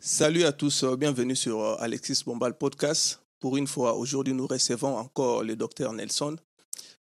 [0.00, 3.20] Salut à tous, euh, bienvenue sur euh, Alexis Bombal Podcast.
[3.40, 6.36] Pour une fois, aujourd'hui, nous recevons encore le docteur Nelson.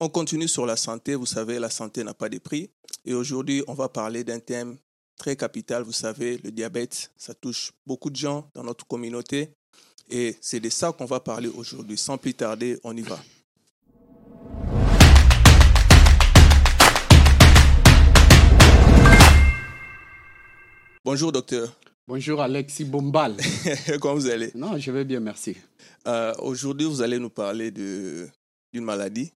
[0.00, 1.14] On continue sur la santé.
[1.14, 2.70] Vous savez, la santé n'a pas de prix.
[3.04, 4.78] Et aujourd'hui, on va parler d'un thème
[5.18, 5.82] très capital.
[5.82, 9.50] Vous savez, le diabète, ça touche beaucoup de gens dans notre communauté.
[10.08, 11.98] Et c'est de ça qu'on va parler aujourd'hui.
[11.98, 13.18] Sans plus tarder, on y va.
[21.04, 21.70] Bonjour docteur.
[22.08, 23.36] Bonjour Alexis Bombal.
[24.00, 24.50] Comment vous allez?
[24.54, 25.54] Non, je vais bien, merci.
[26.06, 28.30] Euh, Aujourd'hui, vous allez nous parler d'une
[28.82, 29.30] maladie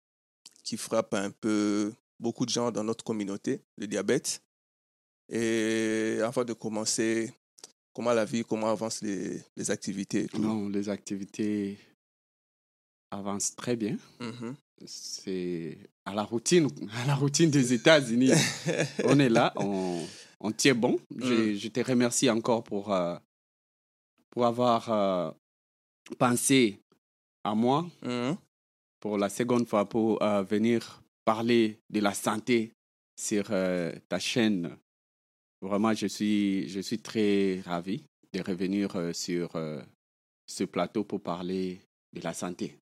[0.64, 4.42] qui frappe un peu beaucoup de gens dans notre communauté, le diabète.
[5.28, 7.30] Et avant de commencer,
[7.92, 10.40] comment la vie, comment avancent les, les activités tout?
[10.40, 11.76] Non, les activités
[13.10, 13.98] avancent très bien.
[14.18, 14.54] Mhm.
[14.86, 15.76] C'est
[16.06, 16.68] à la routine,
[17.02, 18.30] à la routine des États-Unis.
[19.04, 20.00] on est là, on,
[20.42, 20.98] on tient bon.
[21.16, 23.16] Je, je te remercie encore pour, euh,
[24.30, 25.30] pour avoir euh,
[26.18, 26.78] pensé
[27.44, 28.36] à moi Mhm.
[29.00, 32.72] pour la seconde fois pour euh, venir parler de la santé
[33.18, 33.46] sur
[34.08, 34.76] ta chaîne.
[35.60, 39.52] Vraiment, je suis, je suis très ravi de revenir sur
[40.46, 41.80] ce plateau pour parler
[42.12, 42.76] de la santé.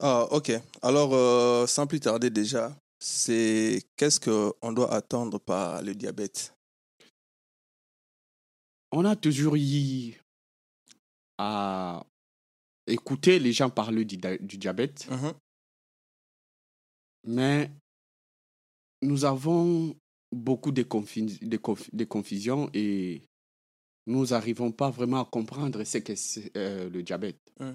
[0.00, 0.52] Ah, ok.
[0.80, 6.54] Alors, euh, sans plus tarder déjà, c'est qu'est-ce qu'on doit attendre par le diabète?
[8.92, 10.14] On a toujours eu
[11.38, 12.04] à
[12.86, 14.16] écouter les gens parler du,
[14.58, 15.32] diabète, Mhm.
[17.24, 17.70] mais
[19.02, 19.96] nous avons
[20.30, 23.22] beaucoup de, confi- de conf- de confusion et
[24.06, 27.40] nous n'arrivons pas vraiment à comprendre ce que c'est euh, le diabète.
[27.60, 27.72] Mm.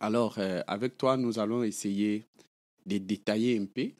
[0.00, 2.26] Alors, euh, avec toi, nous allons essayer
[2.86, 3.90] de détailler un peu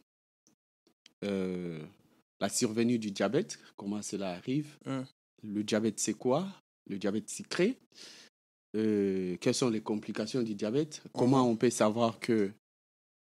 [1.25, 1.84] euh,
[2.41, 5.03] la survenue du diabète, comment cela arrive, Mm.
[5.43, 6.47] Le diabète c'est quoi,
[6.89, 7.79] le diabète sucré,
[8.77, 12.51] euh, quelles sont les complications du diabète, comment on peut savoir que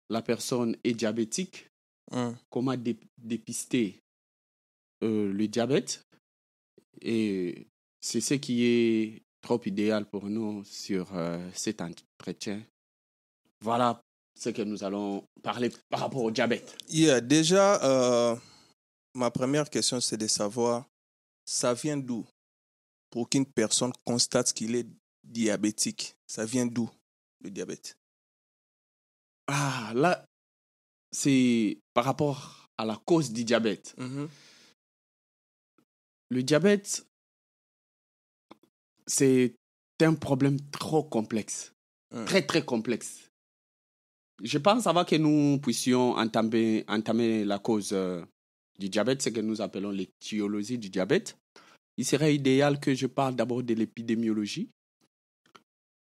[0.08, 1.67] la personne est diabétique,
[2.12, 2.36] Mhm.
[2.51, 4.01] comment dé- dépister
[5.02, 6.02] euh, le diabète?
[7.01, 7.67] Et
[8.01, 12.61] c'est ce qui est trop idéal pour nous sur euh, cet entretien.
[13.63, 14.01] Voilà
[14.39, 16.77] ce que nous allons parler par rapport au diabète.
[16.89, 18.36] Yeah, déjà, euh,
[19.14, 20.86] ma première question, c'est de savoir,
[21.50, 22.24] ça vient d'où
[23.11, 24.86] pour qu'une personne constate qu'il est
[25.24, 26.14] diabétique?
[26.28, 26.88] Ça vient d'où,
[27.40, 27.98] le diabète?
[29.48, 30.24] Ah, là,
[31.10, 33.96] c'est par rapport à la cause du diabète.
[33.98, 34.28] Mhm.
[36.30, 37.05] Le diabète,
[39.08, 39.56] c'est
[40.02, 41.74] un problème trop complexe.
[42.12, 42.24] Mm.
[42.27, 43.28] Très, très complexe.
[44.40, 48.24] Je pense avant que nous puissions entamer, entamer la cause euh,
[48.80, 51.36] du diabète, ce que nous appelons l'étiologie du diabète,
[51.98, 54.70] il serait idéal que je parle d'abord de l'épidémiologie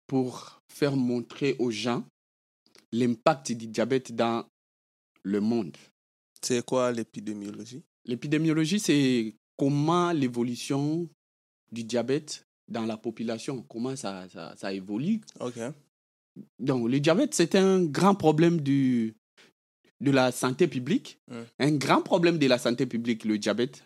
[0.07, 2.05] pour faire montrer aux gens
[2.93, 4.45] l'impact du diabète dans
[5.23, 5.75] le monde.
[6.41, 7.83] C'est quoi l'épidémiologie?
[8.05, 11.09] L'épidémiologie, c'est comment l'évolution
[11.71, 15.19] du diabète dans la population, comment ça, ça, ça évolue.
[15.41, 15.59] Ok.
[16.59, 19.15] Donc, le diabète, c'est un grand problème du,
[20.03, 21.17] de la santé publique.
[21.59, 23.83] Un grand problème de la santé publique, le diabète.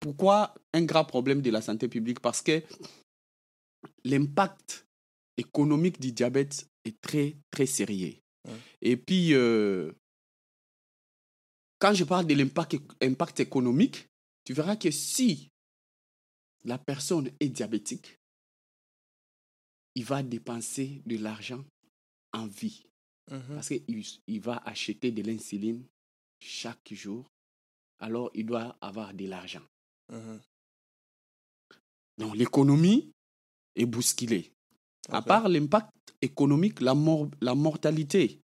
[0.00, 2.20] Pourquoi un grand problème de la santé publique?
[2.20, 2.62] Parce que
[4.04, 4.86] l'impact
[5.36, 8.14] économique du diabète est très, très sérieux.
[8.82, 9.92] Et puis, euh,
[11.78, 14.08] quand je parle de l'impact impact économique,
[14.44, 15.50] tu verras que si
[16.64, 18.18] la personne est diabétique,
[19.94, 21.64] il va dépenser de l'argent
[22.32, 22.86] en vie.
[23.30, 23.54] Mhm.
[23.54, 25.82] Parce qu'il il va acheter de l'insuline
[26.40, 27.24] chaque jour.
[27.98, 29.62] Alors, il doit avoir de l'argent.
[30.12, 30.40] Mhm.
[32.18, 33.10] Donc, l'économie
[33.74, 34.52] est bousculée.
[35.08, 35.90] À part l'impact
[36.22, 38.40] économique, la, mor- la mortalité,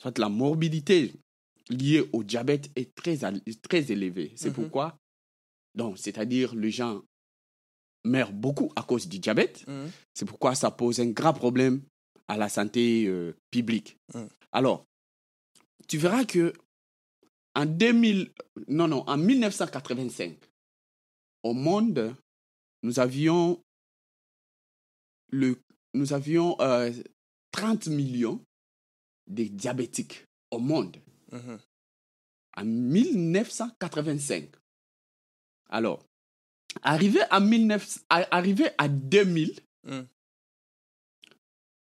[0.00, 1.12] soit la morbidité
[1.70, 3.18] liée au diabète est très,
[3.62, 4.32] très élevée.
[4.36, 4.54] C'est Mhm.
[4.54, 4.98] pourquoi,
[5.74, 7.02] donc, c'est-à-dire les gens
[8.04, 9.64] meurent beaucoup à cause du diabète.
[10.14, 11.82] C'est pourquoi ça pose un grand problème
[12.28, 13.96] à la santé euh, publique.
[14.14, 14.26] Mm.
[14.52, 14.84] Alors,
[15.88, 16.52] tu verras que
[17.54, 18.30] en 2000,
[18.68, 20.36] non, non, en 1985,
[21.42, 22.14] au monde,
[22.82, 23.60] nous avions,
[25.30, 25.56] le,
[25.94, 26.92] nous avions euh,
[27.52, 28.40] 30 millions
[29.26, 30.96] de diabétiques au monde
[31.32, 31.58] Mhm.
[32.56, 34.50] en 1985.
[35.70, 36.04] Alors,
[36.82, 40.00] arrivé à, 19 à- arrivé à 2000, Mm.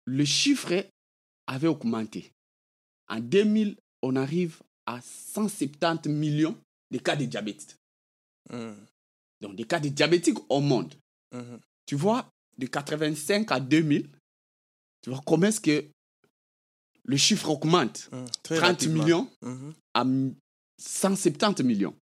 [0.08, 0.72] Le chiffre
[1.46, 2.32] avait augmenté.
[3.08, 6.56] En 2000, on arrive à 170 millions
[6.90, 7.76] de cas de diabète.
[8.50, 8.86] Mhm.
[9.40, 10.94] Donc, des cas de diabétiques au monde.
[11.32, 11.60] Mhm.
[11.86, 14.08] Tu vois, de 85 à 2000,
[15.02, 15.84] tu vois comment est-ce que
[17.04, 18.08] le chiffre augmente?
[18.12, 18.24] Mm.
[18.42, 19.04] Très 30 rapidement.
[19.04, 19.30] millions
[19.94, 20.04] à
[20.78, 21.96] 170 millions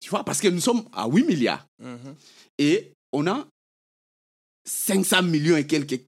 [0.00, 1.66] Tu vois, parce que nous sommes à 8 milliards.
[1.78, 2.14] Mhm.
[2.58, 3.46] et on a
[4.64, 6.00] 500 millions et quelques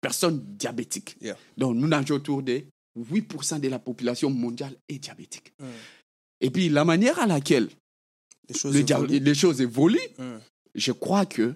[0.00, 1.16] personnes diabétiques.
[1.20, 1.36] Yeah.
[1.56, 2.64] Donc, nous nageons autour de
[2.96, 5.52] 8% de la population mondiale est diabétique.
[5.58, 5.64] Mm.
[6.40, 7.68] Et puis, la manière à laquelle
[8.48, 9.18] Les choses le évoluent.
[9.20, 10.38] les choses évoluent, Mm.
[10.74, 11.54] je crois que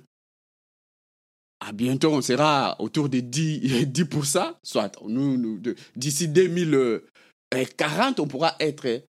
[1.63, 5.61] à bientôt, on sera autour de 10, 10% soit nous,
[5.95, 9.05] d'ici 2040, on pourra être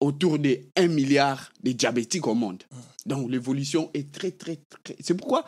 [0.00, 2.62] autour de 1 milliard de diabétiques au monde.
[3.04, 4.96] Donc l'évolution est très, très, très...
[5.00, 5.44] C'est pourquoi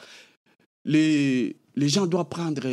[0.85, 2.69] les, les gens doivent prendre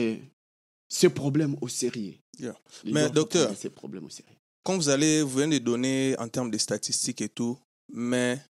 [0.90, 2.16] ce problème au sérieux.
[2.40, 2.58] Yeah.
[2.86, 4.36] Mais docteur, prendre ce problème au sérieux.
[4.64, 7.58] Quand vous allez, vous venez de donner en termes de statistiques et tout,
[7.90, 8.42] mais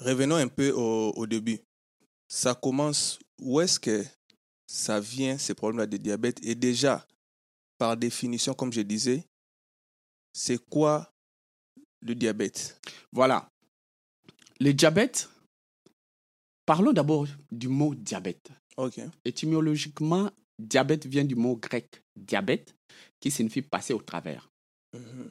[0.00, 1.60] revenons un peu au, au début.
[2.28, 4.04] Ça commence, où est-ce que
[4.66, 6.44] ça vient, ces problèmes-là de diabète?
[6.44, 7.06] Et déjà,
[7.78, 9.24] par définition, comme je disais,
[10.32, 11.12] c'est quoi
[12.00, 12.80] le diabète?
[13.12, 13.48] Voilà.
[14.60, 15.28] Le diabète,
[16.66, 18.50] parlons d'abord du mot diabète.
[18.76, 19.00] Ok.
[19.24, 22.74] Étymologiquement, diabète vient du mot grec diabète,
[23.20, 24.50] qui signifie passer au travers.
[24.92, 25.30] Mhm.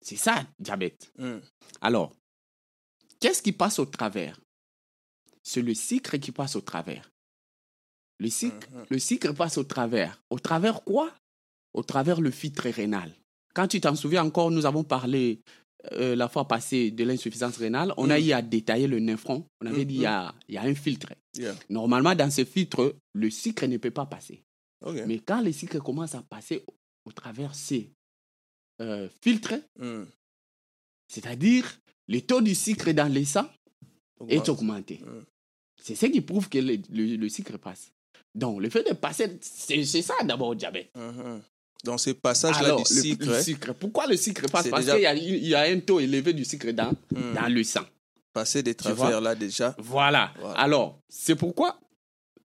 [0.00, 1.12] C'est ça, diabète.
[1.18, 1.38] Mm.
[1.80, 2.14] Alors,
[3.18, 4.38] qu'est-ce qui passe au travers?
[5.42, 7.10] C'est le sucre qui passe au travers.
[8.18, 8.86] Le sucre, Mhm.
[8.90, 10.22] le sucre passe au travers.
[10.30, 11.12] Au travers quoi?
[11.74, 13.14] Au travers le filtre rénal.
[13.54, 15.40] Quand tu t'en souviens encore, nous avons parlé
[15.92, 17.92] euh, la fois passée de l'insuffisance rénale.
[17.96, 18.24] On a Mm.
[18.24, 19.46] eu à détailler le nephron.
[19.62, 21.12] On avait dit il y a, il y a un filtre.
[21.36, 21.54] Yeah.
[21.70, 24.42] Normalement, dans ce filtre, le sucre ne peut pas passer.
[25.06, 26.74] Mais quand le sucre commence à passer au,
[27.06, 27.92] au travers ces
[28.80, 30.04] euh, filtres, Mm.
[31.08, 33.48] c'est-à-dire le taux du sucre dans le sang
[34.28, 34.98] est augmenté.
[35.04, 35.24] Mm.
[35.78, 37.92] C'est ce qui prouve que le, le- le sucre passe.
[38.34, 40.90] Donc, le fait de passer, c'est ça d'abord le diabète.
[41.86, 43.72] Dans ce passage-là du le, sucre, le hein, sucre.
[43.74, 44.68] Pourquoi le sucre passe?
[44.68, 47.34] Parce déjà- qu'il y, a- il y a un taux élevé du sucre dans, Mm.
[47.34, 47.86] dans le sang.
[48.32, 49.74] passer des travers là déjà.
[49.78, 50.34] Voilà.
[50.38, 50.58] Voilà.
[50.60, 51.80] Alors, c'est pourquoi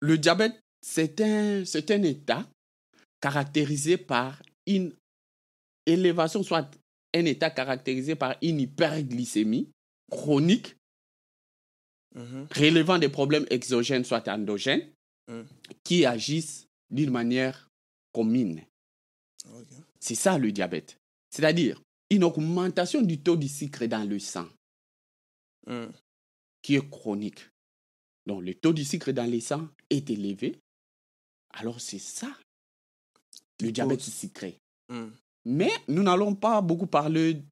[0.01, 2.47] le diabète, c'est un, c'est un état
[3.21, 4.93] caractérisé par une
[5.87, 6.71] élévation, soit
[7.13, 9.69] un état caractérisé par une hyperglycémie
[10.13, 10.77] chronique
[12.15, 12.47] Mhm.
[12.55, 14.87] relevant des problèmes exogènes, soit endogènes,
[15.29, 15.43] Mm.
[15.85, 17.69] qui agissent d'une manière
[18.13, 18.63] commune.
[19.99, 20.97] C'est ça le diabète.
[21.31, 21.81] C'est-à-dire
[22.11, 24.49] une augmentation du taux du sucre dans le sang
[25.67, 25.87] Mm.
[26.63, 27.41] qui est chronique.
[28.27, 30.59] Donc le taux du sucre dans le sang est élevé.
[31.51, 32.35] Alors c'est ça
[33.61, 34.13] le diabète cause?
[34.15, 34.59] sucré.
[34.89, 35.09] Mm.
[35.45, 37.43] Mais nous n'allons pas beaucoup parler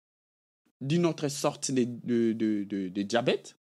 [0.80, 3.56] d'une autre sorte de, de, de- de- de diabète.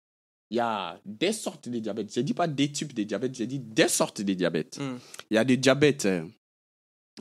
[0.49, 2.13] Il y a des sortes de diabète.
[2.13, 4.77] Je ne dis pas des types de diabète, je dis des sortes de diabète.
[4.79, 4.97] Mm.
[5.31, 6.27] Il y a des diabètes euh,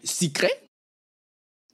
[0.05, 0.53] sucrés.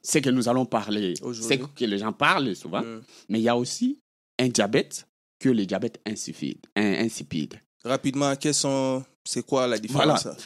[0.09, 3.03] Ce que nous allons parler, c'est que les gens parlent souvent, Mm.
[3.29, 3.99] mais il y a aussi
[4.39, 5.07] un diabète
[5.39, 7.61] que le diabète insipide.
[7.85, 10.23] Rapidement, quels sont, c'est quoi la différence?
[10.23, 10.37] Ça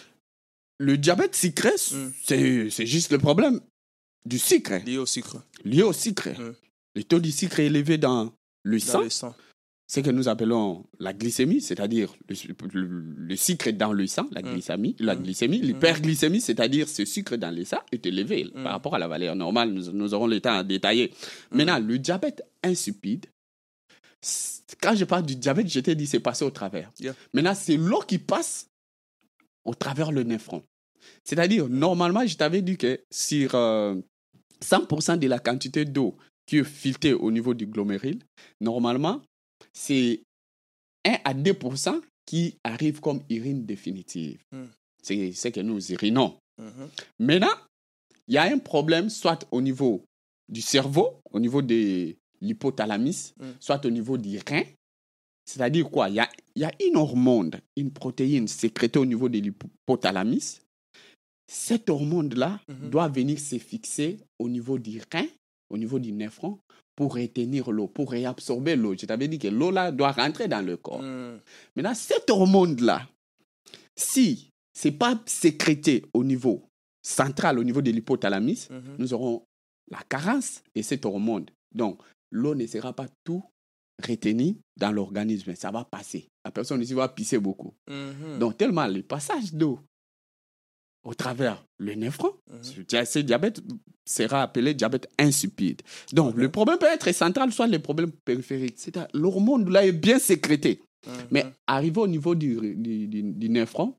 [0.79, 2.11] Le diabète sucré, Mm.
[2.25, 3.61] c'est c'est juste le problème
[4.27, 6.29] du sucre, lié au sucre lié au sucre.
[6.31, 6.55] Mm.
[6.97, 8.33] Le taux du sucre est élevé dans
[8.65, 9.35] le dans sang, le sang
[9.95, 12.35] ce que nous appelons la glycémie, c'est-à-dire le,
[12.73, 12.87] le,
[13.29, 14.53] le sucre dans le sang, la Mm.
[14.53, 15.23] glycémie, la Mm.
[15.23, 18.63] glycémie, l'hyperglycémie, c'est-à-dire ce sucre dans le sang est élevé Mm.
[18.63, 19.71] par rapport à la valeur normale.
[19.71, 21.13] Nous, nous aurons le temps à détailler.
[21.51, 21.57] Mm.
[21.57, 23.27] Maintenant, le diabète insipide,
[24.81, 26.91] quand je parle du diabète, je t'ai dit c'est passé au travers.
[26.99, 27.15] Yeah.
[27.35, 28.69] Maintenant, c'est l'eau qui passe
[29.65, 30.63] au travers le néphron.
[31.25, 33.97] C'est-à-dire, normalement, je t'avais dit que sur euh,
[34.65, 38.21] 100% de la quantité d'eau qui est filtrée au niveau du glomérule,
[38.61, 39.21] normalement,
[39.73, 40.23] c'est
[41.05, 44.39] 1 à 2% qui arrive comme urine définitive.
[44.53, 44.65] Mm.
[45.03, 46.37] C'est ce que nous urinons.
[46.59, 46.89] Mhm.
[47.19, 47.55] Maintenant,
[48.29, 50.05] il y a un problème soit au niveau
[50.49, 53.51] du cerveau, au niveau de l'hypothalamus, Mm.
[53.59, 54.63] soit au niveau du rein.
[55.45, 56.09] C'est-à-dire quoi?
[56.09, 60.61] Il y, a, il y a une hormone, une protéine sécrétée au niveau de l'hypothalamus.
[61.51, 62.91] Cette hormone-là Mhm.
[62.91, 65.27] doit venir se fixer au niveau du rein,
[65.69, 66.59] au niveau du néphron,
[66.97, 68.95] pour retenir l'eau, pour réabsorber l'eau.
[68.99, 71.03] Je t'avais dit que l'eau là doit rentrer dans le corps.
[71.03, 71.41] Mm.
[71.77, 73.09] Maintenant, cette hormone-là,
[73.97, 76.63] si ce n'est pas sécrété au niveau
[77.03, 78.97] central, au niveau de l'hypothalamus, Mhm.
[78.99, 79.43] nous aurons
[79.91, 81.47] la carence de cette hormone.
[81.75, 83.43] Donc, l'eau ne sera pas tout
[84.07, 85.55] retenue dans l'organisme.
[85.55, 86.29] Ça va passer.
[86.45, 87.75] La personne ici va pisser beaucoup.
[87.89, 88.39] Mhm.
[88.39, 89.81] Donc, tellement le passage d'eau
[91.05, 92.85] au travers le néphron, Mhm.
[92.85, 93.61] ce ce diabète
[94.07, 95.83] sera appelé diabète insipide.
[96.13, 98.75] Donc, le problème peut être central, soit le problème périphérique.
[98.77, 100.81] C'est-à-dire, l'hormone là est bien sécrétée.
[101.07, 101.13] Mhm.
[101.33, 103.97] Mais arrivé au niveau du, du, du, du néphron,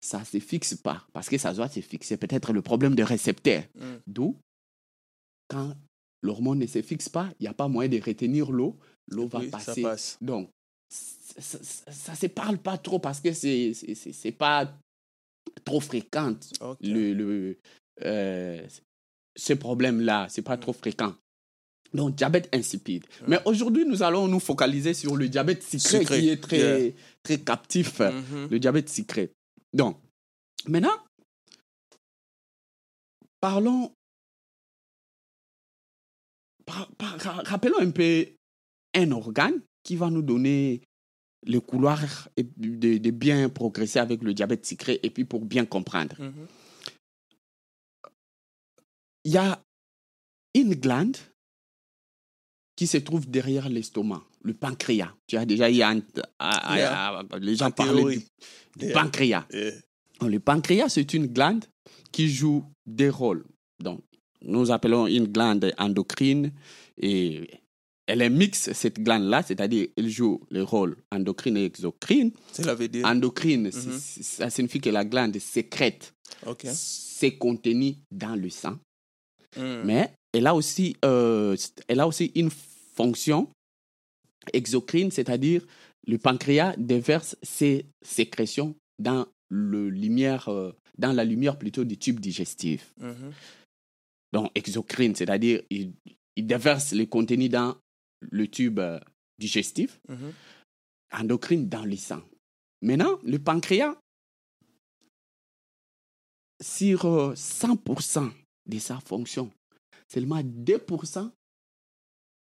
[0.00, 1.04] ça ne se fixe pas.
[1.12, 2.16] Parce que ça doit se fixer.
[2.16, 3.62] Peut-être le problème de récepteur.
[3.74, 4.00] Mhm.
[4.06, 4.36] D'où,
[5.48, 5.74] quand
[6.22, 8.76] l'hormone ne se fixe pas, il n'y a pas moyen de retenir l'eau.
[9.10, 9.82] L'eau va Oui, ça passer.
[9.82, 10.16] passe.
[10.20, 10.50] Donc,
[10.88, 13.72] ça ne se parle pas trop parce que c'est
[14.24, 14.72] n'est pas
[15.64, 16.36] trop fréquent.
[16.60, 16.78] Ok.
[16.82, 17.58] Le, le,
[18.02, 18.66] euh,
[19.36, 20.60] ce problème-là, ce n'est pas Mm.
[20.60, 21.14] trop fréquent.
[21.92, 23.04] Donc, diabète insipide.
[23.28, 26.92] Mais aujourd'hui, nous allons nous focaliser sur le diabète sucré, Sucré, qui est très, yeah.
[27.22, 28.00] très captif.
[28.00, 28.48] Mhm.
[28.50, 29.30] Le diabète sucré.
[29.72, 29.98] Donc,
[30.66, 30.96] maintenant,
[33.40, 33.92] parlons.
[36.66, 38.26] par- par- ra- rappelons un peu
[38.94, 40.80] un organe qui va nous donner
[41.46, 42.00] le couloir
[42.36, 46.16] de, de bien progresser avec le diabète sucré et puis pour bien comprendre.
[46.20, 46.46] Mhm.
[49.24, 49.62] Il y a
[50.54, 51.16] une glande
[52.76, 55.14] qui se trouve derrière l'estomac, le pancréas.
[55.26, 57.18] Tu as déjà à- Yeah.
[57.18, 58.18] à- les gens théorie.
[58.18, 58.24] du,
[58.80, 59.02] du Yeah.
[59.02, 59.46] pancréas.
[60.20, 61.64] Le pancréas, c'est une glande
[62.12, 63.44] qui joue des rôles.
[63.80, 64.02] Donc,
[64.42, 66.52] nous appelons une glande endocrine
[66.98, 67.48] et
[68.06, 72.32] elle est mixte, cette glande-là, c'est-à-dire elle joue le rôle endocrine et exocrine.
[72.52, 73.06] Cela veut dire.
[73.06, 73.70] Endocrine, Mhm.
[73.72, 76.14] c'est- ça signifie que la glande sécrète
[76.46, 76.66] Ok.
[76.72, 78.78] ses contenus dans le sang,
[79.56, 79.82] Mm.
[79.84, 81.56] mais elle a aussi, euh,
[81.88, 83.48] elle a aussi une fonction
[84.52, 85.64] exocrine, c'est-à-dire
[86.06, 92.20] le pancréas déverse ses sécrétions dans, le lumière, euh, dans la lumière plutôt du tube
[92.20, 92.92] digestif.
[93.00, 93.32] Mhm.
[94.32, 95.92] Donc, exocrine, c'est-à-dire il,
[96.36, 97.76] il déverse les contenus dans
[98.20, 98.98] le tube euh,
[99.38, 100.32] digestif, Mhm.
[101.12, 102.22] endocrine dans le sang.
[102.82, 103.96] Maintenant, le pancréas,
[106.62, 108.30] sur euh, 100%
[108.66, 109.50] de sa fonction,
[110.08, 111.30] seulement 2%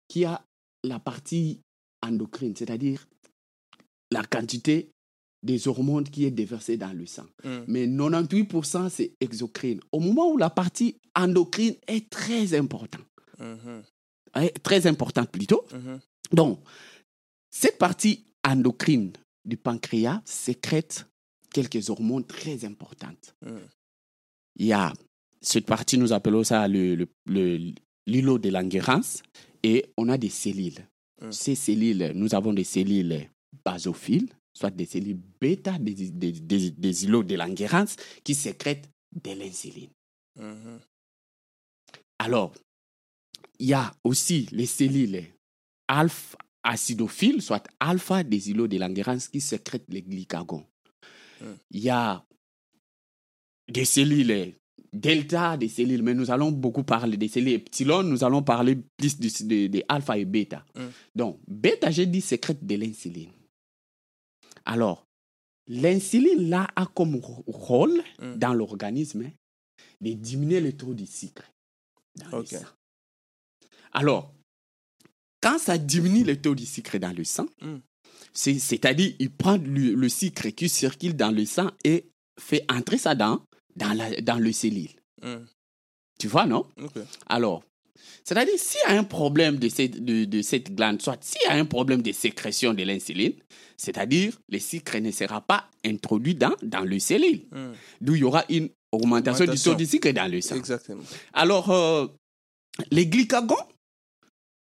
[0.07, 0.43] qui a
[0.83, 1.61] la partie
[2.03, 3.07] endocrine, c'est-à-dire
[4.11, 4.89] la quantité
[5.43, 7.25] des hormones qui est déversée dans le sang.
[7.43, 7.59] Mm.
[7.67, 9.79] Mais 98% c'est exocrine.
[9.91, 13.05] Au moment où la partie endocrine est très importante,
[13.39, 13.83] Mhm.
[14.63, 15.99] Très importante plutôt, Mhm.
[16.31, 16.59] donc,
[17.49, 19.11] cette partie endocrine
[19.45, 21.05] du pancréas sécrète
[21.53, 23.35] quelques hormones très importantes.
[23.41, 23.57] Mm.
[24.57, 24.93] Il y a
[25.41, 27.73] cette partie, nous appelons ça le, le- le-
[28.07, 29.21] l'îlot de Langerhans,
[29.63, 30.79] et on a des cellules.
[31.21, 31.31] Mm.
[31.31, 33.27] Ces cellules, nous avons des cellules
[33.65, 37.85] basophiles, soit des cellules bêta des, des, des, des îlots de Langerhans
[38.23, 39.89] qui sécrètent de l'insuline.
[40.39, 40.79] Mhm.
[42.19, 42.53] Alors,
[43.61, 45.23] il y a aussi les cellules
[45.87, 50.65] alpha acidophiles, soit alpha des îlots de Langerhans qui sécrètent les glycagons.
[51.41, 51.45] Mm.
[51.71, 52.23] Il y a
[53.67, 54.55] des cellules
[54.93, 59.17] delta, des cellules, mais nous allons beaucoup parler des cellules epsilon, nous allons parler plus
[59.19, 60.65] de, de- de alpha et bêta.
[60.75, 60.87] Mm.
[61.15, 63.31] Donc, bêta, j'ai dit, sécrète de l'insuline.
[64.65, 65.05] Alors,
[65.67, 67.15] l'insuline, là, a comme
[67.47, 68.35] rôle Mm.
[68.37, 69.23] dans l'organisme
[70.01, 71.43] de diminuer le taux de sucre.
[72.17, 72.57] dans le sang.
[73.91, 74.33] Alors,
[75.41, 77.77] quand ça diminue le taux de sucre dans le sang, Mm.
[78.33, 82.05] c'est- c'est-à-dire il prend le, le sucre qui circule dans le sang et
[82.39, 83.43] fait entrer ça dans,
[83.75, 84.89] dans, la- dans le cellule.
[85.21, 85.45] Hmm.
[86.19, 86.67] Tu vois, non?
[87.27, 87.63] Alors,
[88.23, 91.51] c'est-à-dire s'il y a un problème de cette, de, de cette glande, soit s'il y
[91.51, 93.33] a un problème de sécrétion de l'insuline,
[93.77, 97.73] c'est-à-dire le sucre ne sera pas introduit dans, dans le cellule, Hmm.
[97.99, 99.71] d'où il y aura une augmentation, Augmentation.
[99.73, 100.55] du taux de sucre dans le sang.
[100.55, 101.03] Exactement.
[101.33, 102.07] Alors, euh,
[102.91, 103.55] les glycagons,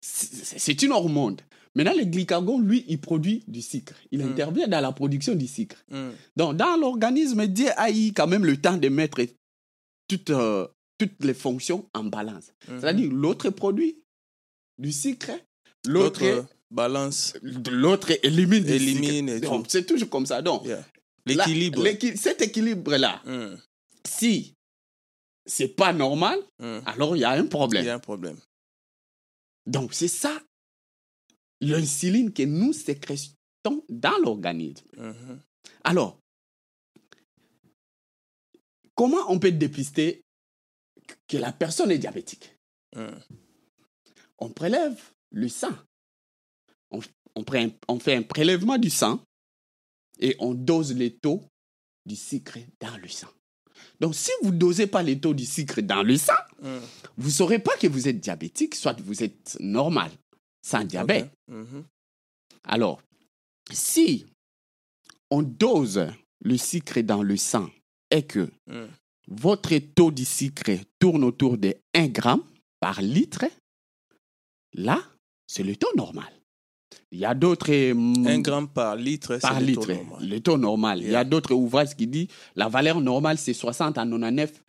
[0.01, 1.37] c'est une hormone.
[1.75, 3.93] Maintenant, le glycagon, lui, il produit du sucre.
[4.11, 4.29] Il Mm.
[4.31, 5.77] intervient dans la production du sucre.
[5.89, 6.09] Hmm.
[6.35, 9.21] Donc, dans l'organisme, Dieu a eu quand même le temps de mettre
[10.07, 12.51] toutes, euh, toutes les fonctions en balance.
[12.67, 12.79] Mhm.
[12.79, 13.99] C'est-à-dire, l'autre produit
[14.79, 15.31] du sucre,
[15.85, 17.35] l'autre balance,
[17.71, 19.63] l'autre élimine du Élimine sucre.
[19.67, 20.41] C'est toujours comme ça.
[20.41, 20.83] Donc, yeah.
[21.25, 21.83] l'équilibre.
[21.83, 23.55] l'équi- cet équilibre-là, Hmm.
[24.07, 24.53] si
[25.45, 26.39] c'est pas normal,
[26.85, 27.85] alors il y a un Il problème.
[27.85, 28.37] y a un problème.
[29.69, 30.41] Donc, c'est ça
[31.61, 34.87] l'insuline que nous sécrétons dans l'organisme.
[34.97, 35.39] Mhm.
[35.83, 36.19] Alors,
[38.95, 40.23] comment on peut dépister
[41.27, 42.55] que la personne est diabétique?
[42.95, 43.19] Hmm.
[44.39, 44.99] On prélève
[45.31, 45.77] le sang.
[46.89, 46.99] On,
[47.35, 49.23] on fait un prélèvement du sang
[50.19, 51.43] et on dose les taux
[52.07, 53.29] du sucre dans le sang.
[53.99, 56.79] Donc, si vous ne dosez pas les taux du sucre dans le sang, Hmm.
[57.17, 60.11] vous ne saurez pas que vous êtes diabétique, soit vous êtes normal,
[60.61, 61.31] sans diabète.
[61.47, 61.83] Mhm.
[62.63, 63.01] Alors,
[63.71, 64.25] si
[65.31, 66.07] on dose
[66.43, 67.69] le sucre dans le sang
[68.11, 68.87] et que Hmm.
[69.27, 72.43] votre taux de sucre tourne autour de 1 gramme
[72.79, 73.45] par litre,
[74.73, 75.01] là,
[75.47, 76.31] c'est le taux normal.
[77.11, 77.91] Il y a d'autres...
[77.91, 80.29] hum, Un gramme par litre, c'est par le litre, taux normal.
[80.29, 81.01] le taux normal.
[81.01, 84.63] Il y a d'autres ouvrages qui disent la valeur normale, c'est 60 à 99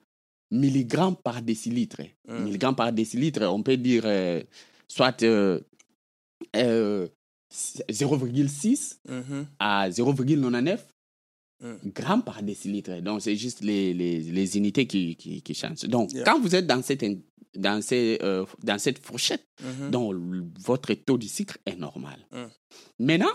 [0.51, 2.03] milligrammes par décilitre.
[2.29, 2.45] Mm.
[2.45, 4.43] Milligrammes par décilitre, on peut dire euh,
[4.89, 5.61] soit euh,
[6.57, 7.09] euh,
[7.53, 9.47] 0,6 Mhm.
[9.59, 10.81] à 0,99
[11.63, 11.91] Mm.
[11.93, 13.01] grammes par décilitre.
[13.03, 15.85] Donc, c'est juste les, les, les unités qui, qui, qui changent.
[15.85, 16.25] Donc, Yeah.
[16.25, 17.05] quand vous êtes dans cette,
[17.55, 19.91] dans ces, euh, dans cette fourchette, Mhm.
[19.91, 20.15] donc
[20.61, 22.19] votre taux de sucre est normal.
[22.33, 22.47] Mm.
[23.01, 23.35] Maintenant,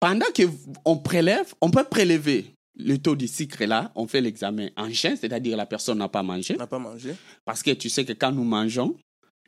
[0.00, 2.46] pendant qu'on prélève, on peut prélever
[2.78, 6.22] le taux de sucre là, on fait l'examen en jeûne, c'est-à-dire la personne n'a pas
[6.22, 7.14] mangé, n'a pas mangé.
[7.44, 8.94] parce que tu sais que quand nous mangeons,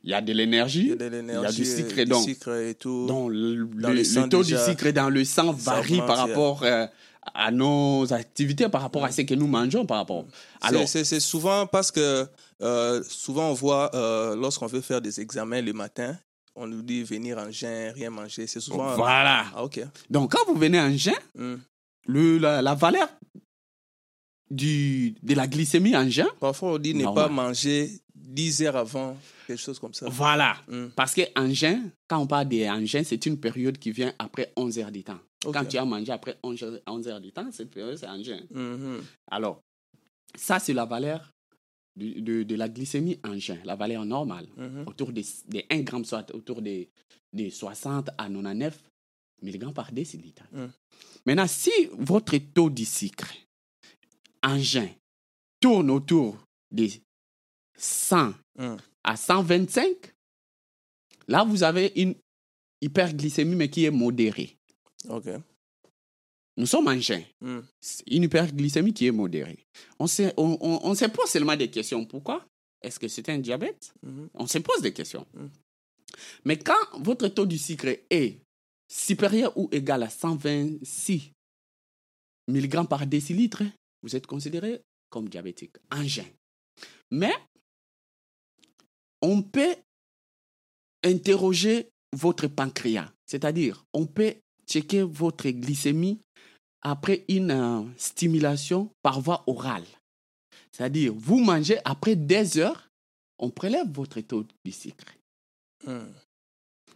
[0.03, 3.05] il y a de Il l'énergie, y a du sucre, du donc- et tout.
[3.07, 5.99] donc le, Dans le- le sang le taux déjà, de sucre dans le sang varie
[5.99, 6.87] par rapport euh,
[7.35, 10.25] à nos activités, par rapport à ce que nous mangeons, par rapport.
[10.61, 12.25] C'est- Alors, c'est souvent parce que
[12.63, 16.17] euh, souvent on voit euh, lorsqu'on veut faire des examens le matin,
[16.55, 18.47] on nous dit venir en jeûne, rien manger.
[18.47, 18.95] C'est souvent.
[18.95, 19.45] voilà.
[19.55, 19.81] Ah ok.
[20.09, 21.55] Donc quand vous venez en jeûne, Hmm.
[22.07, 23.07] Le, la, la valeur
[24.49, 27.25] du, de la glycémie en jeûne, Parfois on dit ne Normal.
[27.27, 30.07] pas manger 10 heures avant, quelque chose comme ça.
[30.09, 30.57] voilà.
[30.67, 30.87] Hmm.
[30.95, 34.79] Parce qu'en jeûne, quand on parle de jeûne, c'est une période qui vient après 11
[34.79, 35.19] heures du temps.
[35.43, 38.17] Quand tu as mangé après 11 heures, 11 heures du temps, cette période, c'est en.
[38.51, 39.01] Mhm.
[39.31, 39.61] Alors,
[40.35, 41.31] ça, c'est la valeur
[41.95, 44.47] de, de, de la glycémie en jeûne, la valeur normale.
[44.55, 44.83] Mhm.
[44.85, 46.85] Autour de, de 1 gramme, soit autour de,
[47.33, 48.77] de 60 à 99
[49.41, 50.43] mg par décilitre.
[50.51, 50.67] Mm.
[51.25, 53.33] Maintenant, si votre taux de sucre
[54.43, 54.89] en jeûne
[55.59, 56.37] tourne autour
[56.71, 56.87] de
[57.77, 58.75] 100 Mm.
[59.03, 59.95] à 125,
[61.27, 62.15] là, vous avez une
[62.81, 64.57] hyperglycémie, mais qui est modérée.
[65.07, 65.27] Ok.
[66.57, 67.23] Nous sommes en jeûne.
[67.39, 67.61] Hmm.
[67.79, 69.65] C'est une hyperglycémie qui est modérée.
[69.99, 72.05] On se, on, on- on se pose seulement des questions.
[72.05, 72.45] Pourquoi?
[72.81, 73.93] Est-ce que c'est un diabète?
[74.03, 74.29] Mhm.
[74.33, 75.25] On se pose des questions.
[75.33, 75.47] Mm.
[76.45, 78.37] Mais quand votre taux du sucre est
[78.91, 81.31] supérieur ou égal à 126
[82.47, 83.63] mg par décilitre,
[84.03, 86.25] vous êtes considéré comme diabétique en jeûne.
[87.09, 87.33] Mais
[89.21, 89.75] on peut
[91.03, 94.35] interroger votre pancréas, c'est-à-dire on peut
[94.67, 96.19] checker votre glycémie
[96.81, 99.85] après une euh, stimulation par voie orale.
[100.71, 102.89] C'est-à-dire, vous mangez après des heures,
[103.37, 105.13] on prélève votre taux de sucre.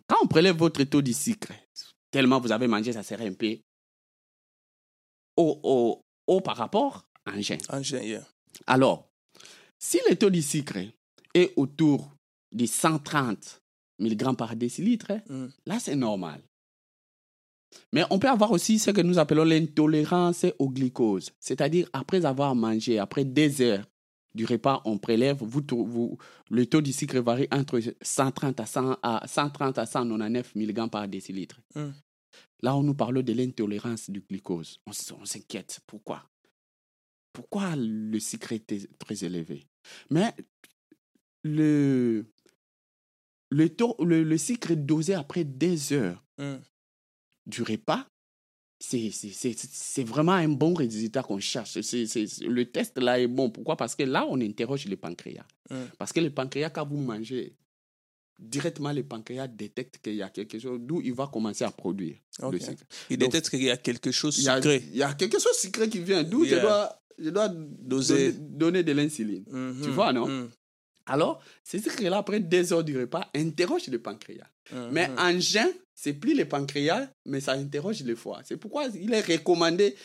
[0.08, 1.52] Quand on prélève votre taux de sucre,
[2.12, 3.58] tellement vous avez mangé, ça serait un peu
[5.38, 8.22] haut, haut- haut par rapport à un yeah.
[8.68, 9.10] Alors,
[9.80, 10.78] si le taux de sucre
[11.34, 12.12] est autour
[12.52, 13.62] de 130
[14.00, 15.48] mg par décilitre, Mm.
[15.66, 16.42] là c'est normal.
[17.92, 21.32] Mais on peut avoir aussi ce que nous appelons l'intolérance au glucose.
[21.40, 23.86] C'est-à-dire, après avoir mangé, après des heures
[24.36, 26.18] du repas, on prélève, vous,
[26.52, 31.08] le taux de sucre varie entre 130 à, 100 à, 130 à 199 mg par
[31.08, 31.62] décilitre.
[31.74, 31.92] Mm.
[32.62, 34.80] Là, on nous parle de l'intolérance du glucose.
[34.86, 34.92] On
[35.26, 35.80] s'inquiète.
[35.88, 36.30] Pourquoi?
[37.34, 39.68] Pourquoi le sucre est très élevé?
[40.10, 40.34] Mais
[41.44, 42.26] le,
[43.50, 46.58] le, taux, le, le sucre est dosé après des heures Mm.
[47.46, 48.06] du repas.
[48.88, 51.76] C'est- vraiment un bon résultat qu'on cherche.
[51.76, 53.50] Le test là est bon.
[53.50, 53.76] Pourquoi?
[53.76, 55.46] Parce que là, on interroge le pancréas.
[55.70, 55.76] Mm.
[55.98, 57.56] Parce que le pancréas, quand vous mangez,
[58.38, 62.18] directement le pancréas détecte qu'il y a quelque chose, d'où il va commencer à produire
[62.42, 62.54] Ok.
[62.54, 62.84] le sucre.
[63.10, 64.84] Il Donc, détecte qu'il y a quelque chose sucré.
[64.92, 66.58] il y a quelque chose sucré qui vient, d'où Yeah.
[66.58, 68.34] je dois, je dois Doser.
[68.34, 69.46] donner, donner de l'insuline.
[69.50, 69.82] Mhm.
[69.84, 70.28] Tu vois, non?
[70.28, 70.50] Mhm.
[71.08, 74.48] Alors, c'est ce que là, après deux heures du repas, interroge le pancréas.
[74.72, 74.90] Mhm.
[74.92, 78.42] Mais en jeûne, c'est plus le pancréas, mais ça interroge le foie.
[78.44, 79.96] C'est pourquoi il est recommandé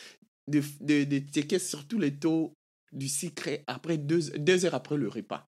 [0.47, 2.53] de, de, de checker surtout les taux
[2.91, 5.47] du sucre après deux, deux heures après le repas.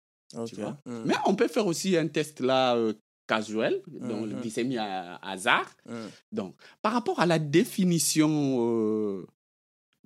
[0.46, 0.78] Tu vois.
[0.86, 1.04] Mhm.
[1.06, 2.92] Mais on peut faire aussi un test là euh,
[3.26, 4.30] casuel, donc Mhm.
[4.30, 5.74] le glycémie à à hasard.
[5.86, 6.10] Mhm.
[6.32, 9.26] Donc, par rapport à la définition euh,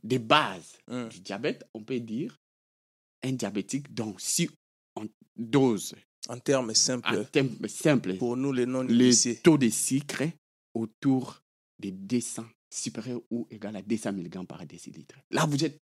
[0.03, 1.09] des bases Mhm.
[1.09, 2.39] du diabète, on peut dire
[3.25, 4.49] un diabétique, donc si
[4.97, 5.95] on dose
[6.29, 10.23] En termes en simples, termes simples pour nous les non le taux de sucre
[10.75, 11.43] autour
[11.81, 15.17] de 200, supérieur ou égal à 200 mg par décilitre.
[15.31, 15.79] Là, vous êtes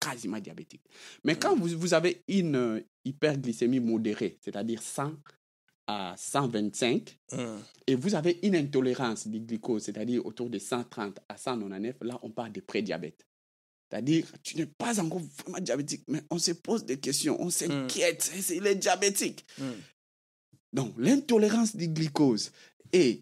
[0.00, 0.82] quasiment diabétique.
[1.24, 5.12] Mais quand vous, vous avez une euh, hyperglycémie modérée, c'est-à-dire 100
[5.86, 7.58] à 125, Mhm.
[7.86, 12.30] et vous avez une intolérance du glucose, c'est-à-dire autour de 130 à 199, là, on
[12.30, 13.26] parle de prédiabète.
[13.92, 18.22] C'est-à-dire, tu n'es pas encore vraiment diabétique, mais on se pose des questions, on s'inquiète,
[18.22, 19.44] c'est il est diabétique.
[19.58, 19.74] Mhm.
[20.72, 22.52] Donc, l'intolérance du glucose
[22.90, 23.20] et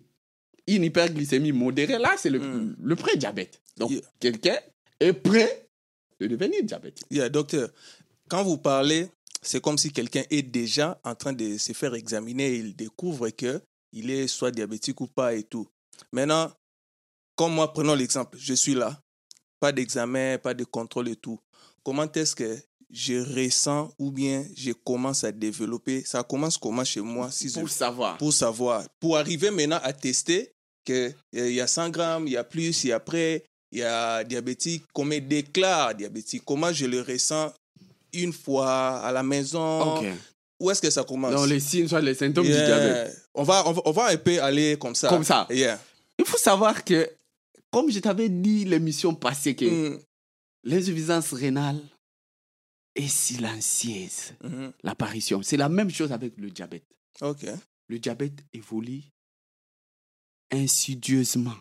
[0.69, 2.77] une hyperglycémie modérée, là, c'est le, Mm.
[2.85, 3.61] le prédiabète.
[3.79, 4.01] Donc, Yeah.
[4.21, 4.59] quelqu'un
[5.01, 5.67] est prêt
[6.21, 7.05] de devenir diabétique.
[7.11, 7.71] Yeah, docteur,
[8.29, 9.09] quand vous parlez,
[9.43, 13.29] c'est comme si quelqu'un est déjà en train de se faire examiner et il découvre
[13.31, 13.61] que
[13.93, 15.67] il est soit diabétique ou pas et tout.
[16.13, 16.53] Maintenant,
[17.35, 19.03] comme moi, prenons l'exemple, je suis là,
[19.61, 21.39] pas d'examen, pas de contrôle et tout.
[21.85, 22.57] Comment est-ce que
[22.91, 26.03] je ressens ou bien je commence à développer?
[26.05, 28.17] Ça commence comment chez moi si je- Pour savoir.
[28.19, 30.51] pour savoir, pour arriver maintenant à tester
[30.85, 33.83] qu'il y a 100 grammes, il y a plus, il y a près, il y
[33.83, 37.53] a diabétique, qu'on me déclare diabétique, comment je le ressens
[38.13, 40.05] une fois à la maison, Ok.
[40.59, 41.33] où est-ce que ça commence?
[41.33, 42.59] Dans les signes, soit les symptômes Yeah.
[42.61, 43.23] du diabète.
[43.35, 45.09] on, va, on, va, on va un peu aller comme ça.
[45.09, 45.47] Comme ça.
[45.51, 45.79] Yeah.
[46.19, 47.09] Il faut savoir que,
[47.71, 50.01] comme je t'avais dit l'émission passée, que Mm,
[50.65, 51.81] l'insuffisance rénale
[52.95, 54.35] est silencieuse.
[54.43, 54.73] mhm.
[54.83, 55.43] L'apparition.
[55.43, 56.85] C'est la même chose avec le diabète.
[57.89, 59.03] Le diabète évolue
[60.51, 61.57] insidieusement.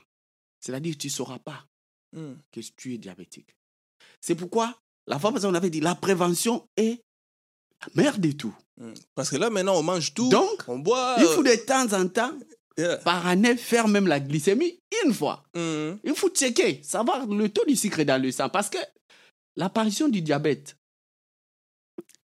[0.60, 1.66] C'est-à-dire que tu ne sauras pas
[2.12, 2.34] Mm.
[2.52, 3.56] que tu es diabétique.
[4.20, 7.04] C'est pourquoi, la fois passée, on avait dit la prévention est
[7.82, 8.56] la mère de tout.
[8.78, 8.94] Mm.
[9.14, 11.16] Parce que là, maintenant, on mange tout, Donc, on boit.
[11.20, 12.36] il faut de temps en temps,
[12.80, 12.98] Yeah.
[12.98, 15.44] par année, faire même la glycémie une fois.
[15.54, 15.98] Mm.
[16.04, 18.48] Il faut checker, savoir le taux du sucre dans le sang.
[18.48, 18.78] Parce que
[19.58, 20.78] l'apparition du diabète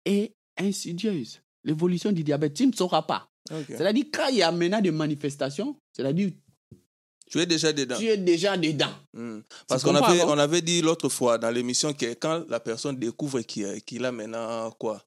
[0.05, 1.41] est insidieuse.
[1.65, 3.29] L'évolution du diabète, tu ne sauras pas.
[3.67, 6.31] C'est-à-dire, quand il y a maintenant des manifestations, c'est-à-dire,
[7.29, 7.97] Tu es déjà dedans.
[7.97, 8.93] tu es déjà dedans.
[9.13, 9.39] Mm.
[9.67, 13.41] Parce qu'on avait, on avait dit l'autre fois dans l'émission que quand la personne découvre
[13.41, 15.03] qu'il a maintenant quoi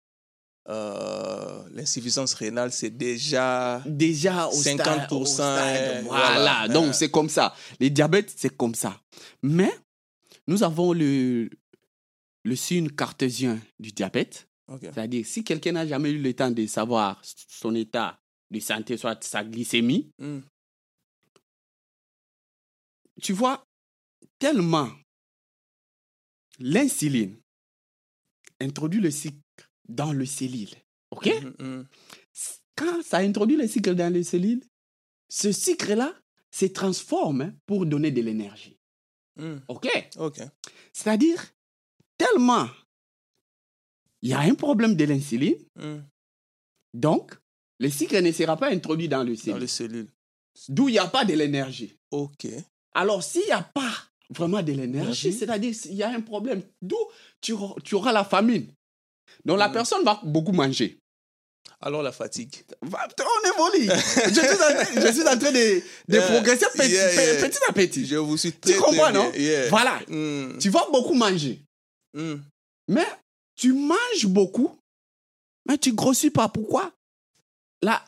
[0.68, 3.82] euh, L'insuffisance rénale, c'est déjà.
[3.86, 6.26] déjà au 50%, stade, au stade, euh, voilà.
[6.34, 6.68] voilà.
[6.68, 7.54] Donc, c'est comme ça.
[7.80, 9.00] Les diabètes, c'est comme ça.
[9.42, 9.72] Mais,
[10.46, 11.48] nous avons le,
[12.44, 14.46] le signe cartésien du diabète.
[14.82, 18.18] C'est-à-dire, si quelqu'un n'a jamais eu le temps de savoir son état
[18.50, 20.40] de santé, soit sa glycémie, Mm.
[23.22, 23.64] tu vois,
[24.38, 24.88] tellement
[26.58, 27.36] l'insuline
[28.60, 29.36] introduit le sucre
[29.88, 30.70] dans le cellule.
[31.10, 31.26] OK?
[31.26, 31.86] Mhm, mhm.
[32.76, 34.62] Quand ça introduit le sucre dans les cellules,
[35.28, 36.14] ce sucre-là
[36.50, 38.78] se transforme pour donner de l'énergie.
[39.36, 39.56] Mm.
[39.68, 39.88] OK?
[40.18, 40.38] Ok.
[40.92, 41.42] C'est-à-dire,
[42.16, 42.68] tellement
[44.22, 45.98] il y a un problème de l'insuline, Mm.
[46.94, 47.34] donc
[47.78, 49.60] le sucre ne sera pas introduit dans le Dans cellule.
[49.60, 50.08] les cellules.
[50.68, 51.96] D'où il n'y a pas de l'énergie.
[52.10, 52.46] Ok.
[52.94, 53.92] Alors, s'il n'y a pas
[54.30, 55.32] vraiment de l'énergie, Énergie.
[55.32, 56.96] c'est-à-dire qu'il y a un problème, d'où
[57.40, 58.66] tu, tu auras la famine.
[59.44, 59.72] Donc, la Mm.
[59.72, 60.98] personne va beaucoup manger.
[61.80, 62.52] Alors la fatigue.
[62.82, 63.86] On évolue.
[64.26, 66.22] je, suis en je suis en train de, de Yeah.
[66.26, 67.34] progresser petit, Yeah, yeah.
[67.48, 68.04] petit à petit.
[68.06, 69.30] Je vous suis très, Tu comprends, très non?
[69.70, 70.00] Voilà.
[70.08, 70.58] Mm.
[70.58, 71.60] Tu vas beaucoup manger.
[72.14, 72.34] Mm.
[72.88, 73.06] Mais
[73.54, 74.76] tu manges beaucoup,
[75.68, 76.48] mais tu grossis pas.
[76.48, 76.90] Pourquoi?
[77.82, 78.02] La,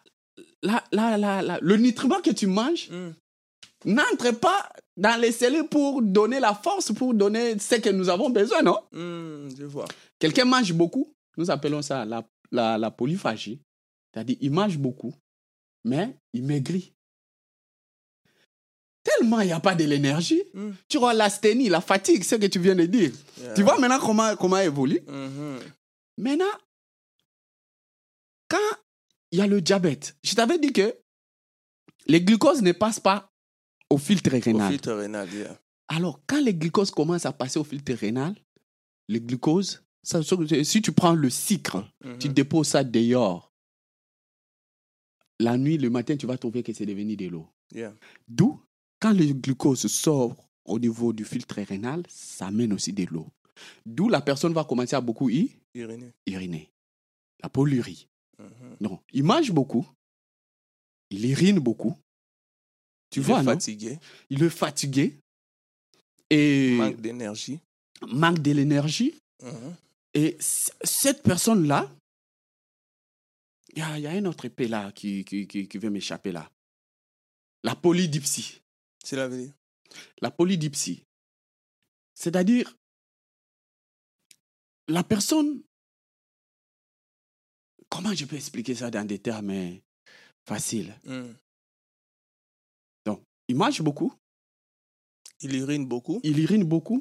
[0.63, 0.83] la,
[1.17, 3.11] la, Le nutriment que tu manges Mm.
[3.85, 8.31] n'entre pas dans les cellules pour donner la force, pour donner ce que nous avons
[8.31, 8.79] besoin, non?
[8.93, 9.87] Je vois.
[10.21, 13.61] Quelqu'un mange beaucoup, nous appelons ça la, la, la polyphagie.
[14.13, 15.13] C'est-à-dire, il mange beaucoup,
[15.85, 16.95] mais il maigrit.
[19.03, 20.71] Tellement il n'y a pas de l'énergie, Mm.
[20.89, 23.13] tu vois l'asthénie, la fatigue, ce que tu viens de dire.
[23.41, 23.55] Yeah.
[23.55, 25.01] Tu vois maintenant comment, comment évolue?
[25.09, 25.59] Mhm.
[26.19, 26.53] Maintenant,
[28.49, 28.59] quand
[29.33, 30.95] il y a le diabète, je t'avais dit que
[32.07, 33.33] les glucoses ne passent pas
[33.89, 34.71] au filtre Au rénal.
[34.71, 35.59] filtre rénal, yeah.
[35.89, 38.35] Alors, quand les glucoses commencent à passer au filtre rénal,
[39.09, 40.23] les glucoses, ça-
[40.65, 41.87] si tu prends le sucre,
[42.19, 42.35] tu Mhm.
[42.35, 43.53] déposes ça dehors,
[45.39, 47.49] la nuit, le matin, tu vas trouver que c'est devenu de l'eau.
[47.73, 47.95] Yeah.
[48.29, 48.61] D'où,
[49.01, 53.27] quand le glucose sort au niveau du filtre rénal, ça amène aussi de l'eau.
[53.87, 56.13] D'où la personne va commencer à beaucoup y Uriner.
[56.27, 56.71] uriner.
[57.43, 58.07] La polyurie.
[58.39, 58.77] Mhm.
[58.81, 59.87] Non, il mange beaucoup,
[61.11, 61.95] il urine beaucoup.
[63.11, 63.53] Tu Il vois, est non?
[63.53, 63.99] fatigué,
[64.31, 65.19] Il est fatigué
[66.31, 67.59] et manque d'énergie.
[68.09, 69.15] manque de l'énergie.
[69.43, 69.75] Mhm.
[70.15, 71.91] Et cette personne-là,
[73.73, 76.51] il y y a un autre épée là qui, qui, qui, qui veut m'échapper là.
[77.63, 78.61] La polydipsie.
[79.05, 79.55] C'est la veut dire.
[80.21, 81.05] La polydipsie.
[82.15, 82.77] C'est-à-dire,
[84.89, 85.63] la personne,
[87.89, 89.77] comment je peux expliquer ça dans des termes euh,
[90.47, 90.95] faciles?
[91.05, 91.37] Mhm.
[93.07, 94.13] Donc, il mange beaucoup,
[95.43, 97.01] Il urine beaucoup, il urine beaucoup.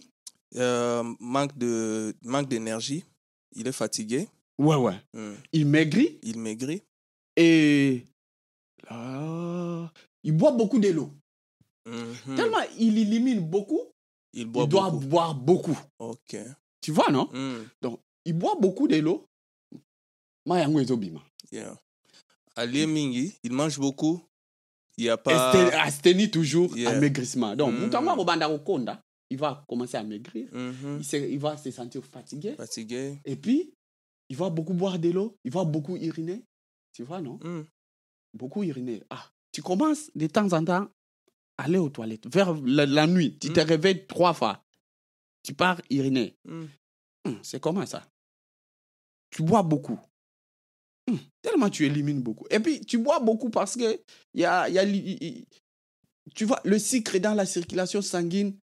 [0.56, 3.04] Euh, manque de manque d'énergie,
[3.54, 4.96] il est fatigué, Ouais, ouais.
[5.14, 5.36] Mhm.
[5.54, 6.82] Il maigrit il maigrit.
[7.36, 8.04] et
[8.90, 9.92] là,
[10.24, 11.12] il boit beaucoup de l'eau.
[11.86, 12.36] Mhm.
[12.36, 13.82] Tellement il élimine beaucoup,
[14.34, 15.06] il boit il doit beaucoup.
[15.08, 15.80] boire beaucoup.
[16.00, 16.38] Ok.
[16.82, 17.30] Tu vois, non?
[17.34, 17.68] Mhm.
[17.82, 19.26] Donc, il boit beaucoup de l'eau.
[20.46, 21.22] Ma yango ezobima.
[21.52, 21.78] Yeah.
[22.56, 24.22] Ali Mingi, il mange beaucoup.
[24.98, 25.52] Il n'y a pas.
[25.54, 26.92] Asté- Asthénie toujours, Yeah.
[26.92, 27.56] amaigrissement.
[27.56, 27.90] Donc, Mm.
[29.30, 30.50] Il va commencer à maigrir.
[30.54, 30.98] Mhm.
[31.00, 32.56] Il, se- il va se sentir fatigué.
[32.56, 33.20] Fatigué.
[33.26, 33.72] Et puis,
[34.30, 35.38] il va beaucoup boire de l'eau.
[35.44, 36.44] Il va beaucoup uriner.
[36.94, 37.40] Tu vois, non?
[37.44, 37.66] Mhm.
[38.34, 39.04] Beaucoup uriner.
[39.10, 40.88] Ah, tu commences de temps en temps
[41.58, 42.32] à aller aux toilettes.
[42.34, 43.64] Vers la, la nuit, tu te Mm.
[43.64, 44.64] réveilles trois fois.
[45.44, 46.36] Tu pars uriner.
[46.46, 46.70] Mhm.
[47.26, 48.04] Hum, C'est comment ça?
[49.32, 50.00] Tu bois beaucoup.
[51.08, 52.46] Hum, Tellement tu élimines beaucoup.
[52.50, 54.02] Et puis, tu bois beaucoup parce que
[54.34, 54.86] il y a, y a
[56.36, 58.58] tu vois, le sucre est dans la circulation sanguine.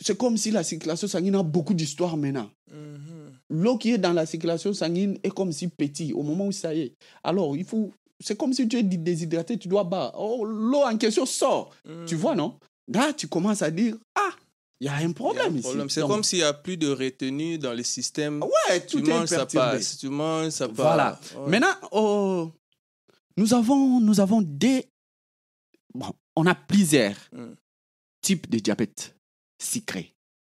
[0.00, 2.50] C'est comme si la circulation sanguine a beaucoup d'histoire maintenant.
[2.70, 3.32] Mhm.
[3.50, 6.74] L'eau qui est dans la circulation sanguine est comme si petit au moment où ça
[6.74, 6.94] y est.
[7.24, 7.92] Alors, il faut.
[8.20, 10.12] C'est comme si tu es déshydraté, tu dois boire.
[10.18, 11.74] Oh, l'eau en question sort.
[12.06, 12.20] Tu Mhm.
[12.20, 12.58] vois, non?
[12.92, 14.30] Là, tu commences à dire Ah,
[14.80, 15.68] il y a un problème ici.
[15.88, 18.42] C'est Donc, comme s'il n'y a plus de retenue dans le système.
[18.42, 19.96] Ouais, tu tout est manges, ça passe.
[19.98, 20.76] Tu manges, ça passe.
[20.76, 21.20] Voilà.
[21.38, 21.48] Ouais.
[21.50, 22.50] Maintenant, oh,
[23.38, 24.84] nous, avons, nous avons des.
[25.94, 27.54] Bon, on a plusieurs Mm.
[28.20, 29.15] types de diabète
[29.62, 30.12] sucré.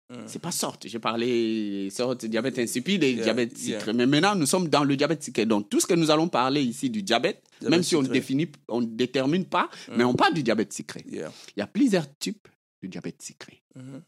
[0.10, 0.24] Mhm.
[0.28, 0.88] C'est pas sorte.
[0.88, 3.80] J'ai parlé sorte diabète insipide et Yeah, diabète yeah.
[3.80, 3.94] sucré.
[3.94, 5.46] Mais maintenant, nous sommes dans le diabète sucré.
[5.46, 8.20] Donc, tout ce que nous allons parler ici du diabète, Diabète même si on sucré.
[8.20, 9.94] définit, on ne détermine pas, Mm.
[9.98, 11.04] mais on parle du diabète sucré.
[11.10, 11.32] Yeah.
[11.56, 12.48] Il y a plusieurs types
[12.82, 13.64] de diabète sucré.
[13.76, 14.04] Mhm.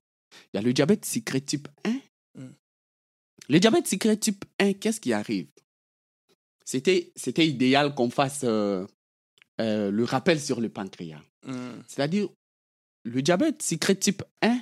[0.53, 1.91] Il y a le diabète sucré type 1.
[2.41, 2.49] Mm.
[3.49, 5.47] Le diabète sucré type 1, qu'est-ce qui arrive?
[6.65, 7.11] C'était
[7.47, 8.85] idéal qu'on fasse euh,
[9.61, 11.21] euh, le rappel sur le pancréas.
[11.45, 11.83] Mhm.
[11.87, 12.27] C'est-à-dire,
[13.03, 14.59] le diabète sucré type 1,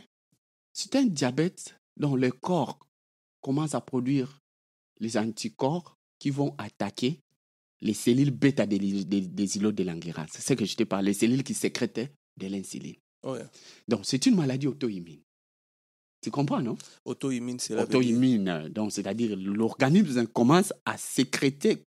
[0.74, 2.80] c'est un diabète dont le corps
[3.42, 4.42] commence à produire
[5.00, 7.20] les anticorps qui vont attaquer
[7.82, 10.26] les cellules bêta des, des, des îlots de Langerhans.
[10.32, 12.96] C'est ce que je te parle, les cellules qui sécrétaient de l'insuline.
[13.24, 13.42] Ouais.
[13.88, 15.22] Donc, c'est une maladie auto-immune.
[16.22, 16.78] Tu comprends, non?
[17.04, 17.84] Auto-immune, c'est la.
[17.84, 18.70] Auto-immune.
[18.70, 21.86] Donc, c'est-à-dire l'organisme commence à sécréter,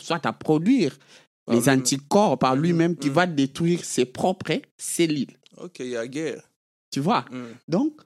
[0.00, 0.98] soit à produire
[1.44, 3.14] Par les anticorps par lui-même qui mhm.
[3.14, 5.36] va détruire ses propres cellules.
[5.56, 6.50] Ok, il y a guerre.
[6.90, 7.24] Tu vois?
[7.30, 7.54] Mhm.
[7.68, 8.00] Donc,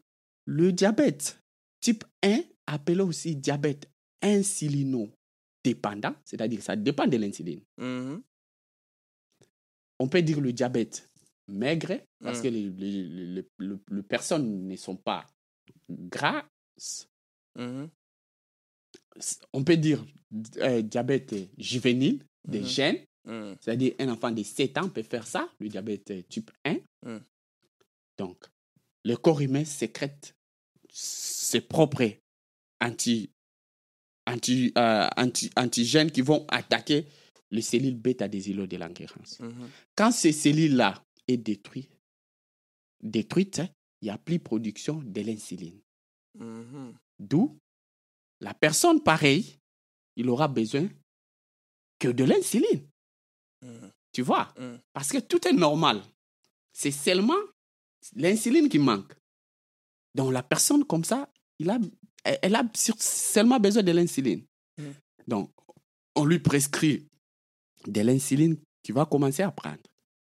[0.52, 1.40] le diabète
[1.80, 3.88] type 1, appelé aussi diabète
[4.20, 7.62] insulino-dépendant, c'est-à-dire ça dépend de l'insuline.
[7.78, 8.20] Mhm.
[10.00, 11.08] On peut dire le diabète
[11.46, 12.42] maigre, parce Mm.
[12.42, 13.46] que les, les- les-
[13.90, 15.26] les- personnes ne sont pas
[15.88, 17.08] grasses.
[17.56, 17.88] Mhm.
[19.52, 20.04] On peut dire
[20.58, 22.66] euh, diabète juvénile, des Mhm.
[22.66, 23.56] gènes, Mhm.
[23.60, 26.78] c'est-à-dire un enfant de 7 ans peut faire ça, le diabète type 1.
[27.04, 27.18] Mm.
[28.18, 28.44] Donc,
[29.04, 30.34] le corps humain sécrète
[30.92, 32.18] ses propres
[32.80, 33.30] anti,
[34.26, 37.06] anti, euh, anti- antigènes qui vont attaquer
[37.50, 39.36] les cellules bêta des îlots de Langerhans.
[39.40, 39.68] Mhm.
[39.96, 41.90] Quand ces cellules-là est détruite,
[43.02, 43.68] détruite, hein,
[44.00, 45.80] il n'y a plus production de l'insuline.
[46.38, 46.94] Mhm.
[47.18, 47.58] D'où
[48.40, 49.58] la personne pareille,
[50.16, 50.88] il aura besoin
[51.98, 52.88] que de l'insuline.
[53.62, 53.92] Mhm.
[54.12, 54.52] Tu vois?
[54.58, 54.80] Mhm.
[54.92, 56.02] Parce que tout est normal.
[56.72, 57.38] C'est seulement
[58.14, 59.12] l'insuline qui manque.
[60.14, 61.78] Donc la personne comme ça, il a,
[62.24, 62.64] elle a
[62.98, 64.42] seulement besoin de l'insuline.
[64.78, 64.94] Mhm.
[65.28, 65.50] Donc
[66.16, 67.06] on lui prescrit
[67.86, 69.78] de l'insuline qu'il va commencer à prendre.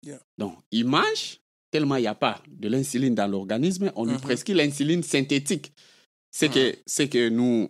[0.05, 0.21] Yeah.
[0.39, 1.39] Donc il mange,
[1.71, 4.21] tellement il n'y a pas de l'insuline dans l'organisme, on lui Mhm.
[4.21, 5.73] prescrit l'insuline synthétique.
[6.33, 7.69] C'est que, c'est que nous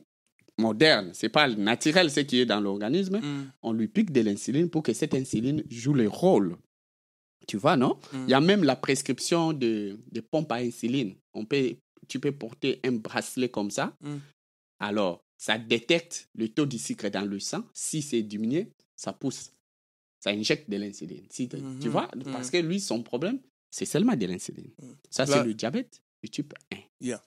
[0.58, 3.50] moderne, c'est pas naturel ce qui est dans l'organisme, Mm.
[3.62, 6.58] on lui pique de l'insuline pour que cette insuline joue le rôle.
[7.48, 7.98] Tu vois, non?
[8.12, 8.24] Mm.
[8.26, 11.14] Il y a même la prescription de, de pompes à insuline.
[11.32, 11.76] On peut,
[12.10, 13.96] tu peux porter un bracelet comme ça.
[14.02, 14.16] Mm.
[14.80, 17.64] Alors, ça détecte le taux de sucre dans le sang.
[17.72, 19.52] Si c'est diminué, ça pousse.
[20.18, 21.24] Ça injecte de l'insuline.
[21.30, 21.88] Si, Tu Mhm.
[21.88, 22.24] vois Mm.
[22.32, 23.38] Parce que lui, son problème,
[23.70, 24.70] c'est seulement de l'insuline.
[24.82, 24.92] Mm.
[25.08, 26.76] Ça, c'est le diabète du type 1.
[27.00, 27.22] Yeah.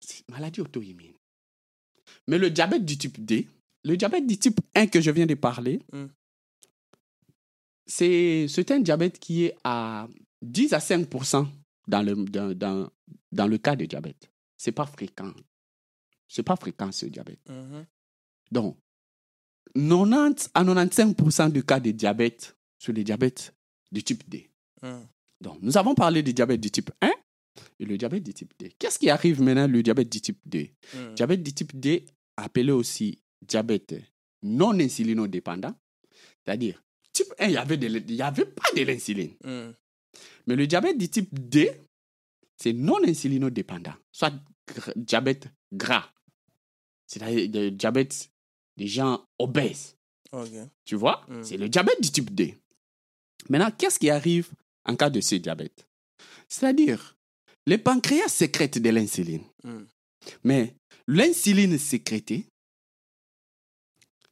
[0.00, 1.14] C'est une maladie auto-immune.
[2.26, 3.48] Mais le diabète du type D,
[3.84, 6.06] le diabète du type 1 que je viens de parler, Mm.
[7.86, 10.08] c'est un diabète qui est à
[10.40, 11.06] 10 à 5
[11.92, 12.90] dans le, dans, dans,
[13.30, 14.30] dans le cas de diabète.
[14.56, 15.32] Ce n'est pas fréquent.
[16.26, 17.46] Ce n'est pas fréquent ce diabète.
[17.48, 17.84] Mhm.
[18.50, 18.78] Donc,
[19.74, 23.54] 90 à 95% du cas de diabète, c'est le diabète
[23.90, 24.50] du type D.
[24.82, 25.00] Mm.
[25.40, 27.10] Donc, nous avons parlé du diabète du type 1
[27.78, 28.74] et le diabète du type D.
[28.78, 30.74] Qu'est-ce qui arrive maintenant, le diabète du type D?
[30.94, 31.14] Mm.
[31.14, 32.04] Diabète du type D,
[32.36, 33.94] appelé aussi diabète
[34.42, 35.74] non insulinodépendant,
[36.44, 39.32] c'est-à-dire, type 1, il n'y avait, avait pas de l'insuline.
[39.44, 39.70] Mm.
[40.46, 41.70] Mais le diabète du type D,
[42.56, 44.32] c'est non insulinodépendant, soit
[44.68, 46.10] gr- diabète gras,
[47.06, 48.30] c'est-à-dire le diabète
[48.76, 49.96] des gens obèses.
[50.84, 51.24] Tu vois?
[51.28, 51.44] Mm.
[51.44, 52.58] C'est le diabète du type D.
[53.48, 54.50] Maintenant, qu'est-ce qui arrive
[54.84, 55.86] en cas de ce diabète?
[56.48, 57.16] C'est-à-dire,
[57.66, 59.44] le pancréas sécrète de l'insuline.
[59.64, 59.82] Mm.
[60.44, 60.74] Mais
[61.06, 62.46] l'insuline sécrétée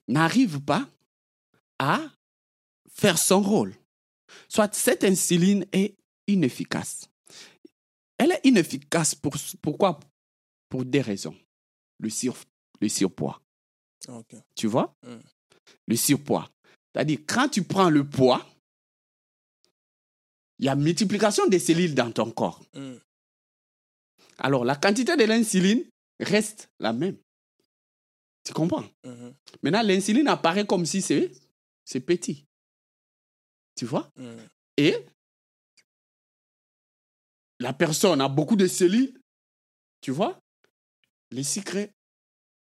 [0.08, 0.88] n'arrive pas
[1.78, 2.00] à
[2.92, 3.74] faire son rôle.
[4.48, 5.94] Soit cette insuline est
[6.26, 7.08] inefficace.
[8.18, 10.00] Elle est inefficace pour, pourquoi?
[10.68, 11.36] Pour des raisons.
[11.98, 12.36] Le, sur,
[12.80, 13.40] le surpoids.
[14.08, 14.34] Ok.
[14.54, 14.94] Tu vois?
[15.02, 15.18] Mm.
[15.88, 16.48] Le surpoids.
[16.92, 18.46] C'est-à-dire, quand tu prends le poids,
[20.58, 22.62] il y a multiplication des cellules dans ton corps.
[22.74, 22.96] Mm.
[24.38, 25.84] Alors, la quantité de l'insuline
[26.18, 27.16] reste la même.
[28.44, 28.84] Tu comprends?
[29.04, 29.34] Mhm.
[29.62, 31.30] Maintenant, l'insuline apparaît comme si c'est
[31.84, 32.46] c'est petit.
[33.80, 34.12] Tu vois?
[34.14, 34.36] Mm.
[34.76, 34.94] Et
[37.60, 39.18] la personne a beaucoup de cellules.
[40.02, 40.38] Tu vois?
[41.30, 41.88] Les sucres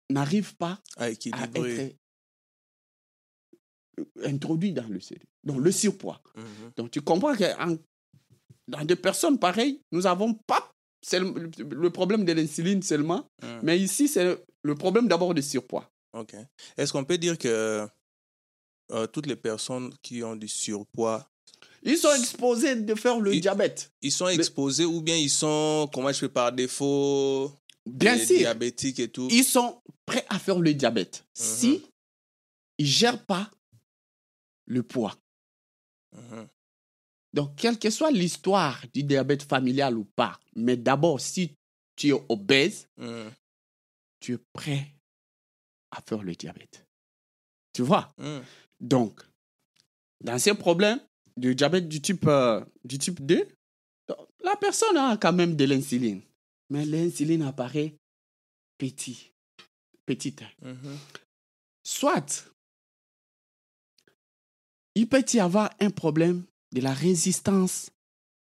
[0.08, 1.28] n'arrivent pas À être
[4.24, 5.26] introduits dans le cellule.
[5.44, 6.22] Donc, le surpoids.
[6.36, 6.72] Mhm.
[6.78, 7.44] Donc, tu comprends que
[8.66, 10.72] dans des personnes pareilles, nous n'avons pas
[11.12, 13.60] le problème de l'insuline seulement, Mm.
[13.62, 15.86] mais ici, c'est le problème d'abord du surpoids.
[16.14, 16.34] Ok.
[16.78, 17.86] Est-ce qu'on peut dire que
[18.90, 21.26] euh, toutes les personnes qui ont du surpoids,
[21.82, 23.92] Ils sont exposés de faire le diabète.
[24.02, 27.52] ils sont exposés ou bien ils sont, comment je fais par défaut,
[27.86, 31.44] Bien sûr, diabétiques et tout ils sont prêts à faire le diabète Mhm.
[31.44, 31.82] si
[32.78, 33.50] ils ne gèrent pas
[34.66, 35.16] le poids.
[36.12, 36.46] Mhm.
[37.32, 41.54] Donc, quelle que soit l'histoire du diabète familial ou pas, mais d'abord, si
[41.96, 43.28] tu es obèse, Mm.
[44.20, 44.94] tu es prêt
[45.92, 46.84] à faire le diabète.
[47.72, 48.12] Tu vois?
[48.80, 49.20] Donc,
[50.22, 51.00] dans ces problèmes
[51.36, 53.46] de diabète du type, euh, du type 2,
[54.42, 56.22] la personne a quand même de l'insuline.
[56.70, 57.94] Mais l'insuline apparaît
[58.78, 59.32] petit,
[60.06, 60.42] petite.
[60.62, 60.98] Mhm.
[61.82, 62.50] Soit,
[64.94, 67.90] il peut y avoir un problème de la résistance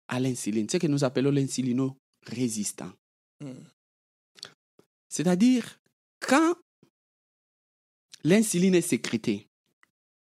[0.07, 2.91] à l'insuline, ce que nous appelons l'insulino-résistant.
[3.41, 3.51] Mm.
[5.09, 5.79] C'est-à-dire,
[6.19, 6.55] quand
[8.23, 9.47] l'insuline est sécrétée,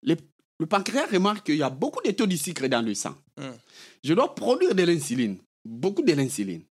[0.04, 0.16] le,
[0.60, 3.16] le pancréas remarque qu'il y a beaucoup de taux de sucre dans le sang.
[3.38, 3.50] Mm.
[4.04, 6.62] Je dois produire de l'insuline, beaucoup de l'insuline.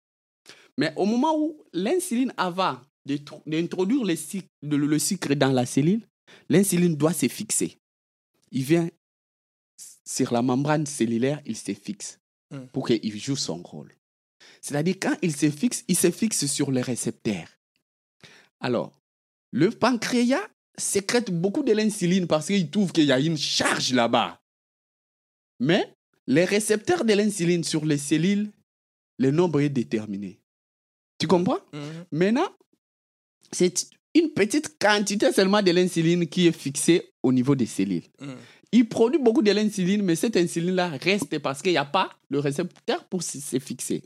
[0.78, 6.02] Mais au moment où l'insuline tr- d'introduire le, sucre dans la cellule,
[6.50, 7.78] l'insuline doit se fixer.
[8.52, 8.90] Il vient
[10.06, 12.20] sur la membrane cellulaire, il se fixe
[12.52, 12.68] Mm.
[12.72, 13.96] pour qu'il joue son rôle.
[14.62, 17.48] C'est-à-dire, quand il se fixe, il se fixe sur les récepteurs.
[18.60, 18.92] Alors,
[19.52, 24.42] le pancréas sécrète beaucoup de l'insuline parce qu'il trouve qu'il y a une charge là-bas.
[25.60, 25.94] Mais
[26.28, 28.52] les récepteurs de l'insuline sur les cellules,
[29.18, 30.40] le nombre est déterminé.
[31.20, 31.60] Tu comprends?
[31.72, 32.06] Mhm.
[32.12, 32.50] Maintenant,
[33.52, 38.04] c'est une petite quantité seulement de l'insuline qui est fixée au niveau des cellules.
[38.20, 38.34] Mm.
[38.72, 42.40] Il produit beaucoup de l'insuline, mais cette insuline-là reste parce qu'il n'y a pas le
[42.40, 44.04] récepteur pour se fixer.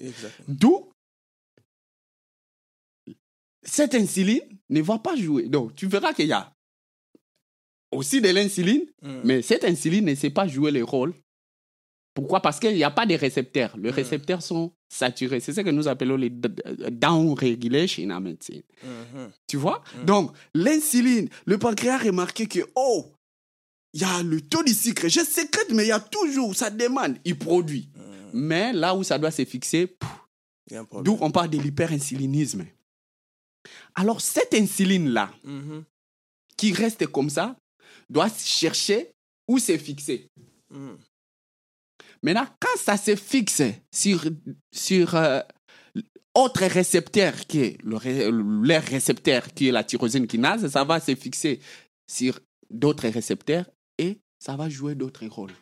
[0.47, 0.91] D'où
[3.63, 5.47] cette insuline ne va pas jouer.
[5.47, 6.53] Donc, tu verras qu'il y a
[7.91, 9.21] aussi de l'insuline, Mm.
[9.23, 11.13] mais cette insuline ne sait pas jouer le rôle.
[12.13, 12.41] Pourquoi?
[12.41, 13.77] Parce qu'il n'y a pas de récepteurs.
[13.77, 13.93] Les Mm.
[13.93, 15.39] récepteurs sont saturés.
[15.39, 18.63] C'est ce que nous appelons les d- d- down regulation en médecine.
[18.83, 19.31] Mhm.
[19.47, 19.83] Tu vois?
[20.01, 20.05] Mm.
[20.05, 23.13] Donc, l'insuline, le pancréas a remarqué que, oh,
[23.93, 25.07] il y a le taux de sucre.
[25.07, 27.17] Je sécrète, mais il y a toujours, ça demande.
[27.23, 27.89] Il produit.
[28.33, 29.95] Mais là où ça doit se fixer,
[31.01, 32.65] d'où on parle de l'hyperinsulinisme.
[33.95, 35.83] Alors, cette insuline-là, Mhm.
[36.57, 37.55] qui reste comme ça,
[38.09, 39.11] doit chercher
[39.47, 40.27] où se fixer.
[40.71, 40.97] Mhm.
[42.23, 43.61] Maintenant, quand ça se fixe
[43.93, 44.25] sur,
[44.73, 45.39] sur euh,
[46.35, 51.13] autre récepteur qui est le, leur récepteur qui est la tyrosine kinase, ça va se
[51.15, 51.59] fixer
[52.09, 52.39] sur
[52.69, 53.65] d'autres récepteurs
[53.97, 55.53] et ça va jouer d'autres rôles.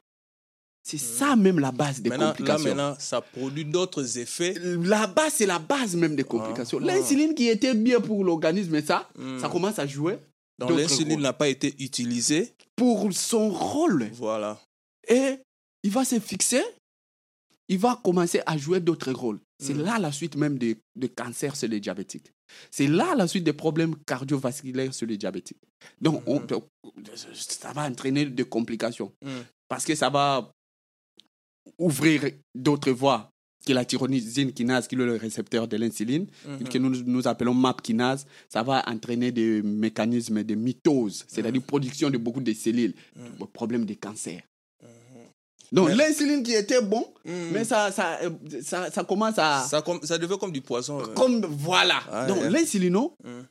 [0.88, 2.64] C'est ça même la base des Maintenant, là, complications.
[2.76, 4.54] maintenant, ça produit d'autres effets.
[4.84, 6.78] La base, c'est la base même des complications.
[6.82, 6.86] Ah.
[6.86, 9.40] L'insuline qui était bien pour l'organisme, ça, Mm.
[9.40, 10.20] ça commence à jouer
[10.60, 12.54] Donc, l'insuline n'a pas été utilisée.
[12.78, 14.10] pour son rôle.
[14.14, 14.60] Voilà.
[15.08, 15.38] Et
[15.84, 16.62] il va se fixer,
[17.70, 19.40] il va commencer à jouer d'autres rôles.
[19.64, 19.82] C'est Mm.
[19.84, 22.32] là la suite même des de cancers chez les diabétiques.
[22.72, 25.62] C'est là la suite des problèmes cardiovasculaires chez les diabétiques.
[26.02, 26.42] Donc, on-
[27.34, 29.14] ça va entraîner des complications.
[29.24, 29.40] Mm.
[29.70, 30.52] Parce que ça va
[31.78, 33.30] ouvrir d'autres voies
[33.66, 36.70] que la tyrosine kinase, qui est le récepteur de l'insuline, Mhm.
[36.70, 42.10] que nous, nous appelons MAP kinase, ça va entraîner des mécanismes de mitose, c'est-à-dire production
[42.10, 43.48] de beaucoup de cellules, Mhm.
[43.54, 44.42] problème de cancer.
[45.72, 47.50] Donc Mais- l'insuline qui était bon, Mhm.
[47.52, 48.20] mais ça, ça,
[48.62, 49.66] ça, ça commence à...
[49.68, 51.02] Ça, com- ça devient comme du poison.
[51.02, 51.08] euh.
[51.16, 52.02] Comme, voilà.
[52.12, 52.50] Ah, Donc ouais.
[52.52, 53.46] l'insulino, Mhm.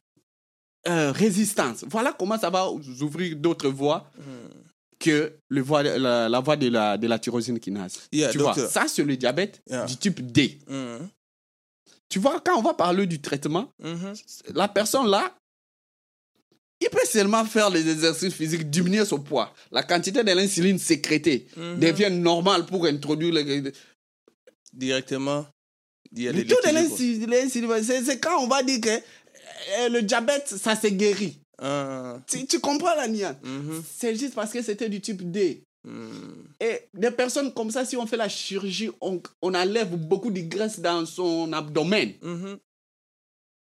[0.88, 1.84] euh, résistance.
[1.90, 4.50] Voilà comment ça va ouvrir d'autres voies Mhm.
[4.98, 8.00] Que le voie, la, la voie de la, de la tyrosine kinase.
[8.12, 9.84] Yeah, tu vois, ça c'est le diabète Yeah.
[9.86, 10.58] du type D.
[10.68, 11.08] Mhm.
[12.08, 14.14] Tu vois, quand on va parler du traitement, Mhm.
[14.54, 15.34] la personne là,
[16.80, 19.52] il peut seulement faire les exercices physiques, diminuer son poids.
[19.70, 21.78] La quantité de l'insuline sécrétée Mhm.
[21.80, 23.72] devient normale pour introduire le,
[24.72, 25.46] Directement,
[26.12, 26.72] il y a le taux de
[27.30, 28.04] l'insuline.
[28.04, 31.38] c'est quand on va dire que euh, le diabète, ça s'est guéri.
[31.58, 32.18] Ah.
[32.26, 33.82] Tu, tu comprends la Mhm.
[33.96, 35.62] C'est juste parce que c'était du type D.
[35.84, 36.48] Mhm.
[36.60, 40.40] Et des personnes comme ça, si on fait la chirurgie, on, on enlève beaucoup de
[40.40, 42.12] graisse dans son abdomen.
[42.22, 42.58] Mhm.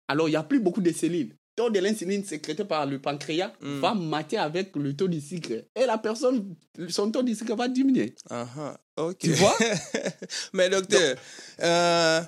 [0.07, 1.29] Alors, il n'y a plus beaucoup de cellules.
[1.29, 5.51] Le taux de l'insuline sécrété par le pancréas va mater avec le taux de sucre.
[5.75, 6.55] Et la personne,
[6.87, 8.15] son taux de sucre va diminuer.
[8.29, 9.17] Aha, ok.
[9.17, 9.55] Tu vois?
[10.53, 11.17] Mais docteur,
[11.61, 12.21] euh,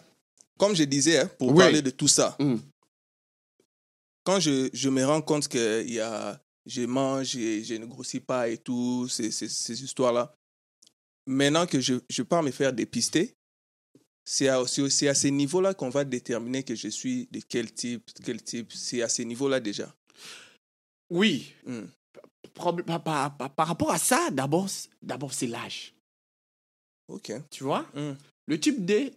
[0.59, 1.59] comme je disais, hein, pour Oui.
[1.59, 2.55] parler de tout ça, Mm.
[4.23, 8.19] Quand je, je me rends compte que y a, je mange et je ne grossis
[8.19, 10.35] pas et tout, ces, ces, ces histoires-là,
[11.27, 13.33] maintenant que je, je pars me faire dépister,
[14.23, 18.03] c'est à, c'est à ce niveau-là qu'on va déterminer que je suis de quel type,
[18.23, 18.71] quel type.
[18.71, 19.93] C'est à ce niveau-là déjà.
[21.09, 21.53] Oui.
[21.65, 21.81] Mm.
[22.53, 24.67] Problème- Par, par- par- par rapport à ça, d'abord,
[25.01, 25.93] d'abord c'est l'âge.
[27.07, 27.31] Ok.
[27.49, 27.81] Tu vois?
[27.95, 28.13] Mm.
[28.47, 29.13] Le type D,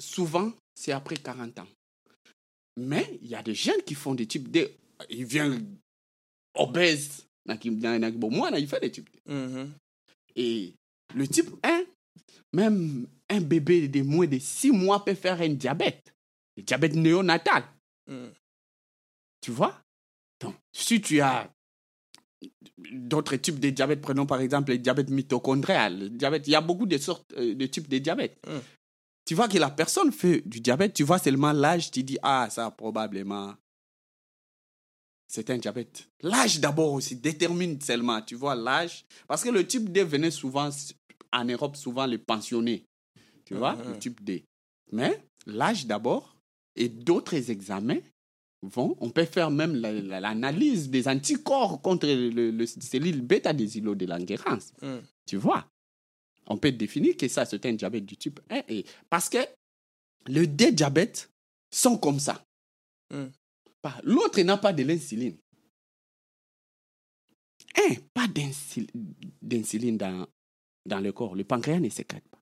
[0.00, 1.66] souvent, c'est après 40 ans.
[2.76, 4.76] Mais il y a des jeunes qui font des types D.
[5.10, 5.76] Ils viennent
[6.54, 7.26] obèses.
[8.14, 9.32] Bon, moi, il fait des types D.
[9.32, 9.72] Mhm.
[10.36, 10.74] Et
[11.14, 11.84] le type 1,
[12.52, 16.14] même un bébé de moins de 6 mois peut faire un diabète.
[16.56, 17.64] Le diabète néonatal.
[18.06, 18.28] Mm.
[19.40, 19.80] Tu vois?
[20.40, 21.50] Donc, si tu as
[22.78, 26.60] d'autres types de diabète, prenons par exemple le diabète mitochondrial, le diabète, il y a
[26.60, 28.38] beaucoup de sortes euh, de types de diabète.
[28.46, 28.58] Mm.
[29.24, 32.48] Tu vois que la personne fait du diabète, tu vois seulement l'âge, tu dis, ah,
[32.50, 33.54] ça probablement,
[35.28, 36.08] c'est un diabète.
[36.22, 39.04] L'âge d'abord aussi détermine seulement, tu vois, l'âge.
[39.26, 40.68] Parce que le type D venait souvent,
[41.32, 42.84] en Europe, souvent les pensionnés.
[43.44, 43.92] Tu vois, Mhm.
[43.92, 44.44] le type D.
[44.92, 46.36] Mais l'âge d'abord
[46.76, 48.00] et d'autres examens
[48.62, 53.52] vont, on peut faire même la- la- l'analyse des anticorps contre le, le cellule bêta
[53.52, 54.58] des îlots de Langerhans.
[54.82, 54.98] Mm.
[55.26, 55.66] Tu vois
[56.46, 58.62] On peut définir que ça, c'est un diabète du type 1.
[58.68, 59.38] Et parce que
[60.26, 61.30] les deux diabètes
[61.70, 62.44] sont comme ça.
[63.12, 63.26] Mm.
[63.80, 65.36] Pas- L'autre n'a pas de l'insuline.
[67.76, 68.90] Un, pas d'insul-
[69.40, 70.26] d'insuline dans,
[70.86, 71.34] dans le corps.
[71.34, 72.38] Le pancréas ne sécrète pas.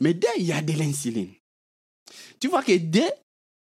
[0.00, 1.32] Mais deux, il y a de l'insuline.
[2.40, 3.00] Tu vois que deux,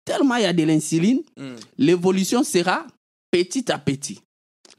[0.05, 1.55] tellement il y a de l'insuline, Mm.
[1.80, 2.88] l'évolution sera
[3.32, 4.22] petit à petit.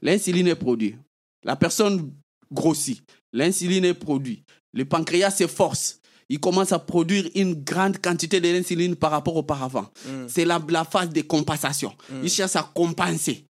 [0.01, 0.95] L'insuline est produite.
[1.43, 2.13] La personne
[2.51, 3.03] grossit.
[3.33, 4.43] L'insuline est produite.
[4.77, 5.99] Le pancréas s'efforce.
[6.29, 9.89] Il commence à produire une grande quantité de l'insuline par rapport auparavant.
[10.05, 10.27] Mm.
[10.27, 11.95] C'est la, la phase de compensation.
[12.11, 12.21] Mm.
[12.23, 13.45] Il cherche à compenser.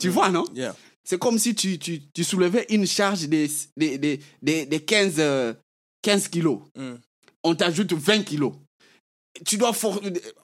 [0.00, 0.44] Tu vois, non?
[0.54, 0.76] Yeah.
[1.02, 3.46] C'est comme si tu, tu, tu soulevais une charge de,
[3.76, 5.54] de, de, de, de 15, euh,
[6.02, 6.60] 15 kilos.
[6.76, 6.94] Mm.
[7.42, 8.52] On t'ajoute 20 kilos.
[9.46, 9.72] Tu dois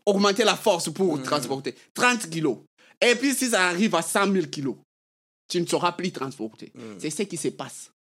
[0.06, 1.22] augmenter la force pour Mm.
[1.22, 2.58] transporter 30 kilos.
[3.00, 4.76] Et puis si ça arrive à 100 000 kilos,
[5.48, 6.72] tu ne sauras plus transporter.
[6.74, 6.80] Mm.
[6.98, 7.90] C'est ce qui se passe.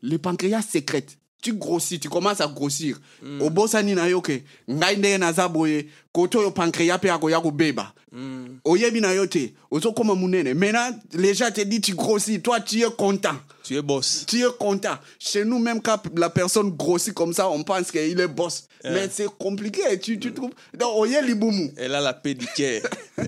[0.00, 1.18] Le pancréas sécrète.
[1.44, 2.98] Tu grossis, tu commences à grossir.
[3.40, 7.92] Au bosani na yo ke, ngai ndenge naza boye, koto yo pancréas pe akoya kobeba.
[8.12, 8.60] Mm.
[8.64, 10.54] Oyebi na yo te, ozokoma munene.
[10.54, 13.36] Maintenant, les gens te disent tu grossis, toi tu es content.
[13.62, 14.24] Tu es boss.
[14.26, 14.96] Tu es content.
[15.18, 18.66] Chez nous, même quand la personne grossit comme ça, on pense qu'il est boss.
[18.84, 20.52] Mais c'est compliqué, tu, tu trouves.
[20.78, 21.72] Donc, oye libumu.
[21.76, 22.82] Elle a la paix du cœur.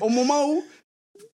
[0.00, 0.64] Au moment où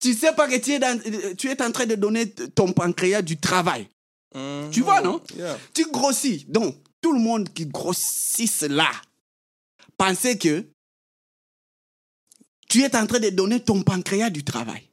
[0.00, 1.00] tu sais pas que tu es, dans-
[1.38, 3.86] tu es en train de donner ton pancréas du travail.
[4.34, 4.70] Mhm.
[4.70, 5.20] Tu vois, non?
[5.36, 5.58] Yeah.
[5.72, 6.44] Tu grossis.
[6.48, 8.90] Donc, tout le monde qui grossisse là,
[9.96, 10.64] pensez que
[12.68, 14.90] tu es en train de donner ton pancréas du travail.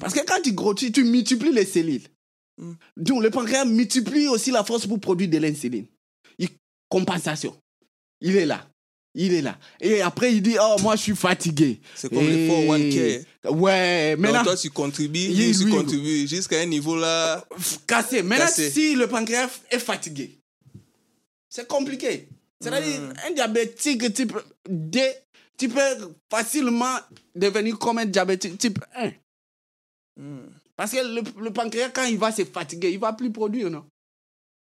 [0.00, 2.06] Parce que quand tu grossis, tu multiplies les cellules.
[2.58, 2.72] Mm.
[2.96, 5.86] Donc, le pancréas multiplie aussi la force pour produire de l'insuline.
[6.88, 7.56] Compensation.
[8.20, 8.68] Il est là.
[9.14, 9.58] Il est là.
[9.80, 11.80] Et après, il dit, oh, moi, je suis fatigué.
[11.94, 13.50] C'est comme les Et- 401k.
[13.50, 15.70] Ouais, Donc maintenant, toi, tu contribues, Il lui.
[15.70, 17.44] contribue jusqu'à un niveau là.
[17.86, 18.22] cassé.
[18.22, 18.70] Maintenant, Cassé.
[18.70, 20.38] si le pancréas est fatigué,
[21.48, 22.28] c'est compliqué.
[22.60, 23.12] C'est-à-dire, Mm.
[23.26, 24.32] un diabétique type
[24.68, 25.02] D,
[25.58, 25.80] tu peux
[26.30, 26.96] facilement
[27.34, 29.10] devenir comme un diabétique type 1.
[30.16, 30.38] Mm.
[30.76, 33.84] Parce que le, le pancréas, quand il va se fatiguer, il va plus produire, non?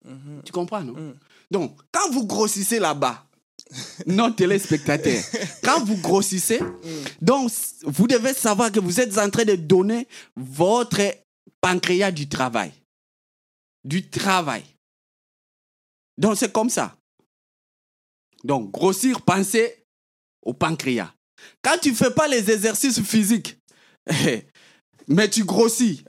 [0.05, 0.43] Mhm.
[0.45, 1.13] Tu comprends, non?
[1.51, 3.25] Donc, quand vous grossissez là-bas,
[4.05, 5.23] non téléspectateurs,
[5.63, 6.59] quand vous grossissez,
[7.21, 7.51] donc
[7.83, 11.01] vous devez savoir que vous êtes en train de donner votre
[11.61, 12.71] pancréas du travail.
[13.83, 14.63] Du travail.
[16.17, 16.97] Donc, c'est comme ça.
[18.43, 19.85] Donc, grossir, pensez
[20.41, 21.13] au pancréas.
[21.61, 23.57] Quand tu ne fais pas les exercices physiques,
[25.07, 26.03] mais tu grossis,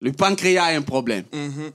[0.00, 1.24] le pancréas a un problème.
[1.32, 1.72] Mhm.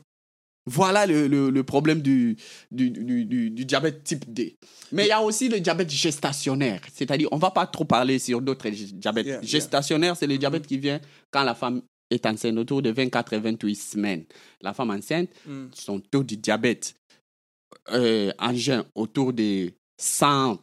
[0.69, 2.35] Voilà le, le- le problème du,
[2.71, 4.57] du, du- du- du diabète type D.
[4.91, 6.81] Mais il y a aussi le diabète gestationnaire.
[6.93, 9.25] C'est-à-dire, on ne va pas trop parler sur d'autres diabètes.
[9.25, 9.41] Yeah, yeah.
[9.47, 10.99] Gestationnaire, c'est le diabète qui vient
[11.31, 14.25] quand la femme est enceinte, autour de 24 et 28 semaines.
[14.61, 15.67] La femme enceinte, Mm.
[15.73, 16.93] son taux de diabète
[17.91, 20.59] euh, en jeun autour de 100,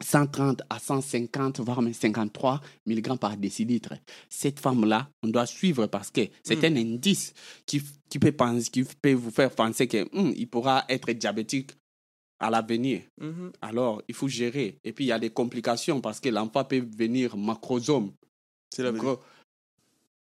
[0.00, 3.94] 130 à 150, voire même 53 mg par décilitre.
[4.28, 7.32] Cette femme-là, on doit suivre parce que c'est un indice
[7.64, 11.70] qui, qui, peut penser, qui peut vous faire penser qu'il il pourra être diabétique
[12.38, 13.02] à l'avenir.
[13.20, 13.52] Mhm.
[13.62, 14.78] Alors, il faut gérer.
[14.84, 18.12] Et puis, il y a des complications parce que l'enfant peut venir macrosome,
[18.70, 19.20] C'est la gros-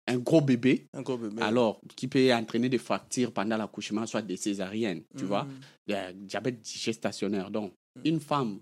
[0.09, 1.41] un gros bébé, Encore bébé.
[1.41, 5.27] alors qui peut entraîner des fractures pendant l'accouchement, soit des césariennes, tu Mhm.
[5.27, 5.47] vois,
[5.87, 7.49] le diabète gestationnaire.
[7.49, 7.73] Donc,
[8.05, 8.59] une femme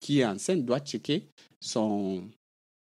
[0.00, 1.28] qui- est enceinte doit checker
[1.60, 2.28] son,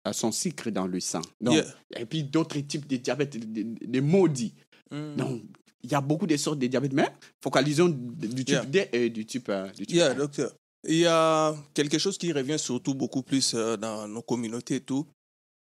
[0.07, 1.23] euh, son sucre dans le sang.
[1.41, 2.01] Donc, Yeah.
[2.01, 4.55] Et puis d'autres types de diabète, des de, maudits.
[4.91, 5.17] Mm.
[5.17, 5.43] Donc,
[5.83, 7.09] il y a beaucoup de sortes de diabète, mais
[7.43, 8.65] focalisons du type Yeah.
[8.67, 10.15] D et du type, euh, du type Yeah, 1.
[10.15, 10.55] docteur.
[10.87, 14.81] Il y a quelque chose qui revient surtout beaucoup plus euh, dans nos communautés et
[14.81, 15.07] tout.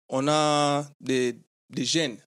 [0.10, 1.38] On a des,
[1.70, 2.18] des gènes.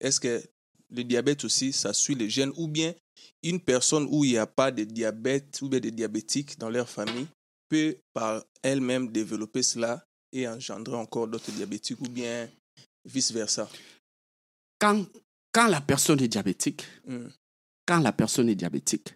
[0.00, 0.42] Est-ce que
[0.90, 2.94] le diabète aussi, ça suit les gènes ou bien
[3.42, 6.88] une personne où il n'y a pas de diabète ou bien des diabétiques dans leur
[6.88, 7.26] famille
[7.68, 12.48] peut par elle-même développer cela et engendrer encore d'autres diabétiques ou bien
[13.04, 13.68] vice-versa.
[14.78, 15.04] Quand,
[15.52, 17.28] quand la personne est diabétique, Mm.
[17.86, 19.14] quand la personne est diabétique,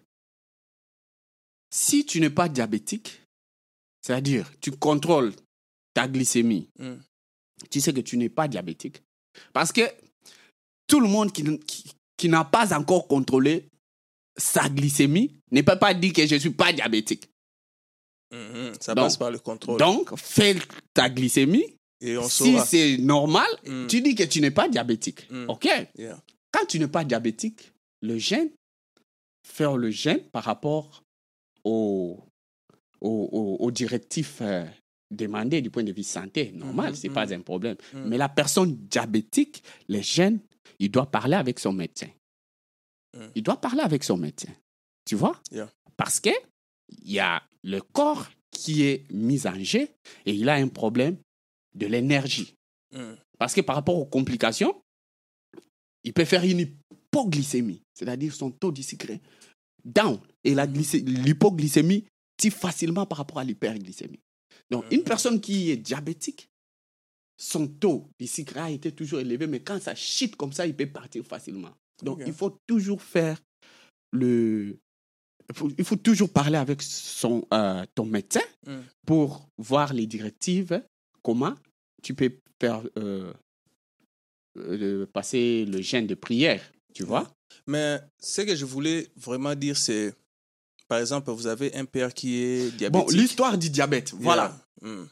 [1.71, 3.21] si tu n'es pas diabétique,
[4.01, 5.33] c'est-à-dire tu contrôles
[5.93, 6.95] ta glycémie, Mm.
[7.69, 9.01] tu sais que tu n'es pas diabétique.
[9.53, 9.81] Parce que
[10.87, 13.69] tout le monde qui, qui, qui n'a pas encore contrôlé
[14.37, 17.28] sa glycémie ne peut pas dire que je ne suis pas diabétique.
[18.31, 18.73] Mhm.
[18.79, 19.79] Ça Donc- passe par le contrôle.
[19.79, 20.55] Donc, fais
[20.93, 21.75] ta glycémie.
[22.01, 23.87] et on Si c'est normal, Mm.
[23.87, 25.29] tu dis que tu n'es pas diabétique.
[25.29, 25.49] Mm.
[25.49, 25.67] OK
[25.97, 26.17] Yeah.
[26.51, 27.71] Quand tu n'es pas diabétique,
[28.01, 28.49] le gène,
[29.45, 31.03] faire le gène par rapport
[31.63, 32.19] aux
[33.01, 34.65] au, au, aux directifs euh,
[35.09, 37.13] demandés du point de vue santé, normal, Mhm, c'est mhm.
[37.15, 37.77] pas un problème.
[37.93, 40.39] Mais la personne diabétique, les gènes,
[40.79, 42.09] il doit parler avec son médecin.
[43.35, 44.51] Il doit parler avec son médecin.
[45.05, 45.41] Tu vois?
[45.51, 45.69] Yeah.
[45.97, 46.29] Parce que
[47.03, 49.87] il y a le corps qui est mis en jeu
[50.25, 51.17] et il a un problème
[51.75, 52.55] de l'énergie.
[52.93, 53.13] Mm.
[53.37, 54.81] Parce que par rapport aux complications,
[56.03, 59.11] il peut faire une hypoglycémie, c'est-à-dire son taux de sucre
[59.83, 60.19] down.
[60.43, 62.05] Et glycé- l'hypoglycémie
[62.37, 64.19] tire facilement par rapport à l'hyperglycémie.
[64.69, 66.49] Donc, une personne qui est diabétique,
[67.37, 70.75] son taux de sucre a été toujours élevé, mais quand ça chute comme ça, il
[70.75, 71.71] peut partir facilement.
[72.03, 73.41] Donc, il faut toujours faire
[74.11, 74.77] le.
[75.49, 78.77] Il faut- Il faut toujours parler avec son, euh, ton médecin Mm.
[79.05, 80.81] pour voir les directives,
[81.23, 81.55] comment
[82.03, 82.31] tu peux
[82.61, 83.33] faire euh,
[84.57, 86.61] euh, passer le gène de prière,
[86.93, 87.31] tu vois.
[87.67, 90.13] Mais ce que je voulais vraiment dire, c'est,
[90.87, 93.19] par exemple, vous avez un père qui est Bon, diabétique.
[93.19, 94.55] l'histoire du diabète, voilà.
[94.81, 94.91] Yeah.
[94.91, 95.07] Mm.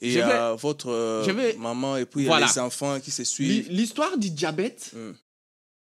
[0.00, 3.24] Et Je votre je vais- maman et puis il y a les enfants qui se
[3.24, 3.68] suivent.
[3.70, 5.12] L'histoire du diabète, Mm.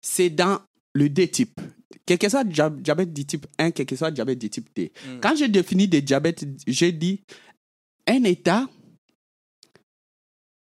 [0.01, 0.61] c'est dans
[0.93, 1.59] le D type.
[2.05, 4.91] Quel que soit dia- diabète du type 1, quel que soit diabète du type D.
[5.07, 5.19] Mm.
[5.21, 7.21] Quand j'ai défini des diabètes, j'ai dit
[8.07, 8.67] un état,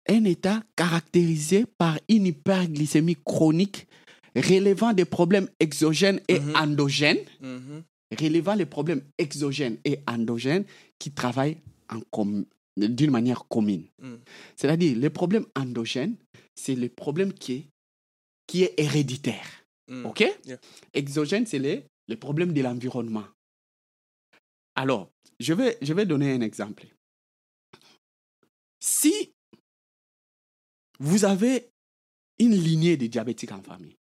[0.07, 3.87] un état caractérisé par une hyperglycémie chronique
[4.35, 6.55] relevant des problèmes exogènes et Mhm.
[6.55, 7.83] endogènes, Mhm.
[8.19, 10.65] relevant les problèmes exogènes et endogènes
[10.99, 11.57] qui travaillent
[12.77, 13.85] d'une manière commune.
[14.01, 14.15] Mm.
[14.57, 16.15] C'est-à-dire, les problèmes endogènes,
[16.55, 17.67] c'est le problème qui est,
[18.47, 19.47] qui est héréditaire.
[19.87, 20.05] Mm.
[20.05, 20.23] OK?
[20.45, 20.59] Yeah.
[20.93, 23.25] Exogène, c'est les, les problèmes de l'environnement.
[24.75, 26.87] Alors, je vais, je vais donner un exemple.
[28.79, 29.31] Si
[30.99, 31.69] vous avez
[32.39, 33.95] une lignée de diabétiques en famille,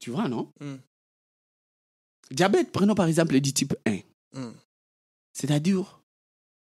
[0.00, 0.52] tu vois, non?
[0.60, 0.76] Mm.
[2.30, 4.00] Diabète, prenons par exemple du type 1.
[4.32, 4.52] Mm.
[5.32, 6.00] C'est-à-dire,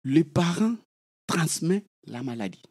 [0.03, 0.75] les parents
[1.27, 2.61] transmettent la maladie.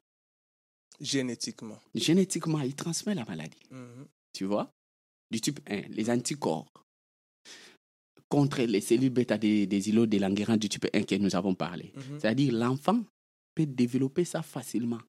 [1.00, 1.78] Génétiquement.
[1.94, 3.58] Génétiquement, ils transmettent la maladie.
[3.70, 4.06] Mhm.
[4.32, 4.72] tu vois,
[5.32, 6.70] du type 1, les anticorps
[8.28, 11.54] contre les cellules bêta des, des îlots de Langerhans du type 1 que nous avons
[11.54, 11.92] parlé.
[11.94, 12.20] Mhm.
[12.20, 13.04] C'est-à-dire l'enfant
[13.54, 15.00] peut développer ça facilement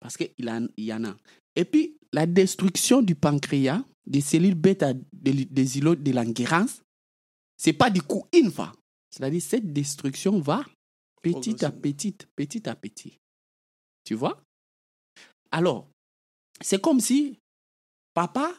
[0.00, 1.16] parce qu'il y en a.
[1.54, 6.66] Et puis, la destruction du pancréas des cellules bêta des, des îlots de Langerhans,
[7.56, 8.72] ce n'est pas du coup une fois.
[9.10, 10.64] C'est-à-dire cette destruction va
[11.22, 13.18] petit à petit, petit à petit.
[14.04, 14.42] Tu vois?
[15.50, 15.88] Alors,
[16.60, 17.38] c'est comme si
[18.14, 18.52] papa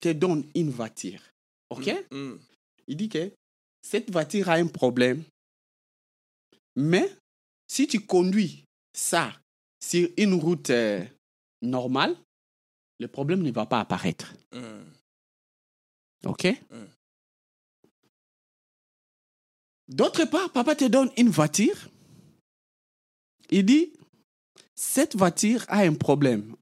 [0.00, 1.20] te donne une voiture.
[1.70, 1.90] OK?
[2.10, 2.34] Mm.
[2.88, 3.32] Il dit que
[3.82, 5.22] cette voiture a un problème.
[6.76, 7.10] Mais
[7.66, 9.32] si tu conduis ça
[9.80, 11.04] sur une route euh,
[11.62, 12.16] normale,
[12.98, 14.34] le problème ne va pas apparaître.
[14.52, 14.84] Mm.
[16.26, 16.46] OK?
[16.70, 16.84] Mm.
[19.88, 21.88] D'autre part, papa te donne une voiture.
[23.50, 23.92] Il dit,
[24.74, 26.56] cette voiture a un problème.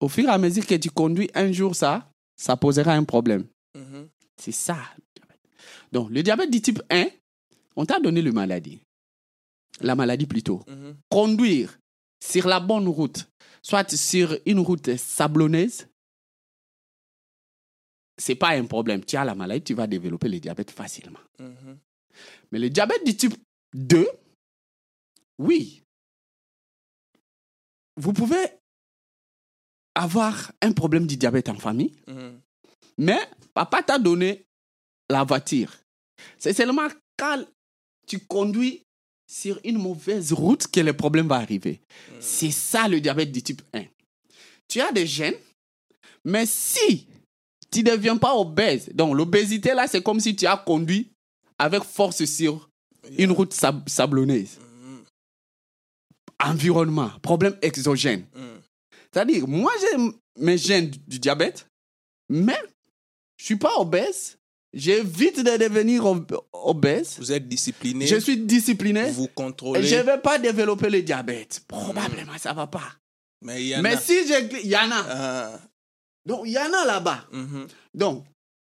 [0.00, 3.46] Au fur et à mesure que tu conduis un jour ça, ça posera un problème.
[3.74, 4.08] Mhm.
[4.36, 4.78] C'est ça.
[5.92, 7.06] Donc, le diabète du type 1,
[7.76, 8.80] on t'a donné le maladie.
[9.80, 10.62] La maladie plutôt.
[10.68, 10.96] Mhm.
[11.08, 11.78] Conduire
[12.22, 13.28] sur la bonne route,
[13.62, 15.86] soit sur une route sablonneuse,
[18.18, 19.04] c'est pas un problème.
[19.04, 21.18] Tu as la maladie, tu vas développer le diabète facilement.
[21.38, 21.78] Mhm.
[22.52, 23.34] Mais le diabète du type
[23.74, 24.06] 2,
[25.38, 25.82] oui.
[27.96, 28.46] Vous pouvez
[29.94, 32.40] avoir un problème du diabète en famille, Mhm.
[32.98, 33.18] mais
[33.54, 34.44] papa t'a donné
[35.10, 35.72] la voiture.
[36.38, 36.88] C'est seulement
[37.18, 37.44] quand
[38.06, 38.82] tu conduis
[39.26, 41.80] sur une mauvaise route que le problème va arriver.
[42.20, 43.84] C'est ça le diabète du type 1.
[44.68, 45.36] Tu as des gènes,
[46.24, 47.06] mais si
[47.70, 51.12] tu ne deviens pas obèse, donc l'obésité là, c'est comme si tu as conduit
[51.58, 52.68] avec force sur
[53.18, 54.58] une route sab- sablonneuse.
[54.58, 55.04] Mhm.
[56.44, 58.24] Environnement, problème exogène.
[58.34, 58.61] Mhm.
[59.12, 59.98] C'est-à-dire, moi, j'ai
[60.38, 61.66] mes gènes du diabète,
[62.28, 62.58] mais
[63.36, 64.38] je suis pas obèse.
[64.74, 67.16] J'évite de devenir ob- obèse.
[67.18, 68.06] Vous êtes discipliné.
[68.06, 69.10] Je suis discipliné.
[69.10, 69.82] Vous Et contrôlez.
[69.82, 71.60] je ne vais pas développer le diabète.
[71.68, 72.96] Probablement, ça va pas.
[73.42, 74.00] Mais il y en Mais a.
[74.00, 74.48] si j'ai...
[74.64, 75.04] Il y en a.
[75.10, 75.60] Ah.
[76.24, 77.26] Donc, il y en a là-bas.
[77.32, 77.66] Mhm.
[77.92, 78.24] Donc,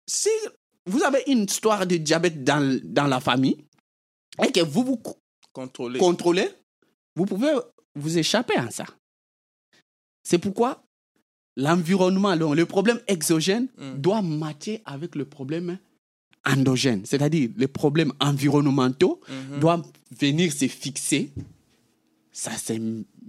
[0.08, 0.30] si
[0.86, 3.58] vous avez une histoire de diabète dans, dans la famille
[4.46, 5.18] et que vous vous co-
[5.52, 5.98] Contrôlez.
[5.98, 6.50] contrôlez,
[7.16, 7.54] vous pouvez
[7.96, 8.86] vous échapper à ça.
[10.30, 10.84] C'est pourquoi
[11.56, 13.94] l'environnement, le le problème exogène Mm.
[14.06, 15.80] doit matcher avec le problème
[16.46, 17.06] endogène.
[17.06, 19.60] C'est-à-dire les problèmes environnementaux Mhm.
[19.62, 21.32] doivent venir se fixer.
[22.34, 22.74] Ça se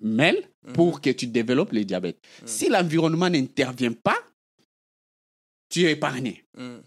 [0.02, 0.40] mêle
[0.74, 2.18] pour que tu développes le diabète.
[2.44, 4.18] Si l'environnement n'intervient pas,
[5.70, 6.44] tu es épargné.
[6.56, 6.82] Mhm.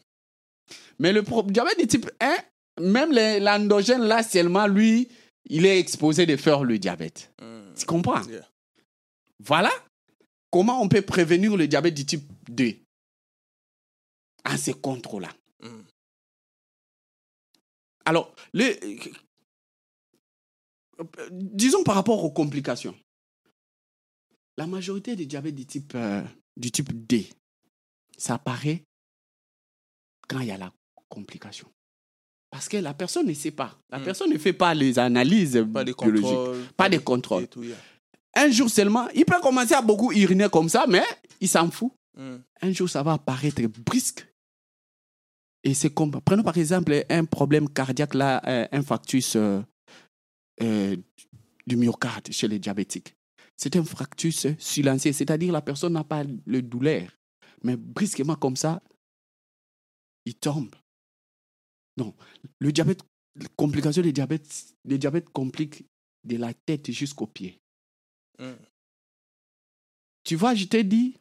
[0.99, 2.37] Mais le diabète de type 1,
[2.81, 3.11] même
[3.47, 5.07] l'endogène, là, seulement, lui,
[5.45, 7.31] il est exposé de faire le diabète.
[7.79, 8.21] Tu comprends?
[8.27, 8.45] Yeah.
[9.39, 9.71] Voilà
[10.51, 12.75] comment on peut prévenir le diabète du type 2
[14.45, 15.29] en se contrôlant.
[15.61, 15.85] Mhm.
[18.05, 18.73] Alors, le,
[21.31, 22.95] disons par rapport aux complications.
[24.57, 26.21] La majorité des diabètes du type, euh,
[26.57, 27.29] du type D,
[28.17, 28.83] ça apparaît
[30.27, 30.73] quand il y a la
[31.09, 31.71] complication.
[32.49, 33.79] Parce que la personne ne sait pas.
[33.89, 34.03] La Mm.
[34.03, 36.73] personne ne fait pas les analyses Pas biologiques.
[36.75, 37.47] Pas de contrôle.
[38.33, 41.03] Un jour seulement, il peut commencer à beaucoup uriner comme ça, mais
[41.39, 41.91] il s'en fout.
[42.17, 42.43] Mhm.
[42.61, 44.27] Un jour, ça va apparaître brusque.
[45.63, 49.61] Et c'est comme, prenons par exemple un problème cardiaque, là, euh, infarctus euh,
[50.61, 50.95] euh,
[51.67, 53.15] du myocarde chez les diabétiques.
[53.55, 57.11] C'est un fractus silencieux, c'est-à-dire la personne n'a pas le douleur,
[57.63, 58.81] mais brusquement comme ça,
[60.25, 60.73] il tombe.
[61.97, 62.15] Non,
[62.57, 63.01] le diabète,
[63.35, 65.85] la complication du diabète, le diabète complique
[66.23, 67.60] de la tête jusqu'aux pieds.
[68.39, 68.57] Mhm.
[70.23, 71.15] Tu vois, je t'ai dit,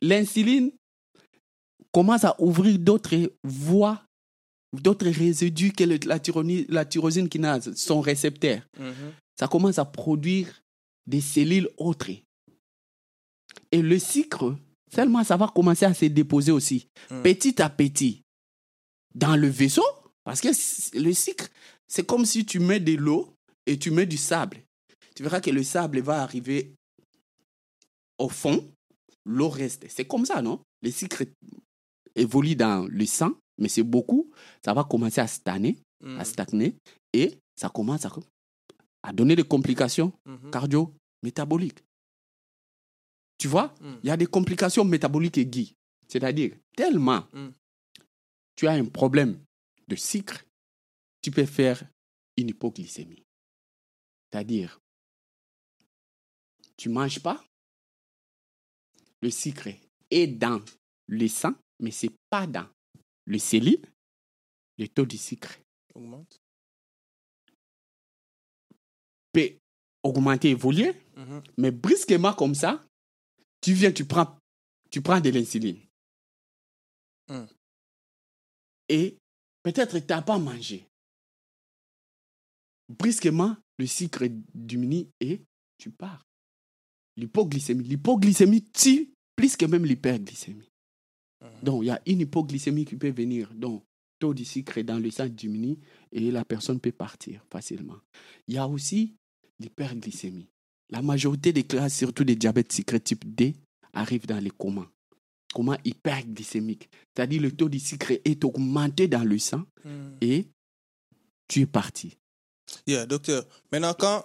[0.00, 0.72] l'insuline
[1.92, 4.02] commence à ouvrir d'autres voies,
[4.72, 8.60] d'autres résidus que la, tyroni- la tyrosine kinase, son récepteur.
[8.78, 9.12] Mhm.
[9.38, 10.62] Ça commence à produire
[11.06, 12.10] des cellules autres.
[13.70, 14.56] Et le sucre,
[14.92, 17.22] seulement ça va commencer à se déposer aussi, Mm.
[17.22, 18.22] petit à petit,
[19.14, 19.84] dans le vaisseau.
[20.24, 20.48] Parce que
[20.98, 21.48] le sucre,
[21.86, 23.36] c'est comme si tu mets de l'eau
[23.66, 24.63] et tu mets du sable.
[25.14, 26.74] Tu verras que le sable va arriver
[28.18, 28.72] au fond,
[29.24, 29.86] l'eau reste.
[29.88, 30.60] C'est comme ça, non?
[30.82, 31.24] Le sucre
[32.14, 34.30] évolue dans le sang, mais c'est beaucoup.
[34.64, 36.18] Ça va commencer à stagner, Mm.
[36.20, 36.76] à stagner,
[37.12, 38.12] et ça commence à,
[39.02, 40.50] à donner des complications Mhm.
[40.50, 41.82] cardio-métaboliques.
[43.38, 43.94] Tu vois, Mm.
[44.02, 45.72] il y a des complications métaboliques aiguës.
[46.08, 47.50] C'est-à-dire, tellement Mm.
[48.56, 49.38] tu as un problème
[49.88, 50.44] de sucre,
[51.22, 51.82] tu peux faire
[52.36, 53.22] une hypoglycémie.
[54.32, 54.80] C'est-à-dire,
[56.76, 57.42] tu ne manges pas,
[59.22, 59.68] le sucre
[60.10, 60.62] est dans
[61.08, 62.68] le sang, mais ce n'est pas dans
[63.26, 63.82] le cellule,
[64.78, 65.58] le taux de sucre
[65.94, 66.40] Augmente.
[69.32, 69.56] peut
[70.02, 71.42] augmenter, évoluer, Mhm.
[71.58, 72.84] mais brusquement comme ça,
[73.60, 74.38] tu viens, tu prends,
[74.90, 75.80] tu prends de l'insuline.
[77.28, 77.46] Mm.
[78.90, 79.16] Et
[79.62, 80.86] peut-être tu n'as pas mangé.
[82.88, 85.42] Brusquement, le sucre diminue et
[85.78, 86.22] tu pars.
[87.16, 87.84] L'hypoglycémie.
[87.84, 90.68] L'hypoglycémie tue plus que même l'hyperglycémie.
[91.42, 91.48] Mhm.
[91.62, 93.52] Donc, il y a une hypoglycémie qui peut venir.
[93.54, 95.76] Donc, le taux de sucre dans le sang diminue
[96.12, 97.98] et la personne peut partir facilement.
[98.48, 99.14] Il y a aussi
[99.60, 100.48] l'hyperglycémie.
[100.90, 103.54] La majorité des cas, surtout des diabètes sucrés type D,
[103.92, 104.88] arrivent dans les comas.
[105.52, 106.88] Coma hyperglycémique.
[107.14, 110.16] C'est-à-dire le taux de sucre est augmenté dans le sang Mm.
[110.22, 110.46] et
[111.46, 112.16] tu es parti.
[112.86, 113.44] Yeah, docteur.
[113.70, 114.24] Maintenant, quand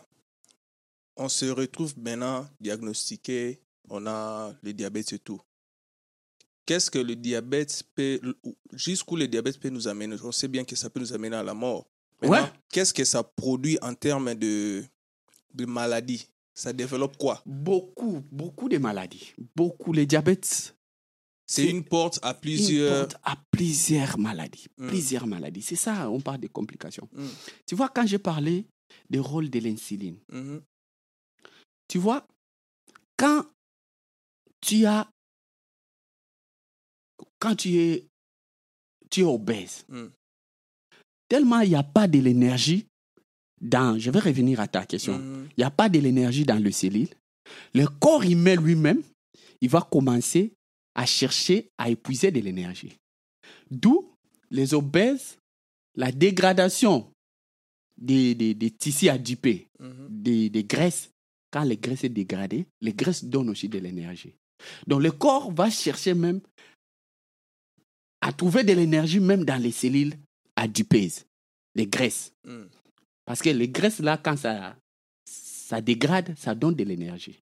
[1.20, 3.59] on se retrouve maintenant diagnostiqué,
[3.89, 5.39] on a le diabète et tout.
[6.65, 8.20] Qu'est-ce que le diabète peut,
[8.74, 10.15] jusqu'où le diabète peut nous amener?
[10.24, 11.86] On sait bien que ça peut nous amener à la mort.
[12.22, 12.51] Maintenant, Ouais.
[12.72, 14.84] Qu'est-ce que ça produit en termes de,
[15.53, 17.41] de maladies Ça développe quoi?
[17.45, 19.34] Beaucoup, beaucoup de maladies.
[19.55, 19.93] Beaucoup.
[19.93, 20.76] Les diabètes
[21.47, 23.07] C'est une porte à plusieurs.
[23.07, 24.67] porte à plusieurs maladies.
[24.78, 24.88] Mm.
[24.89, 25.61] Plusieurs maladies.
[25.63, 27.09] C'est ça, on parle de complications.
[27.13, 27.26] Mm.
[27.65, 28.67] Tu vois, quand j'ai parlé
[29.09, 30.61] du rôle de l'insuline, Mhm.
[31.89, 32.25] Tu vois,
[33.17, 33.45] quand
[34.61, 35.09] tu as.
[37.39, 38.05] Quand tu es,
[39.09, 40.07] tu es obèse, Mm.
[41.29, 42.85] tellement il n'y a pas de l'énergie
[43.61, 43.97] dans.
[43.97, 45.17] Je vais revenir à ta question.
[45.17, 45.47] Mhm.
[45.51, 47.07] il n'y a pas de l'énergie dans le cellule,
[47.73, 49.01] le corps humain lui-même,
[49.61, 50.53] il va commencer
[50.95, 52.97] à chercher à épuiser de l'énergie.
[53.71, 54.13] D'où
[54.51, 55.37] les obèses,
[55.95, 57.11] la dégradation
[57.97, 60.07] des, des, des tissus adipés, Mhm.
[60.09, 61.09] des, des graisses.
[61.52, 64.36] Quand les graisses sont dégradées, les graisses donnent aussi de l'énergie.
[64.88, 66.41] Donc le corps va chercher même
[68.22, 70.14] à trouver de l'énergie même dans les cellules
[70.56, 71.26] adipeuses,
[71.76, 72.34] les graisses.
[72.45, 72.66] Mm.
[73.26, 74.76] Parce que les graisses, là, quand ça,
[75.26, 77.39] ça dégrade, ça donne de l'énergie.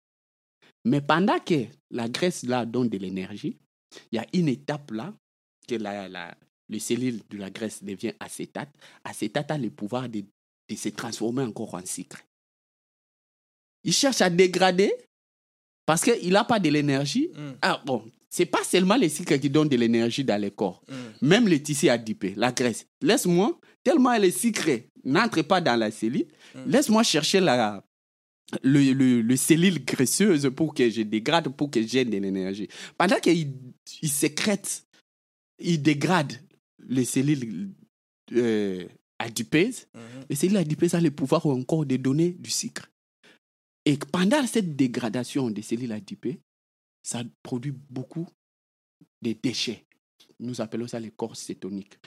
[0.85, 3.59] Mais pendant que la graisse, là, donne de l'énergie,
[4.11, 5.15] il y a une étape là,
[5.69, 6.37] que la, la,
[6.69, 8.71] les cellules de la graisse devient acétate.
[9.05, 10.25] Acétate a le pouvoir de,
[10.69, 12.23] de se transformer encore en sucre.
[13.85, 14.93] Il cherche à dégrader
[15.87, 17.29] parce qu'il n'a pas de l'énergie.
[17.35, 17.51] Mm.
[17.63, 20.83] Ah bon, c'est pas seulement les sucres qui donnent de l'énergie dans le corps.
[20.89, 21.27] Mm.
[21.27, 22.87] Même les tissus adipés, la graisse.
[23.01, 26.71] Laisse-moi, tellement les sucres n'entrent pas dans la cellule, Mm.
[26.71, 27.83] laisse-moi chercher la,
[28.63, 32.69] le, le, le cellule graisseuse pour que je dégrade, pour que j'ai de l'énergie.
[32.99, 33.53] Pendant qu'il
[34.03, 34.85] il sécrète,
[35.59, 36.33] il dégrade
[36.89, 37.71] les cellules
[38.33, 38.85] euh,
[39.19, 40.25] adipeuses, Mhm.
[40.31, 42.89] les cellules adipeuses ont le pouvoir encore de donner du sucre.
[43.85, 46.37] Et pendant cette dégradation des cellules adipeuses,
[47.03, 48.27] ça produit beaucoup
[49.23, 49.85] de déchets.
[50.39, 51.99] Nous appelons ça les corps cétoniques.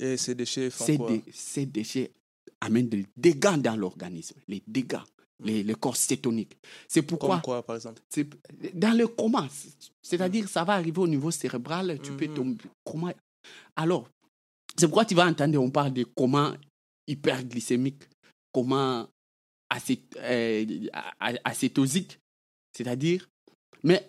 [0.00, 1.10] Et ces déchets font Ces, quoi?
[1.10, 2.12] dé- ces déchets
[2.60, 4.98] amènent des dégâts dans l'organisme, les dégâts,
[5.44, 6.56] les, les corps cétoniques.
[6.88, 8.02] C'est pourquoi, Comme quoi, par exemple?
[8.74, 12.34] dans le coma, c'est- c'est-à-dire ça va arriver au niveau cérébral, tu peux Mhm.
[12.34, 12.64] tomber.
[12.84, 13.14] Coma.
[13.76, 14.08] Alors,
[14.76, 16.56] c'est pourquoi tu vas entendre, on parle de coma
[17.06, 18.02] hyperglycémique,
[18.52, 19.08] coma
[21.44, 22.20] acétosique,
[22.72, 23.28] c'est-à-dire.
[23.82, 24.04] Mais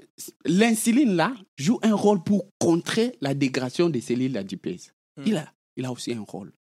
[0.46, 4.92] l'insuline, là, joue un rôle pour contrer la dégradation des cellules adipeuses.
[5.18, 5.24] Mm.
[5.26, 6.52] Il, a, il a aussi un rôle.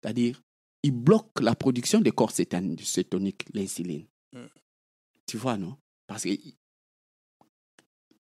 [0.00, 0.40] C'est-à-dire,
[0.84, 4.06] il bloque la production des corps cétoniques, l'insuline.
[4.32, 4.44] Mm.
[5.26, 5.76] Tu vois, non?
[6.06, 6.30] Parce que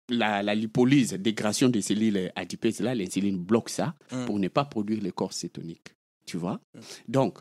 [0.09, 4.25] la, la lipolyse, dégradation des cellules adipeuses, là, l'insuline bloque ça Mm.
[4.25, 5.95] pour ne pas produire les corps cétoniques.
[6.25, 6.59] Tu vois?
[7.09, 7.41] Donc,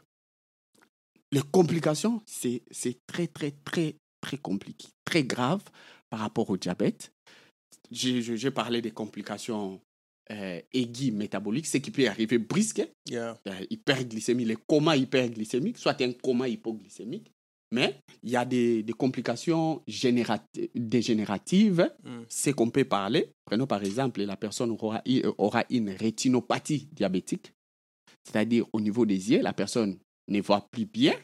[1.33, 5.63] les complications, c'est c'est très, très, très, très compliqué, très grave
[6.09, 7.11] par rapport au diabète.
[7.91, 9.79] J'ai parlé des complications
[10.31, 13.37] euh, aiguë métabolique, ce qui peut arriver brisque, Yeah.
[13.47, 17.29] euh, hyperglycémie, les comas hyperglycémiques, soit un coma hypoglycémique.
[17.73, 22.21] Mais il y a des, des complications générati- dégénératives, Mm.
[22.29, 23.31] c'est qu'on peut parler.
[23.45, 25.01] Prenons par exemple, la personne aura,
[25.37, 27.51] aura une rétinopathie diabétique,
[28.23, 29.97] c'est-à-dire au niveau des yeux, la personne
[30.27, 31.15] ne voit plus bien,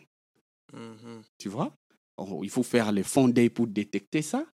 [0.73, 1.23] Mhm.
[1.37, 1.73] tu vois?
[2.17, 4.45] Oh, Il faut faire le fond d'œil pour détecter ça.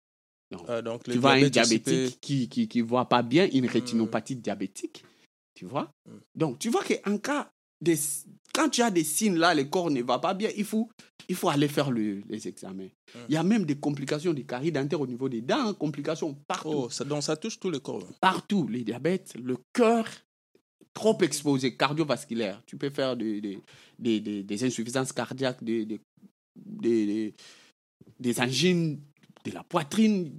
[0.68, 4.36] Ah, donc, le tu vois un diabétique qui qui, qui voit pas bien, une rétinopathie
[4.36, 5.05] diabétique,
[5.55, 5.90] tu vois?
[6.07, 6.12] Mm.
[6.36, 7.97] Donc, tu vois qu'en cas des,
[8.55, 10.88] quand tu as des signes là, le corps ne va pas bien, il faut,
[11.28, 12.84] il faut aller faire le- les examens.
[13.14, 13.18] Mm.
[13.28, 16.34] Il y a même des complications des caries dentaires au niveau des dents, hein, complications
[16.47, 16.68] partout.
[16.68, 18.07] Oh, ça, donc ça touche tous les corps.
[18.20, 20.07] Partout, les diabètes, le cœur
[20.95, 22.62] trop exposé, cardiovasculaire.
[22.66, 23.59] Tu peux faire des, des,
[23.99, 25.84] des, des- des insuffisances cardiaques, des,
[26.57, 29.01] des, angines
[29.45, 30.38] de la poitrine,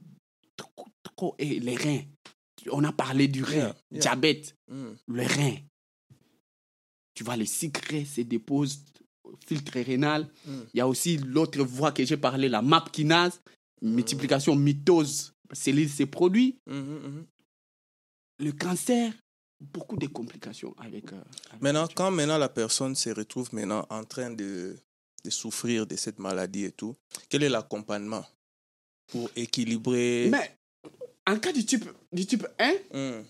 [0.56, 2.02] trop- trop- et les reins.
[2.72, 4.00] On a parlé du rein, Yeah, yeah.
[4.02, 4.94] diabète, Mm.
[5.08, 5.56] le rein.
[7.14, 8.84] Tu vois, les sucres se déposent
[9.24, 10.28] au filtre rénal.
[10.46, 10.62] Mm.
[10.74, 13.40] Il y a aussi l'autre voie que j'ai parlé, la MAP kinase,
[13.82, 16.58] multiplication mitose, cellule se produit.
[16.66, 17.26] Mhm, mhm.
[18.40, 19.14] Le cancer,
[19.60, 21.12] beaucoup de complications avec.
[21.14, 24.76] euh, avec Maintenant, quand maintenant la personne se retrouve maintenant en train de,
[25.24, 26.96] de souffrir de cette maladie et tout,
[27.30, 28.26] quel est l'accompagnement
[29.08, 30.58] pour équilibrer Mais
[31.28, 33.24] en cas du type, du type 1, Mm.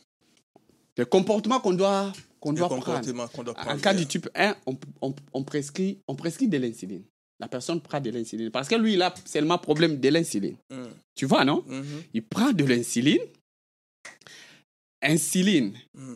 [0.98, 3.02] le comportement qu'on doit, qu'on doit prendre.
[3.44, 7.04] doit En cas du type 1, on, on, on prescrit, on prescrit de l'insuline.
[7.40, 8.50] La personne prend de l'insuline.
[8.50, 10.56] Parce que lui, il a seulement problème de l'insuline.
[10.72, 10.86] Mm.
[11.16, 11.64] Tu vois, non?
[11.68, 12.04] Mhm.
[12.14, 13.20] Il prend de l'insuline.
[15.06, 15.74] Insuline.
[15.94, 16.14] Mm.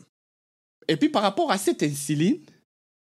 [0.87, 2.39] Et puis par rapport à cette insuline,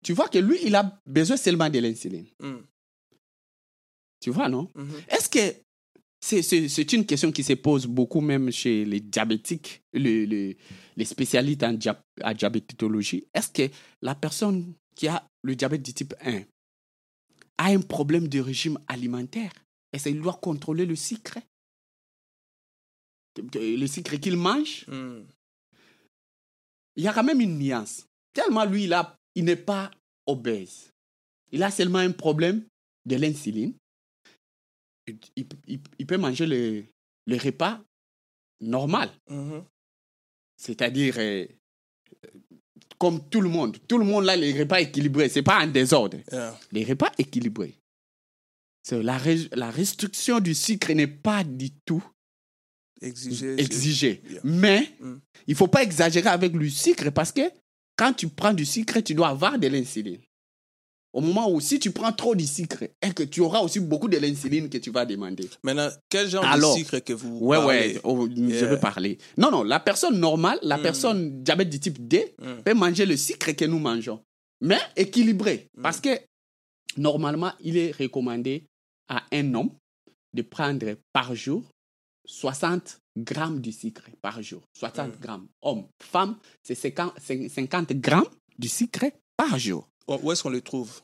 [0.04, 2.26] tu vois que lui, il a besoin seulement de l'insuline.
[2.40, 2.58] Mm.
[4.22, 4.70] Tu vois, non?
[4.74, 5.00] Mhm.
[5.08, 5.56] Est-ce que
[6.22, 10.54] c'est, c'est, c'est une question qui se pose beaucoup même chez les diabétiques, le- le-
[10.96, 13.24] les spécialistes en, dia- en diabétologie?
[13.32, 13.72] Est-ce que
[14.02, 16.42] la personne qui a le diabète du type 1
[17.56, 19.52] a un problème de régime alimentaire
[19.94, 21.38] Est-ce qu'il doit contrôler le sucre?
[23.54, 24.84] Le sucre qu'il mange?
[24.88, 25.20] Mm.
[26.96, 28.06] Il y a quand même une nuance.
[28.32, 29.90] Tellement lui, il, a, il n'est pas
[30.26, 30.90] obèse.
[31.52, 32.64] Il a seulement un problème
[33.06, 33.74] de l'insuline.
[35.06, 36.84] Il, il- il- il peut manger le,
[37.26, 37.80] le repas
[38.60, 39.64] normal, Mhm.
[40.56, 41.46] c'est-à-dire euh,
[42.98, 43.78] comme tout le monde.
[43.88, 45.28] Tout le monde a les repas équilibrés.
[45.28, 46.18] Ce n'est pas en désordre.
[46.30, 46.58] Yeah.
[46.70, 47.74] Les repas équilibrés.
[48.82, 52.04] C'est la, ré- la restriction du sucre n'est pas du tout
[53.02, 54.22] Exiger.
[54.30, 54.40] Yeah.
[54.44, 55.16] Mais Mm.
[55.46, 57.42] il ne faut pas exagérer avec le sucre parce que
[57.96, 60.20] quand tu prends du sucre, tu dois avoir de l'insuline.
[61.12, 64.06] Au moment où si tu prends trop de sucre, et que tu auras aussi beaucoup
[64.08, 65.50] de l'insuline que tu vas demander?
[65.64, 67.94] Maintenant, quel genre Alors, de sucre que vous Ouais, parlez?
[67.94, 68.66] ouais, oh, je Yeah.
[68.68, 69.18] veux parler.
[69.36, 70.82] Non, non, la personne normale, la Mm.
[70.82, 72.62] personne diabète du type D, Mm.
[72.64, 74.20] peut manger le sucre que nous mangeons,
[74.60, 75.66] mais équilibré.
[75.82, 76.10] Parce que
[76.96, 78.64] normalement, il est recommandé
[79.08, 79.70] à un homme
[80.32, 81.64] de prendre par jour
[82.24, 84.62] 60 grammes de sucre par jour.
[84.78, 85.20] 60 Mm.
[85.20, 85.48] grammes.
[85.62, 89.06] Homme, femme, c'est 50, 50 grammes de sucre
[89.36, 89.88] par jour.
[90.08, 91.00] Où est-ce qu'on le trouve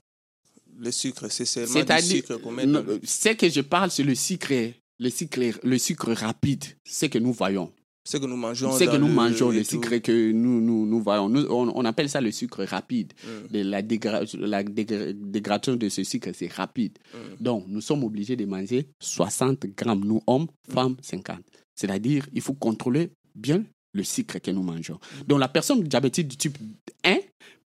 [0.79, 3.91] Le sucre, c'est seulement du sucre qu'on met non, dans le- ce que je parle,
[3.91, 4.53] c'est le sucre,
[4.99, 7.73] le sucre, le sucre rapide, ce que nous voyons.
[8.07, 8.71] Ce que nous mangeons.
[8.73, 11.29] C'est que nous le- mangeons, le sucre que nous, nous, nous voyons.
[11.29, 13.13] Nous, on, on appelle ça le sucre rapide.
[13.53, 13.57] Mm.
[13.63, 16.99] La, dégra- la dégra- dégradation de ce sucre, c'est rapide.
[17.13, 17.43] Mm.
[17.43, 21.41] Donc, nous sommes obligés de manger 60 grammes, nous hommes, femmes, 50.
[21.75, 24.99] C'est-à-dire, il faut contrôler bien le sucre que nous mangeons.
[25.27, 26.59] Donc, la personne diabétique du type
[27.05, 27.17] 1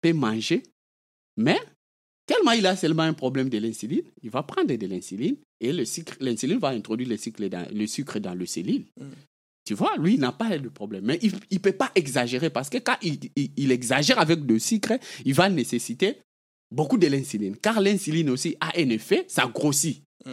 [0.00, 0.62] peut manger,
[1.36, 1.58] mais
[2.26, 5.84] tellement il a seulement un problème de l'insuline, il va prendre de l'insuline et le
[5.84, 8.84] sucre- l'insuline va introduire le sucre dans le, sucre dans le cellule.
[8.98, 9.04] Mm.
[9.70, 11.04] Tu vois, lui, il n'a pas de problème.
[11.04, 14.58] Mais il ne peut pas exagérer parce que quand il, il- il exagère avec le
[14.58, 14.94] sucre,
[15.24, 16.16] il va nécessiter
[16.72, 17.56] beaucoup de l'insuline.
[17.56, 20.02] Car l'insuline aussi a un effet, ça grossit.
[20.26, 20.30] Mm.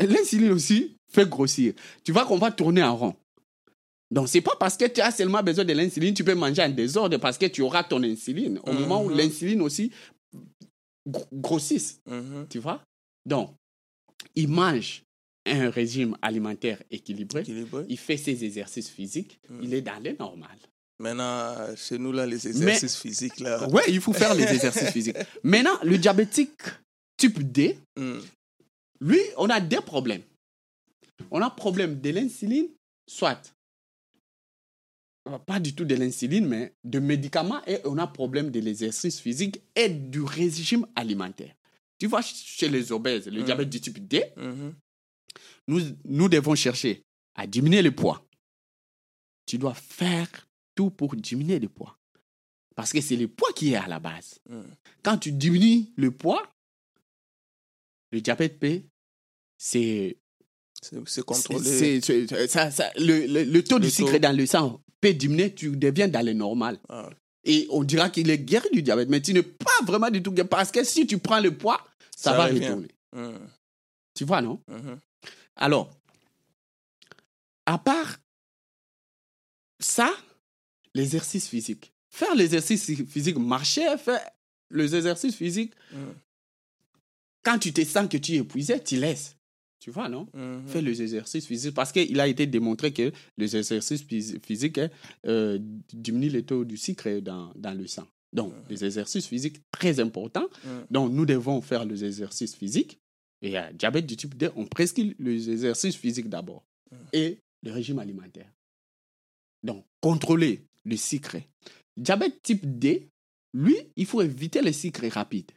[0.00, 1.72] Et L'insuline aussi fait grossir.
[2.02, 3.14] Tu vois qu'on va tourner en rond.
[4.10, 6.68] Donc, c'est pas parce que tu as seulement besoin de l'insuline, tu peux manger en
[6.68, 8.58] désordre parce que tu auras ton insuline.
[8.64, 9.16] Au moment où Mhm.
[9.18, 9.92] l'insuline aussi
[11.08, 12.46] gr- grossisse, Mhm.
[12.50, 12.82] tu vois?
[13.24, 13.54] Donc,
[14.34, 15.04] il mange
[15.46, 17.84] un régime alimentaire équilibré, Équilibré.
[17.88, 19.60] il fait ses exercices physiques, Mm.
[19.62, 20.56] il est dans le normal.
[20.98, 23.68] Maintenant, chez nous, là, les exercices physiques, là.
[23.68, 25.16] Ouais, il faut faire les exercices physiques.
[25.42, 26.52] Maintenant, le diabétique
[27.16, 28.18] type D, Mm.
[29.00, 30.22] lui, on a deux problèmes.
[31.30, 32.68] On a problème de l'insuline,
[33.08, 33.52] soit
[35.28, 39.20] euh, pas du tout de l'insuline, mais de médicaments, et on a problème de l'exercice
[39.20, 41.54] physique et du régime alimentaire.
[41.98, 43.44] Tu vois, chez les obèses, le Mm.
[43.44, 44.24] diabète du type D.
[45.68, 47.02] nous, nous devons chercher
[47.34, 48.24] à diminuer le poids.
[49.46, 50.28] Tu dois faire
[50.74, 51.96] tout pour diminuer le poids.
[52.76, 54.40] Parce que c'est le poids qui est à la base.
[54.48, 54.60] Mm.
[55.02, 56.42] Quand tu diminues le poids,
[58.12, 58.84] le diabète P,
[59.58, 60.16] c'est
[61.06, 61.64] C'est contrôlé.
[61.64, 64.18] c'est- c'est- c'est- ça- ça- le, le- le taux Le de sucre taux.
[64.18, 66.78] dans le sang peut diminuer, tu deviens dans le normal.
[66.88, 67.10] Ah,
[67.46, 70.32] Et on dira qu'il est guéri du diabète, mais tu n'es pas vraiment du tout
[70.32, 71.84] guéri parce que si tu prends le poids,
[72.16, 72.66] ça, Ça va revient.
[72.68, 72.88] retourner.
[73.12, 73.38] mm,
[74.14, 74.60] Tu vois, non?
[74.68, 74.98] Mhm.
[75.56, 75.90] Alors,
[77.66, 78.18] à part
[79.80, 80.12] ça,
[80.94, 81.92] l'exercice physique.
[82.10, 84.20] Faire l'exercice physique, marcher, faire
[84.70, 85.96] les exercices physiques, Mm.
[87.44, 89.36] quand tu te sens que tu es épuisé, tu laisses.
[89.80, 90.26] Tu vois, non?
[90.32, 90.66] Mhm.
[90.66, 94.80] Fais les exercices physiques parce qu'il a été démontré que les exercices phys- physiques
[95.26, 95.58] euh,
[95.92, 98.06] diminuent le taux du sucre dans, dans le sang.
[98.32, 100.48] Donc, les exercices physiques, très importants.
[100.64, 100.68] Mm.
[100.90, 102.98] Donc, nous devons faire les exercices physiques.
[103.44, 106.64] Et à diabète du type 2, on prescrit les exercices physiques d'abord.
[106.90, 106.96] Mm.
[107.12, 108.50] Et le régime alimentaire.
[109.62, 111.36] Donc, contrôler le sucre.
[111.96, 113.08] Diabète type D,
[113.52, 115.52] lui, il faut éviter les sucres rapides.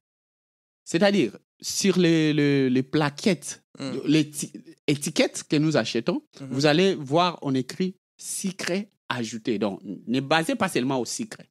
[0.85, 3.91] C'est-à-dire, sur les, les- les plaquettes, Mm.
[4.05, 4.51] les ti-
[4.88, 6.47] étiquettes que nous achetons, Mhm.
[6.49, 8.71] vous allez voir, on écrit sucre
[9.09, 9.59] ajouté.
[9.59, 11.41] Donc, ne basez pas seulement au sucre.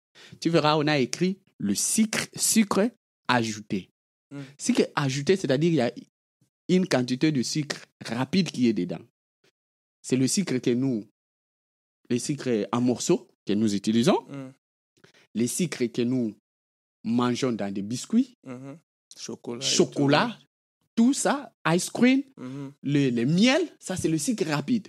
[0.41, 2.91] Tu verras, on a écrit le sucre, sucre
[3.28, 3.91] ajouté.
[4.32, 4.41] Mm.
[4.59, 5.93] Sucre ajouté, c'est-à-dire il y a
[6.69, 9.01] une quantité de sucre rapide qui est dedans.
[10.03, 11.05] C'est le sucre que nous,
[12.11, 14.53] les sucres en morceaux que nous utilisons, Mm.
[15.35, 16.35] les sucres que nous
[17.05, 18.79] mangeons dans des biscuits, Mhm.
[19.19, 19.61] Chocolat.
[19.61, 20.39] chocolat,
[20.95, 22.23] tout ça, ice cream.
[22.37, 22.73] Mhm.
[22.83, 24.89] le, le miel, ça c'est le sucre rapide.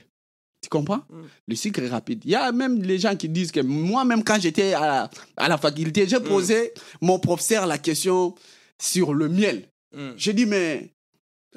[0.62, 1.04] Tu comprends?
[1.10, 1.24] Mm.
[1.48, 2.24] Le sucre rapide.
[2.26, 5.48] Il y a même les gens qui disent que moi-même, quand j'étais à, la- à
[5.48, 6.10] la faculté, Mm.
[6.10, 6.72] j'ai posé
[7.02, 8.34] mon professeur la question
[8.82, 9.70] sur le miel.
[9.96, 10.12] Mm.
[10.18, 10.92] J'ai dit, mais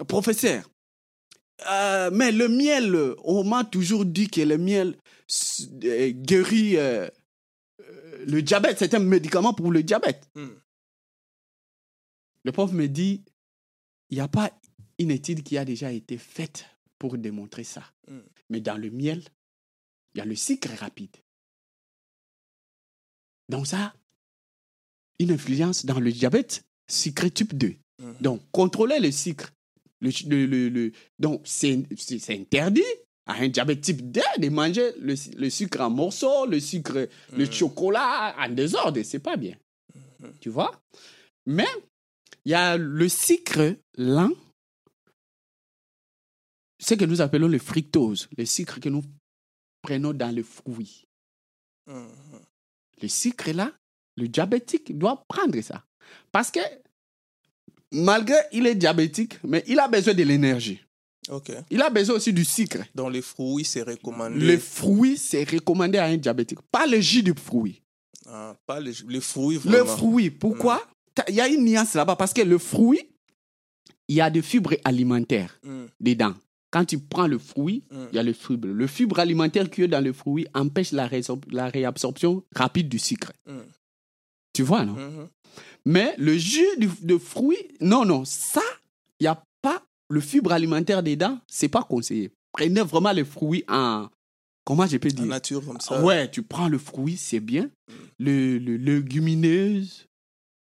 [0.06, 0.68] professeur,
[1.70, 4.96] euh, mais le miel, on m'a toujours dit que le miel
[5.84, 7.08] euh, guérit euh,
[8.26, 8.78] le diabète.
[8.78, 10.28] C'est un médicament pour le diabète.
[10.34, 10.48] Mm.
[12.44, 13.22] Le prof me dit,
[14.08, 14.50] il n'y a pas
[14.98, 16.66] une étude qui a déjà été faite
[16.98, 17.82] pour démontrer ça.
[18.08, 18.18] Mm.
[18.50, 19.22] Mais dans le miel,
[20.14, 21.14] il y a le sucre rapide.
[23.48, 23.94] Donc ça,
[25.18, 27.76] une influence dans le diabète sucre type 2.
[28.00, 28.16] Mhm.
[28.20, 29.52] Donc, contrôler le sucre.
[30.00, 31.84] Le, le- le- donc, c'est
[32.30, 32.82] interdit
[33.26, 37.44] à un diabète type 2 de manger le, le sucre en morceaux, le sucre, le
[37.44, 37.52] Mhm.
[37.52, 39.02] chocolat en désordre.
[39.02, 39.56] C'est pas bien.
[40.20, 40.32] Mhm.
[40.40, 40.80] Tu vois?
[41.46, 41.68] Mais
[42.44, 44.30] il y a le sucre lent,
[46.78, 49.02] ce que nous appelons le fructose, le sucre que nous
[49.82, 51.04] prenons dans le fruit.
[51.86, 52.08] Mhm.
[53.02, 53.72] Le sucre là,
[54.16, 55.84] le diabétique doit prendre ça.
[56.32, 56.60] Parce que
[57.92, 60.80] malgré il est diabétique, mais il a besoin de l'énergie.
[61.28, 61.52] Ok.
[61.70, 62.78] Il a besoin aussi du sucre.
[62.94, 64.38] Dans les fruits, c'est recommandé.
[64.38, 66.58] Le fruit, c'est recommandé à un diabétique.
[66.72, 67.82] Pas le jus de fruit.
[68.26, 69.96] Ah, pas les, les fruits, Le vraiment.
[69.96, 70.82] fruit, pourquoi?
[71.14, 73.00] T'as- Il y a une nuance là-bas parce que le fruit,
[74.08, 75.84] il y a des fibres alimentaires Mm.
[76.00, 76.34] dedans.
[76.72, 78.06] Quand tu prends le fruit, Mm.
[78.12, 78.68] il y a le fibre.
[78.68, 83.32] Le fibre alimentaire qui est dans le fruit empêche la, réabsorption rapide du sucre.
[83.46, 83.58] Mm.
[84.52, 84.94] Tu vois, non?
[84.94, 85.28] Mhm.
[85.84, 88.62] Mais le jus de, de fruit, non, non, ça,
[89.18, 92.30] il n'y a pas le fibre alimentaire dedans, c'est pas conseillé.
[92.52, 94.08] Prenez vraiment le fruit en.
[94.64, 95.26] Comment je peux En dire?
[95.26, 96.02] nature, comme ça.
[96.02, 97.70] Ouais, tu prends le fruit, c'est bien.
[98.18, 100.06] Le, le légumineuse,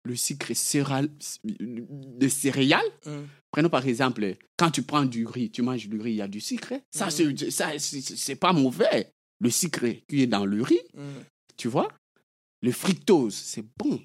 [0.04, 1.08] le sucre céréal,
[1.44, 2.80] de céréales.
[3.06, 3.10] Mm.
[3.50, 6.28] Prenons par exemple, quand tu prends du riz, tu manges du riz, il y a
[6.28, 6.74] du sucre.
[6.90, 7.10] Ça, Mm.
[7.10, 9.10] c'est- ça, c'est c'est pas mauvais.
[9.40, 11.00] Le sucre qui est dans le riz, Mm.
[11.56, 11.88] tu vois?
[12.62, 14.00] Le fructose, c'est bon.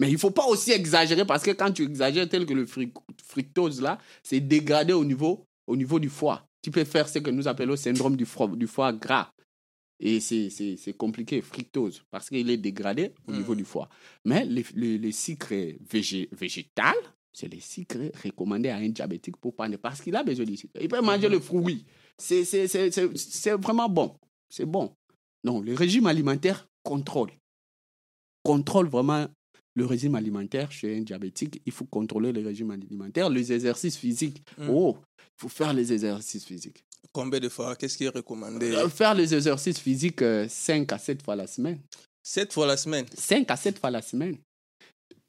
[0.00, 2.66] Mais il ne faut pas aussi exagérer parce que quand tu exagères tel que le
[3.24, 6.46] fructose là, c'est dégradé au niveau, au niveau du foie.
[6.62, 9.30] Tu peux faire ce que nous appelons le syndrome du foie, du foie gras.
[10.00, 13.36] Et c'est- compliqué, fructose, parce qu'il est dégradé au Mm.
[13.36, 13.88] niveau du foie.
[14.24, 15.52] Mais les, les, les sucres
[15.90, 16.94] végé- végétal,
[17.32, 20.78] c'est les sucres recommandés à un diabétique pour prendre, parce qu'il a besoin de sucre.
[20.80, 21.84] Il peut manger le fruit.
[22.16, 22.44] C'est
[23.60, 24.14] vraiment bon.
[24.48, 24.94] C'est bon.
[25.42, 27.30] Donc, le régime alimentaire contrôle.
[28.44, 29.26] Contrôle vraiment
[29.74, 31.60] le régime alimentaire chez un diabétique.
[31.66, 33.30] Il faut contrôler le régime alimentaire.
[33.30, 34.42] Les exercices physiques.
[34.58, 34.68] Mm.
[34.70, 36.84] Oh, il faut faire les exercices physiques.
[37.12, 38.72] Combien de fois Qu'est-ce qui est recommandé?
[38.72, 41.80] Euh, Faire les exercices physiques 5 à 7 fois la semaine.
[42.22, 43.06] Sept fois la semaine?
[43.16, 44.36] 5 à 7 fois la semaine.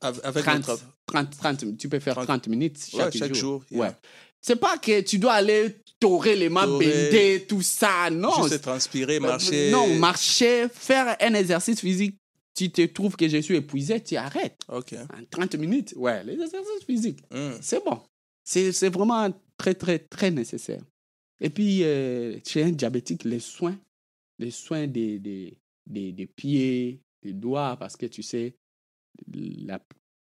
[0.01, 0.83] Av- Avec 30, votre...
[1.07, 3.61] 30, 30, tu peux faire 30 30 minutes Ouais, chaque, chaque jour.
[3.61, 3.79] jour, yeah.
[3.89, 3.95] Ouais.
[4.41, 8.09] C'est pas que tu dois aller torer les mains, bender, tout ça.
[8.09, 8.47] Non.
[8.47, 9.67] Juste transpirer, marcher.
[9.67, 12.15] Euh, Non, marcher, faire un exercice physique.
[12.55, 14.61] Tu te trouves que je suis épuisé, tu arrêtes.
[14.67, 14.81] En
[15.29, 17.57] 30 minutes, ouais, les exercices physiques, Mm.
[17.61, 18.01] c'est bon.
[18.43, 20.83] C'est vraiment très, très, très nécessaire.
[21.39, 23.79] Et puis, euh, chez un diabétique, les soins,
[24.39, 28.55] les soins des, des, des, des pieds, des doigts, parce que tu sais,
[29.31, 29.81] la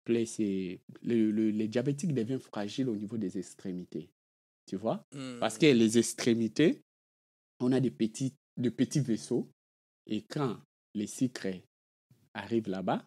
[0.04, 0.80] plaie, c'est.
[1.02, 4.10] Le, le- les diabétiques deviennent fragiles au niveau des extrémités.
[4.66, 5.04] Tu vois?
[5.14, 5.38] Mm.
[5.40, 6.82] Parce que les extrémités,
[7.60, 9.48] on a des petits, de petits vaisseaux.
[10.06, 10.58] Et quand
[10.94, 11.62] les sucres
[12.34, 13.04] arrivent là-bas,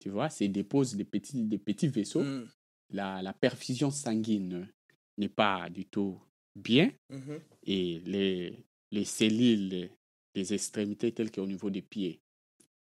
[0.00, 2.22] tu vois, c'est dépose des petits, des petits vaisseaux.
[2.22, 2.48] Mm.
[2.92, 4.68] La, la perfusion sanguine
[5.18, 6.18] n'est pas du tout
[6.56, 6.90] bien.
[7.10, 7.40] Mhm.
[7.64, 9.90] Et les, les cellules
[10.34, 12.20] des extrémités, telles qu'au niveau des pieds,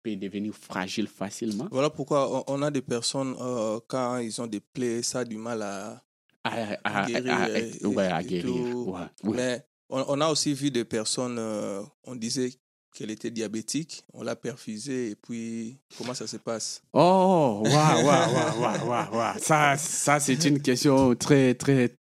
[0.02, 1.68] peuvent devenir fragiles facilement.
[1.72, 5.38] Voilà pourquoi on- a des personnes, euh, quand ils ont des plaies, ça a du
[5.38, 6.02] mal à,
[6.44, 7.56] À, à- à- guérir.
[7.56, 8.72] et- ouais, et guérir.
[8.72, 8.92] tout.
[8.92, 9.36] ouais, ouais.
[9.38, 12.52] Mais on, on a aussi vu des personnes, euh, on disait
[13.00, 16.84] qu'elle était diabétique, on l'a perfusée et puis comment ça se passe?
[16.92, 17.72] Oh, waouh,
[18.06, 19.40] waouh, waouh, waouh, waouh.
[19.40, 21.96] Ça, ça c'est une question très, très,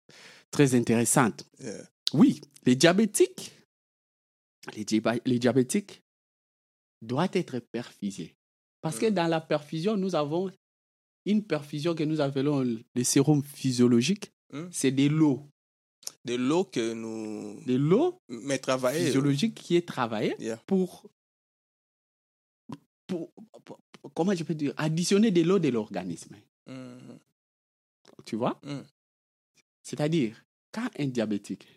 [0.51, 1.45] très intéressante.
[1.59, 1.83] Yeah.
[2.13, 3.51] Oui, les diabétiques,
[4.73, 4.85] les,
[5.25, 6.01] les diabétiques
[7.01, 8.33] doivent être perfusés.
[8.81, 9.13] Parce que Mm.
[9.15, 10.49] dans la perfusion, nous avons
[11.25, 14.31] une perfusion que nous appelons le sérum physiologique.
[14.53, 14.67] Mm.
[14.71, 15.45] C'est de l'eau.
[16.25, 17.61] De l'eau que nous...
[17.65, 19.05] De l'eau Mais travailler...
[19.05, 20.57] physiologique qui est travaillée Yeah.
[20.65, 21.07] pour,
[23.07, 23.31] pour,
[24.13, 26.35] comment je peux dire, additionner de l'eau de l'organisme.
[26.67, 27.19] Mhm.
[28.25, 28.59] Tu vois?
[28.63, 28.81] Mm.
[29.83, 31.67] C'est-à-dire, quand un diabétique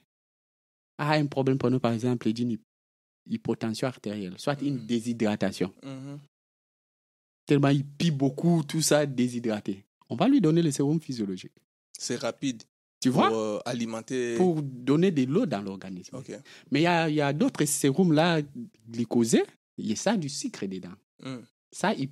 [0.98, 2.60] a un problème, pour nous, par exemple, d'une hy-
[3.28, 4.86] hypotension artérielle, soit une Mhm.
[4.86, 6.18] déshydratation, Mhm.
[7.46, 11.52] tellement il pille beaucoup, tout ça déshydraté, on va lui donner le sérum physiologique.
[11.98, 12.62] C'est rapide
[13.00, 13.32] Tu pour vois?
[13.32, 14.36] euh, alimenter...
[14.36, 16.16] Pour donner de l'eau dans l'organisme.
[16.16, 16.32] Ok.
[16.70, 18.40] Mais il y a, y a d'autres sérums là,
[18.88, 19.44] glycosés,
[19.76, 20.94] il y a ça du sucre dedans.
[21.22, 21.36] Mm.
[21.70, 22.10] Ça, il-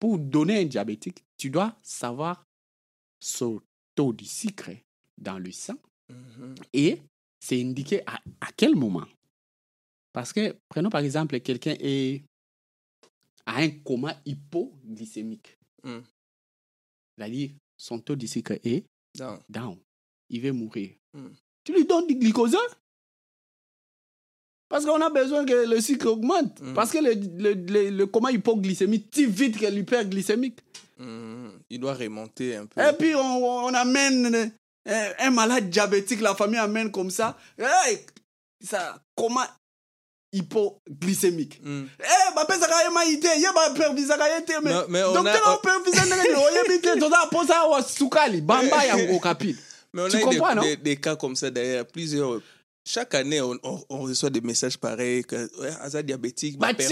[0.00, 2.44] pour donner un diabétique, tu dois savoir
[3.20, 3.60] son
[3.94, 4.70] taux de sucre
[5.16, 5.76] dans le sang
[6.10, 6.54] Mhm.
[6.74, 6.98] et
[7.40, 9.06] c'est indiqué à, à quel moment.
[10.12, 12.22] Parce que, prenons par exemple, quelqu'un est
[13.46, 15.56] à un coma hypoglycémique.
[15.82, 16.00] Mm.
[17.16, 18.84] C'est-à-dire, son taux de sucre est
[19.18, 19.38] Non.
[19.48, 19.78] down.
[20.30, 20.90] Il va mourir.
[21.12, 21.28] Mm.
[21.64, 22.56] Tu lui donnes du glycosé
[24.68, 26.60] Parce qu'on a besoin que le sucre augmente.
[26.60, 26.74] Mm.
[26.74, 30.58] Parce que le, le, le, le coma hypoglycémique tire vite que l'hyperglycémique.
[30.98, 31.50] Mhm.
[31.70, 32.80] Il doit remonter un peu.
[32.80, 34.52] Et puis, on, on amène
[34.88, 37.36] euh, un malade diabétique, la famille amène comme ça.
[37.58, 37.98] Hey,
[38.62, 39.48] ça, coma
[40.32, 41.60] hypoglycémique.
[41.62, 41.84] Mm.
[41.98, 44.62] Eh, bapesaka ye maite, ye bapervisaka ye te, me.
[44.70, 48.84] Mais- mais on docteur a- opervisa ndenge nini, oyebi te, toza aposa wa sukali, bamba
[48.86, 49.56] yango kapile.
[49.94, 50.62] Mais on Tu a comprends, des, non?
[50.62, 52.40] des, des cas comme ça d'ailleurs, plusieurs.
[52.86, 55.48] Chaque année, on, on, on reçoit des messages pareils que
[55.80, 56.82] Aza diabétique, batie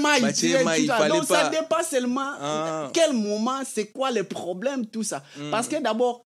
[0.00, 0.96] maï, Batie tu sais, maï, tout ça.
[0.98, 2.90] fallait Donc ça pas- dépasse seulement Ah.
[2.92, 5.22] quel moment, c'est quoi le problème, tout ça.
[5.38, 5.50] Mm.
[5.52, 6.24] Parce que d'abord,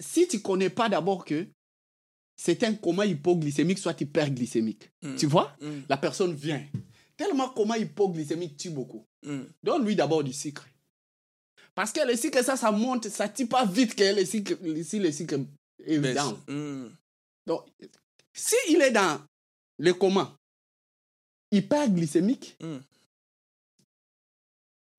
[0.00, 1.46] si tu connais pas d'abord que
[2.36, 5.16] c'est un coma hypoglycémique, soit hyperglycémique, Mm.
[5.16, 5.70] tu vois, Mm.
[5.88, 6.62] la personne vient.
[7.16, 9.06] Tellement coma hypoglycémique tue beaucoup.
[9.24, 9.42] Mm.
[9.62, 10.66] Donne-lui d'abord du sucre.
[11.74, 14.54] Parce que le sucre, ça, ça monte, ça tue pas vite que le sucre,
[14.84, 15.36] si le sucre
[15.84, 16.36] est Mais- down.
[16.48, 16.90] Mm.
[17.46, 17.64] Donc,
[18.34, 19.20] s'il est dans
[19.78, 20.36] le coma
[21.50, 22.78] hyperglycémique, Mm.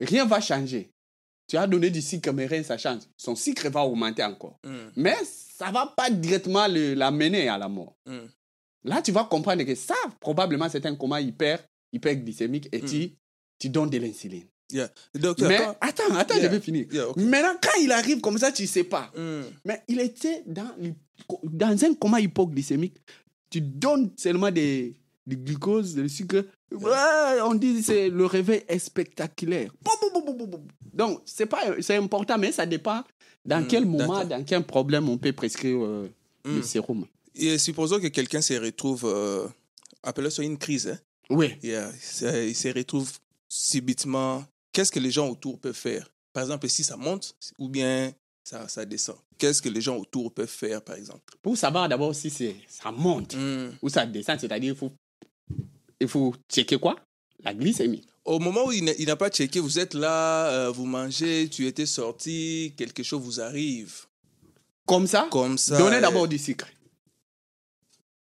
[0.00, 0.90] rien va changer.
[1.46, 3.02] Tu as donné du sucre, mais rien, ça change.
[3.18, 4.58] Son sucre va augmenter encore.
[4.64, 4.90] Mm.
[4.96, 7.94] Mais ça va pas directement l'amener à la mort.
[8.06, 8.26] Mm.
[8.84, 13.12] Là, tu vas comprendre que ça, probablement, c'est un coma hyper, hyperglycémique et tu,
[13.58, 14.46] tu donnes de l'insuline.
[14.74, 14.90] Yeah.
[15.14, 16.42] Docteur, Mais quand- attends, attends, Yeah.
[16.44, 16.86] je vais finir.
[16.92, 17.06] Yeah.
[17.16, 19.10] Maintenant, quand il arrive comme ça, tu sais pas.
[19.16, 19.42] Mm.
[19.64, 20.68] Mais il était dans,
[21.44, 22.96] dans un coma hypoglycémique.
[23.48, 24.94] Tu donnes seulement des,
[25.26, 26.44] du glucose, du sucre.
[26.72, 29.70] Ouais, on dit c'est le réveil est spectaculaire.
[30.92, 33.02] Donc, c'est pas c'est important, mais ça dépend
[33.44, 36.08] dans Mm, quel moment, dans quel problème on peut prescrire euh,
[36.44, 36.62] le Mm.
[36.62, 37.06] sérum.
[37.36, 39.46] Et supposons que quelqu'un se retrouve, euh,
[40.02, 40.98] appelé sur une crise, hein.
[41.30, 41.54] Oui.
[41.62, 41.90] Yeah.
[42.44, 43.10] Il se retrouve
[43.48, 44.44] subitement.
[44.74, 46.10] Qu'est-ce que les gens autour peuvent faire?
[46.34, 49.16] Par exemple, si ça monte ou bien ça, ça descend.
[49.38, 51.34] Qu'est-ce que les gens autour peuvent faire, par exemple?
[51.40, 52.28] Pour savoir d'abord si
[52.68, 53.70] ça monte Mm.
[53.80, 54.92] ou ça descend, c'est-à-dire il faut,
[56.00, 56.96] il faut checker quoi?
[57.42, 58.04] La glycémie.
[58.24, 61.86] Au moment où il n'a pas checké, vous êtes là, euh, vous mangez, tu étais
[61.86, 64.06] sorti, quelque chose vous arrive.
[64.86, 65.78] Comme ça, Comme ça.
[65.78, 66.66] donnez d'abord du sucre.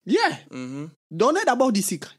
[0.06, 0.39] Yeah.
[0.51, 2.14] mhm, Donnez d'abord du sucre.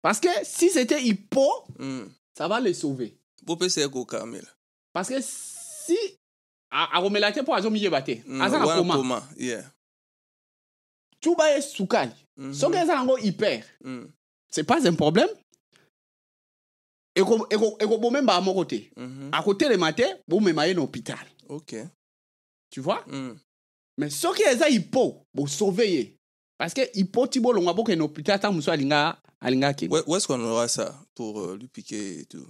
[0.00, 1.48] Parce que si c'était hypo,
[1.78, 2.04] mm.
[2.38, 3.16] Ça va le sauver.
[3.62, 4.46] Essayer au Carmel.
[4.92, 5.96] Parce que si
[6.70, 9.64] aromelate po azomi bate Mm, aza na Yeah.
[11.20, 12.12] tuba ye sukali
[12.52, 14.06] soki eza yango hyper mm,
[14.50, 15.28] c'est pas un problème.
[17.16, 19.30] Eko- eko- ekobomemba moko te mhm.
[19.32, 21.26] akotelema te bomema ye na hôpital.
[21.48, 21.74] Ok.
[22.70, 23.02] tu vois?
[23.08, 23.36] Mm,
[23.98, 26.17] mais soki eza hypo bosauve ye
[26.58, 29.88] Parce que ipoti bolongwa boke no hôpital ta muso alinga alinga ki.
[29.90, 32.44] Où, est-ce qu'on aura ça pour euh, lui piquer et tout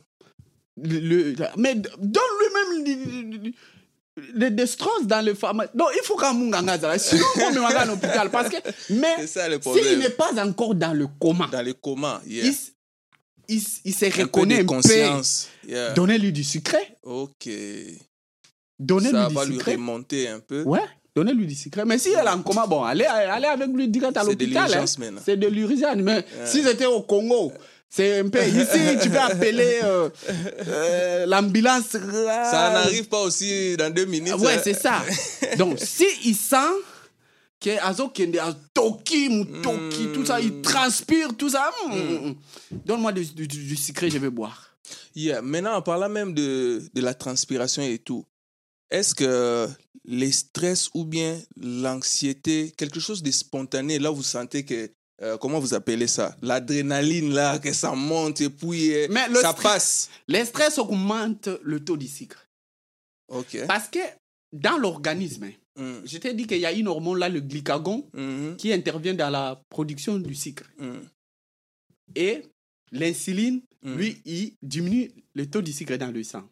[0.77, 3.55] Le- le- mais donne lui-même des- des-
[4.35, 5.71] des destros dans le pharmacie.
[5.75, 6.99] Non, il faut qu'un munganga.
[6.99, 8.31] Sinon, on me à l'hôpital.
[8.31, 8.57] Parce que,
[8.91, 12.47] mais ça le s'il n'est pas encore dans le coma, Dans les comas, yeah.
[12.47, 12.55] il,
[13.57, 14.65] il, il se Un reconnaît peu.
[14.67, 15.49] conscience.
[15.67, 15.93] Yeah.
[15.93, 16.97] Donnez-lui du secret.
[17.03, 17.49] Ok.
[18.79, 20.63] Donnez-lui Ça du va lui remonter un peu.
[20.63, 20.81] Ouais,
[21.19, 21.85] donnez-lui du secret.
[21.85, 24.45] Mais si elle est en coma, bon, allez, allez avec lui direct à C'est de
[24.45, 24.75] l'hôpital.
[24.75, 24.85] hein.
[25.25, 25.97] C'est de l'urgence.
[25.97, 27.53] Mais si c'était au Congo,
[27.91, 28.39] c'est un peu.
[28.47, 30.09] Ici, tu peux appeler euh,
[30.69, 31.89] euh, l'ambulance.
[31.91, 34.35] Ça n'arrive pas aussi dans deux minutes.
[34.35, 34.61] Ouais, hein.
[34.63, 35.03] c'est ça.
[35.59, 36.57] Donc, si il sent
[37.61, 41.71] que Azo Kende a Toki, Moutoki, tout ça, il transpire, tout ça.
[41.89, 42.35] mm, mm, mm.
[42.87, 44.77] Donne-moi du, du- du secret, je vais boire.
[45.17, 45.43] Yeah.
[45.43, 48.25] Maintenant, en parlant même de, de la transpiration et tout,
[48.91, 49.69] est-ce que
[50.05, 54.91] les stress ou bien l'anxiété, quelque chose de spontané, là, vous sentez que,
[55.23, 56.37] euh, comment vous appelez ça?
[56.43, 60.11] L'adrénaline, là, que ça monte et puis euh, Mais ça stress- passe.
[60.29, 62.47] Le stress augmente le taux de sucre.
[63.29, 63.59] Ok.
[63.67, 63.99] Parce que
[64.53, 66.07] dans l'organisme, hein, Mm.
[66.07, 68.57] je t'ai dit qu'il y a une hormone là, le glycagon, Mhm.
[68.57, 70.65] qui intervient dans la production du sucre.
[70.79, 70.99] Mm.
[72.17, 72.43] Et
[72.91, 73.95] l'insuline, Mm.
[73.97, 76.43] lui, il diminue le taux de sucre dans le sang.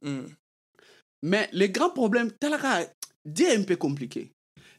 [1.27, 2.89] Mais le grand problème, talaka,
[3.25, 4.31] Dieu est un peu compliqué.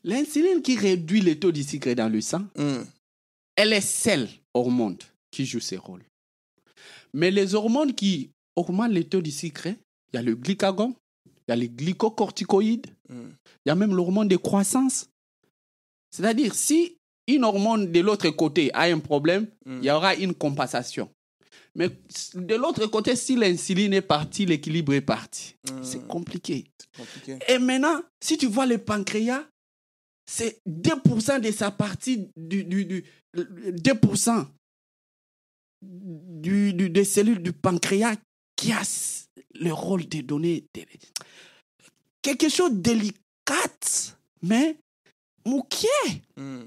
[0.05, 2.83] L'insuline qui réduit le taux de sucre dans le sang, Mm.
[3.57, 4.97] elle est celle hormone
[5.29, 6.03] qui joue ce rôle.
[7.13, 10.95] Mais les hormones qui augmentent le taux de sucre, il y a le glycagon,
[11.25, 13.29] il y a les glycocorticoïdes, Mm.
[13.65, 15.09] il y a même l'hormone de croissance.
[16.11, 16.95] C'est-à-dire, si
[17.27, 19.79] une hormone de l'autre côté a un problème, Mm.
[19.81, 21.09] il y aura une compensation.
[21.77, 21.89] Mais
[22.33, 25.55] de l'autre côté, si l'insuline est partie, l'équilibre est parti.
[25.71, 25.83] Mm.
[25.83, 26.65] C'est compliqué.
[26.97, 27.37] Compliqué.
[27.47, 29.45] Et maintenant, si tu vois le pancréas,
[30.25, 33.03] c'est 2% de sa partie, du, du, du-
[33.35, 34.45] 2%
[35.81, 38.15] du, du- des cellules du pancréas
[38.55, 38.81] qui a
[39.59, 40.65] le rôle de donner
[42.21, 43.13] quelque chose de délicat,
[44.41, 44.77] mais
[45.45, 45.87] mouquet.
[46.35, 46.63] Mm.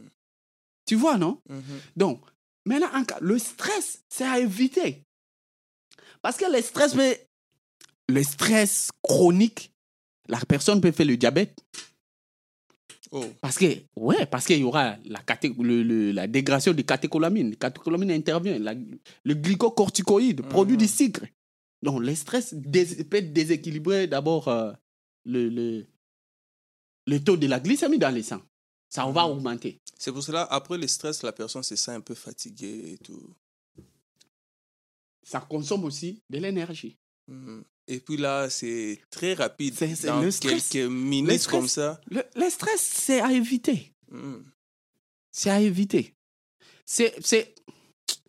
[0.87, 1.41] Tu vois, non?
[1.49, 1.63] Mhm.
[1.97, 2.21] Donc,
[2.67, 2.89] maintenant,
[3.21, 5.03] le stress, c'est à éviter.
[6.23, 7.17] Parce que le stress, peut-
[8.09, 9.73] le stress chronique,
[10.29, 11.59] la personne peut faire le diabète.
[13.13, 13.25] Oh.
[13.41, 13.67] Parce que,
[13.97, 15.21] ouais, parce qu'il y aura la,
[15.59, 17.51] le- le- la dégradation de catécholamine.
[17.51, 18.59] La catécholamine intervient.
[18.59, 21.25] La- le glycocorticoïde produit du sucre.
[21.83, 24.73] Donc, le stress dés- peut déséquilibrer d'abord euh,
[25.25, 25.87] le, le,
[27.07, 28.43] le taux de la glycémie dans le sang.
[28.91, 29.81] Ça va augmenter.
[29.99, 33.33] C'est pour cela, après le stress, la personne se sent un peu fatiguée et tout.
[35.23, 36.97] Ça consomme aussi de l'énergie.
[37.29, 37.63] Mhm.
[37.87, 39.75] Et puis là, c'est très rapide.
[39.75, 40.69] C'est- Dans le stress.
[40.69, 41.47] quelques Le minutes stress.
[41.47, 42.01] comme ça.
[42.11, 43.93] Le, le stress, c'est à éviter.
[44.11, 44.45] Mhm.
[45.31, 46.15] C'est à éviter.
[46.85, 47.55] C'est, c'est,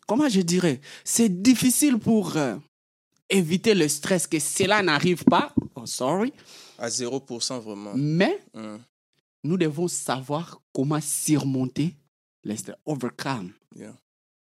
[0.06, 2.56] comment je dirais, c'est difficile pour euh,
[3.28, 5.52] éviter le stress que cela n'arrive pas.
[5.74, 6.32] Oh, sorry.
[6.78, 7.94] À 0% vraiment.
[7.96, 8.80] Mais Mhm.
[9.44, 11.94] Nous devons savoir comment surmonter
[12.44, 12.76] le stress.
[12.86, 13.52] Overcome.
[13.76, 13.94] Yeah.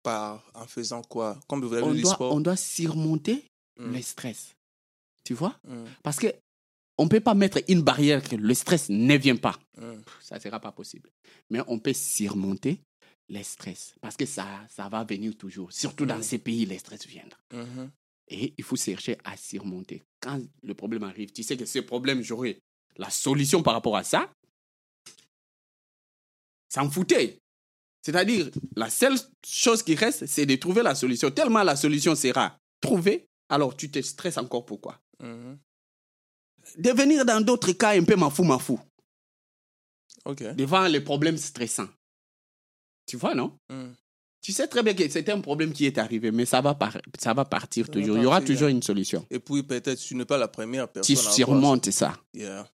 [0.02, 1.39] Par, en faisant quoi?
[1.48, 2.32] Comme vous On le doit, sport.
[2.35, 3.44] on doit surmonter
[3.78, 3.93] Mhm.
[3.94, 4.55] le stress.
[5.24, 5.56] Tu vois?
[5.66, 5.86] Mhm.
[6.02, 6.27] Parce que
[6.97, 9.56] on ne peut pas mettre une barrière que le stress ne vient pas.
[9.77, 10.02] Mhm.
[10.20, 11.10] Ça ne sera pas possible.
[11.51, 12.81] Mais on peut surmonter
[13.28, 13.94] les stress.
[14.01, 15.73] Parce que ça, ça va venir toujours.
[15.73, 16.23] Surtout dans Mhm.
[16.23, 17.39] ces pays, les stress viendront.
[17.52, 17.90] Mhm.
[18.31, 20.02] Et il faut chercher à surmonter.
[20.20, 22.59] Quand le problème arrive, tu sais que ce problème, j'aurai
[22.97, 24.31] la solution par rapport à ça.
[26.69, 27.39] S'en foutait.
[28.03, 29.16] C'est-à-dire, la seule
[29.47, 31.31] chose qui reste, c'est de trouver la solution.
[31.31, 35.01] Tellement la solution sera trouvée, alors tu te stresses encore pourquoi?
[35.20, 35.59] Mhm.
[36.77, 38.78] Devenir dans d'autres cas un peu mafou mafou,
[40.24, 40.43] Ok.
[40.55, 41.89] devant les problèmes stressants.
[43.07, 43.59] Tu vois, non?
[43.70, 43.95] Mhm.
[44.40, 46.97] Tu sais très bien que c'était un problème qui est arrivé, mais ça va, par-
[47.19, 48.16] ça va partir va toujours.
[48.16, 49.27] Il y aura toujours une solution.
[49.31, 52.12] Et puis peut-être tu n'es pas la première personne Tu surmontes ça.
[52.12, 52.20] ça.
[52.32, 52.70] Yeah.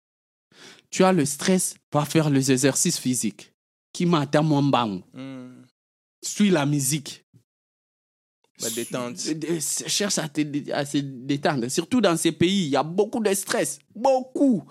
[0.90, 3.53] tu as le stress, va faire les exercices physiques.
[3.94, 5.02] Qui m'attend mon bang.
[5.14, 5.66] Mhm.
[6.22, 7.26] Suis la musique.
[8.61, 9.18] La détente.
[9.88, 11.70] Cherche à, te- à se détendre.
[11.70, 13.80] Surtout dans ces pays, il y a beaucoup de stress.
[13.95, 14.64] Beaucoup.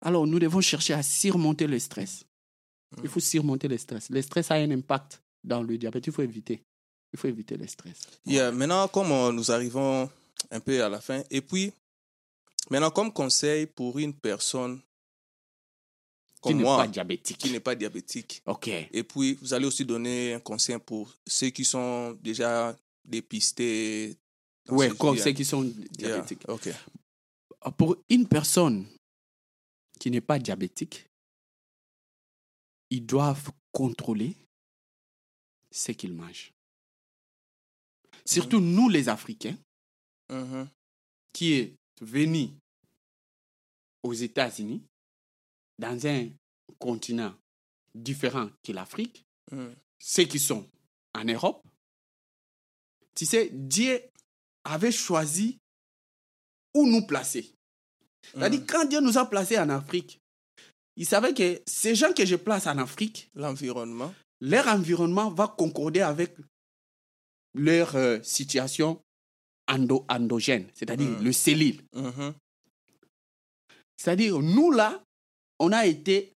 [0.00, 2.24] Alors, nous devons chercher à surmonter le stress.
[3.02, 4.08] Il faut surmonter le stress.
[4.10, 6.06] Le stress a un impact dans le diabète.
[6.06, 6.62] Il faut éviter.
[7.12, 7.98] Il faut éviter le stress.
[8.26, 10.10] Yeah, Maintenant, comme euh, nous arrivons
[10.50, 11.72] un peu à la fin, et puis,
[12.70, 14.80] maintenant, comme conseil pour une personne
[16.42, 17.38] comme n'est moi, pas diabétique.
[17.38, 18.68] qui n'est pas diabétique, OK.
[18.68, 24.16] et puis vous allez aussi donner un conseil pour ceux qui sont déjà dépistés.
[24.66, 26.48] ce- comme ceux qui sont Yeah, diabétiques.
[26.48, 26.68] Ok.
[27.76, 28.86] Pour une personne
[29.98, 31.06] qui n'est pas diabétique,
[32.90, 34.36] ils doivent contrôler
[35.70, 36.52] ce qu'ils mangent.
[38.24, 39.56] Surtout nous, les Africains,
[40.30, 40.68] Mhm.
[41.32, 42.50] qui est venu
[44.02, 44.82] aux États-Unis,
[45.82, 46.28] dans un
[46.78, 47.34] continent
[47.94, 49.74] différent que l'Afrique, Mhm.
[49.98, 50.64] ceux qui sont
[51.14, 51.62] en Europe,
[53.14, 54.00] tu sais, Dieu
[54.64, 55.58] avait choisi
[56.74, 57.52] où nous placer.
[58.32, 58.66] C'est-à-dire, Mhm.
[58.66, 60.20] quand Dieu nous a placés en Afrique,
[60.96, 64.14] il savait que ces gens que je place en Afrique, L'environnement.
[64.40, 66.34] leur environnement va concorder avec
[67.54, 69.02] leur euh, situation
[69.68, 71.24] endo- endogène, c'est-à-dire Mhm.
[71.24, 71.82] le cellule.
[73.96, 75.04] C'est-à-dire, nous là,
[75.62, 76.34] on a été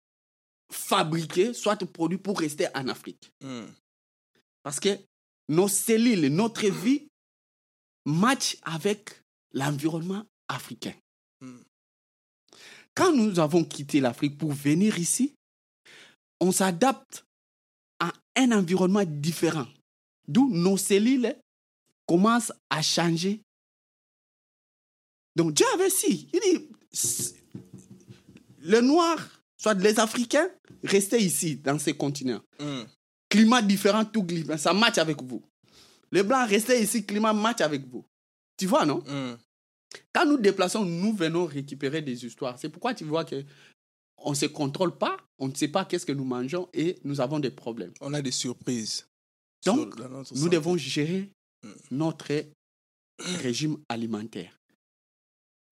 [0.73, 3.31] fabriqués, soit produits pour rester en Afrique.
[3.41, 3.73] Mhm.
[4.65, 4.99] Parce que
[5.49, 7.07] nos cellules, notre vie
[8.05, 9.11] match avec
[9.53, 10.95] l'environnement africain.
[11.41, 11.63] Mhm.
[12.95, 15.35] Quand nous avons quitté l'Afrique pour venir ici,
[16.41, 17.25] on s'adapte
[18.01, 19.69] à un environnement différent.
[20.27, 21.37] D'où nos cellules
[22.07, 23.41] commencent à changer.
[25.37, 26.29] Donc Dieu avait si.
[26.33, 27.35] Il dit,
[28.63, 30.49] les Noirs, soit les Africains,
[30.85, 32.87] restez ici, dans ces continents Mhm.
[33.29, 35.43] climat différent, tout climat, ça match avec vous.
[36.11, 38.05] Les blancs, restez ici, climat match avec vous.
[38.59, 39.03] Tu vois, non?
[39.07, 39.39] Mhm.
[40.15, 42.59] Quand nous déplaçons, nous venons récupérer des histoires.
[42.59, 43.45] C'est pourquoi tu vois que
[44.25, 47.21] on ne se contrôle pas, on ne sait pas qu'est-ce que nous mangeons et nous
[47.21, 47.93] avons des problèmes.
[48.01, 49.07] On a des surprises.
[49.65, 50.49] Donc, sur- Nous santé.
[50.51, 51.31] devons gérer
[51.65, 51.69] Mm.
[51.93, 52.33] notre
[53.19, 54.59] régime alimentaire.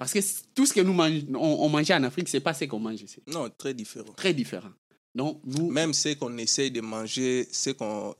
[0.01, 0.21] Parce que
[0.55, 2.79] tout ce que nous mangeons, on, on mangeait en Afrique, ce n'est pas ce qu'on
[2.79, 3.21] mange ici.
[3.27, 4.11] Non, très différent.
[4.17, 4.71] Très différent.
[5.15, 8.15] Donc, nous, Même ce qu'on essaie de manger, ce qu'on,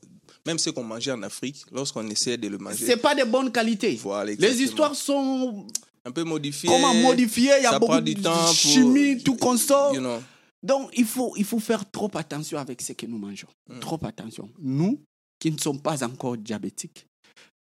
[0.45, 3.23] même ce qu'on mangeait en Afrique, lorsqu'on essaie de le ce manger, n'est pas de
[3.23, 3.95] bonne qualité.
[3.95, 5.65] voilà, Les histoires sont
[6.05, 6.69] un peu modifiées.
[6.69, 9.35] comment modifier, il y a beaucoup de temps pour- chimie, tout.
[9.41, 10.21] You know.
[10.61, 13.47] Donc, il faut, il faut faire trop attention avec ce que nous mangeons.
[13.67, 13.79] Mm.
[13.79, 14.47] Trop attention.
[14.59, 15.01] Nous
[15.39, 17.07] qui ne sommes pas encore diabétiques,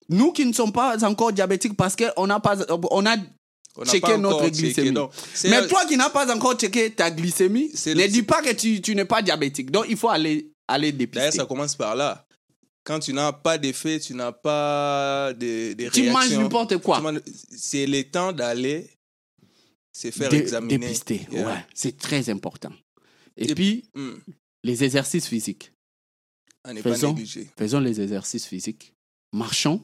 [0.10, 2.58] nous qui ne sommes pas encore diabétiques parce qu'on n'a pas,
[2.90, 3.24] on a n'a
[3.86, 4.98] Checker pas notre checké, glycémie.
[5.46, 8.96] Mais toi qui n'as pas encore checké ta glycémie, ne dis pas que tu, tu
[8.96, 9.72] n'es pas diabétique.
[9.72, 11.32] Donc, il faut aller, aller D'ailleurs, dépister.
[11.38, 12.26] ça commence par là.
[12.84, 17.02] Quand tu n'as pas d'effet, tu n'as pas de, de Tu manges n'importe quoi.
[17.56, 18.90] C'est le temps d'aller
[19.96, 20.78] se faire examiner.
[20.78, 21.48] Dépister, Yeah.
[21.48, 22.72] ouais, c'est très important.
[23.38, 24.14] Et, Et- puis, Hmm.
[24.64, 25.72] les exercices physiques.
[26.64, 27.14] Pas Faisons.
[27.14, 27.50] négliger.
[27.58, 28.94] Faisons les exercices physiques.
[29.34, 29.82] Marchons.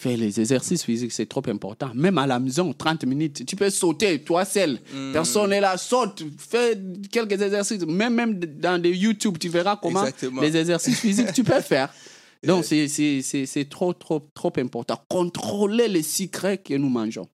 [0.00, 1.90] Fais les exercices physiques, c'est trop important.
[1.92, 4.78] Même à la maison, 30 minutes, tu peux sauter, toi seul.
[4.94, 5.12] Hmm.
[5.12, 6.78] Personne n'est là, saute, fais
[7.10, 7.82] quelques exercices.
[7.84, 10.40] Même, même dans des YouTube, tu verras comment Exactement.
[10.40, 11.92] les exercices physiques tu peux faire.
[12.46, 15.02] Donc, c'est- trop, trop, trop important.
[15.08, 17.28] Contrôler les secrets que nous mangeons.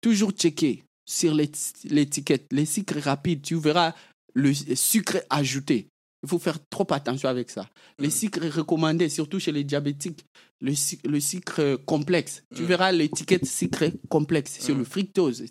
[0.00, 2.46] Toujours checker sur l'ét- l'étiquette.
[2.50, 3.92] Les sucres rapides, tu verras
[4.34, 5.86] le sucre ajouté.
[6.22, 7.68] Il faut faire trop attention avec ça.
[7.98, 8.10] Les Mm.
[8.12, 10.24] sucres recommandés, surtout chez les diabétiques,
[10.60, 12.44] le, suc- le sucre complexe.
[12.54, 12.66] Tu Mm.
[12.66, 14.78] verras l'étiquette sucre complexe sur Mm.
[14.78, 15.44] le fructose,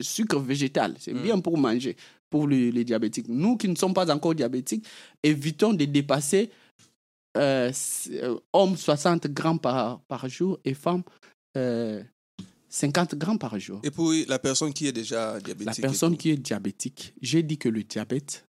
[0.00, 0.94] sucre végétal.
[0.98, 1.22] C'est Mm.
[1.22, 1.96] bien pour manger,
[2.30, 3.28] pour le- les diabétiques.
[3.28, 4.86] Nous qui ne sommes pas encore diabétiques,
[5.22, 6.50] évitons de dépasser
[7.36, 7.70] euh,
[8.12, 11.02] euh, hommes 60 grammes par, par jour et femmes
[11.58, 12.02] euh,
[12.70, 13.80] 50 grammes par jour.
[13.84, 15.66] Et pour la personne qui est déjà diabétique.
[15.82, 18.46] La personne qui est diabétique, j'ai dit que le diabète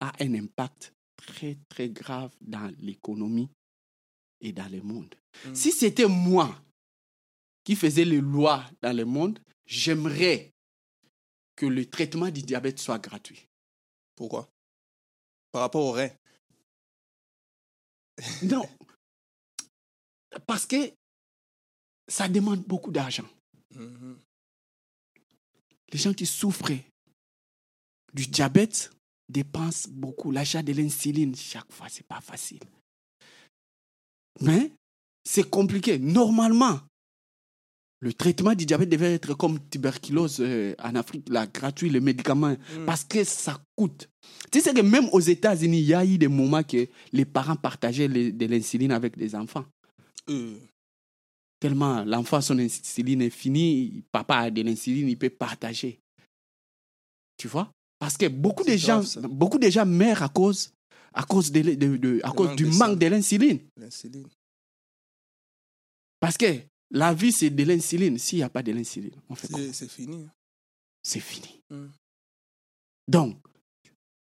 [0.00, 0.94] a un impact
[1.30, 3.48] très, très grave dans l'économie
[4.40, 5.14] et dans le monde.
[5.46, 5.54] Mm.
[5.54, 6.60] Si c'était moi
[7.64, 10.52] qui faisais les lois dans le monde, j'aimerais
[11.56, 13.46] que le traitement du diabète soit gratuit.
[14.16, 14.48] Pourquoi?
[15.52, 16.10] Par rapport au rein.
[18.42, 18.68] Non.
[20.46, 20.92] Parce que
[22.08, 23.28] ça demande beaucoup d'argent.
[23.74, 24.18] Mhm.
[25.92, 26.72] Les gens qui souffrent
[28.12, 28.90] du diabète
[29.30, 30.30] dépensent beaucoup.
[30.30, 32.60] L'achat de l'insuline, chaque fois, c'est pas facile.
[34.40, 34.72] Mais
[35.24, 35.98] c'est compliqué.
[35.98, 36.80] Normalement,
[38.02, 42.56] le traitement du diabète devait être comme tuberculose euh, en Afrique, là, gratuit, les médicaments,
[42.78, 42.86] Mm.
[42.86, 44.08] parce que ça coûte.
[44.50, 47.56] Tu sais que même aux États-Unis, il y a eu des moments que les parents
[47.56, 49.66] partageaient les- de l'insuline avec les enfants.
[50.30, 50.58] Euh,
[51.60, 56.00] Tellement l'enfant, son insuline est finie, papa a de l'insuline, il peut partager.
[57.36, 57.70] Tu vois?
[58.00, 60.72] Parce que beaucoup de gens, grave, beaucoup de gens meurent à cause,
[61.12, 62.96] à cause, de, de- de- à cause manque du manque sang.
[62.96, 63.60] de l'insuline.
[63.76, 64.26] L'insuline.
[66.18, 66.46] Parce que
[66.90, 68.18] la vie, c'est de l'insuline.
[68.18, 70.26] S'il n'y a pas de l'insuline, on fait quoi C'est c'est fini.
[71.02, 71.60] C'est fini.
[71.70, 71.86] Mm.
[73.08, 73.36] Donc,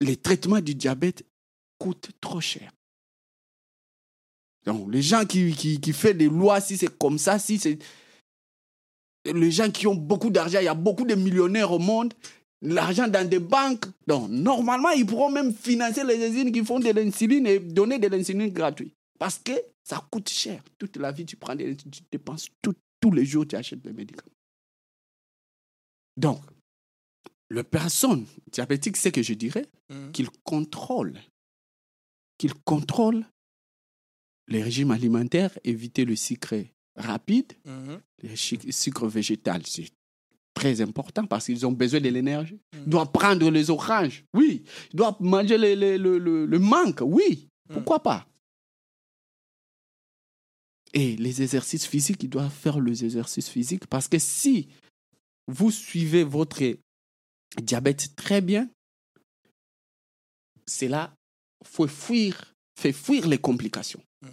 [0.01, 1.25] les traitements du diabète
[1.79, 2.73] coûtent trop cher.
[4.67, 7.79] Donc, les gens qui, qui, qui font des lois, si c'est comme ça, si c'est.
[9.25, 12.13] Les gens qui ont beaucoup d'argent, il y a beaucoup de millionnaires au monde
[12.63, 13.85] l'argent dans des banques.
[14.07, 18.09] Donc, normalement, ils pourront même financer les usines qui font de l'insuline et donner de
[18.09, 18.95] l'insuline gratuite.
[19.19, 19.53] Parce que
[19.83, 20.63] ça coûte cher.
[20.79, 23.93] Toute la vie, tu prends des tu dépenses tout- tous les jours, tu achètes des
[23.93, 24.33] médicaments.
[26.17, 26.41] Donc,
[27.49, 30.13] le personne diabétique, c'est que je dirais Mhm.
[30.13, 31.19] qu'il contrôle,
[32.39, 33.25] qu'il contrôle
[34.49, 36.55] les régimes alimentaires, éviter le sucre
[36.97, 38.01] rapide, Mhm.
[38.25, 38.37] le
[38.73, 39.65] sucre végétal.
[39.67, 39.91] C'est
[40.59, 42.59] très important parce qu'ils ont besoin de l'énergie.
[42.75, 42.83] Mhm.
[42.87, 44.65] Ils doivent prendre les oranges, oui.
[44.93, 47.49] Ils doivent manger les- le, le- le manque, oui.
[47.69, 47.75] Mhm.
[47.75, 48.27] Pourquoi pas?
[50.95, 54.69] Et les exercices physiques, ils doivent faire les exercices physiques parce que si
[55.47, 56.63] vous suivez votre
[57.63, 58.69] diabète très bien,
[60.67, 61.15] c'est là,
[61.65, 64.03] faut fuir, fait fuir les complications.
[64.23, 64.31] Mhm.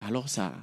[0.00, 0.54] Alors ça,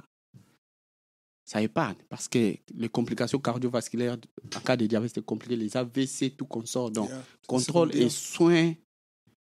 [1.48, 4.18] ça épargne parce que les complications cardiovasculaires
[4.56, 6.90] en cas de diabète, c'est compliqué, les AVC, tout consort.
[6.90, 7.24] Donc, Yeah.
[7.46, 8.74] contrôle et soin,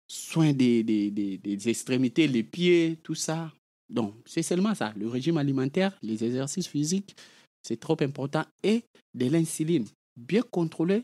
[0.07, 3.53] soin des, des, des, des extrémités, les pieds, tout ça.
[3.89, 4.93] Donc, c'est seulement ça.
[4.97, 7.15] Le régime alimentaire, les exercices physiques,
[7.64, 8.43] c'est trop important.
[8.64, 8.84] Et
[9.14, 9.85] de l'insuline.
[10.18, 11.03] Bien contrôler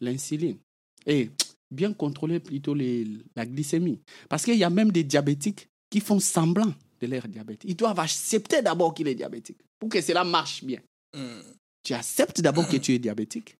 [0.00, 0.58] l'insuline.
[1.06, 1.30] Et
[1.70, 3.98] bien contrôler plutôt les, la glycémie.
[4.28, 7.62] Parce qu'il y a même des diabétiques qui font semblant de leur diabète.
[7.64, 10.80] Ils doivent accepter d'abord qu'il est diabétique pour que cela marche bien
[11.16, 11.42] Mhm.
[11.82, 13.56] tu acceptes d'abord que tu es diabétique.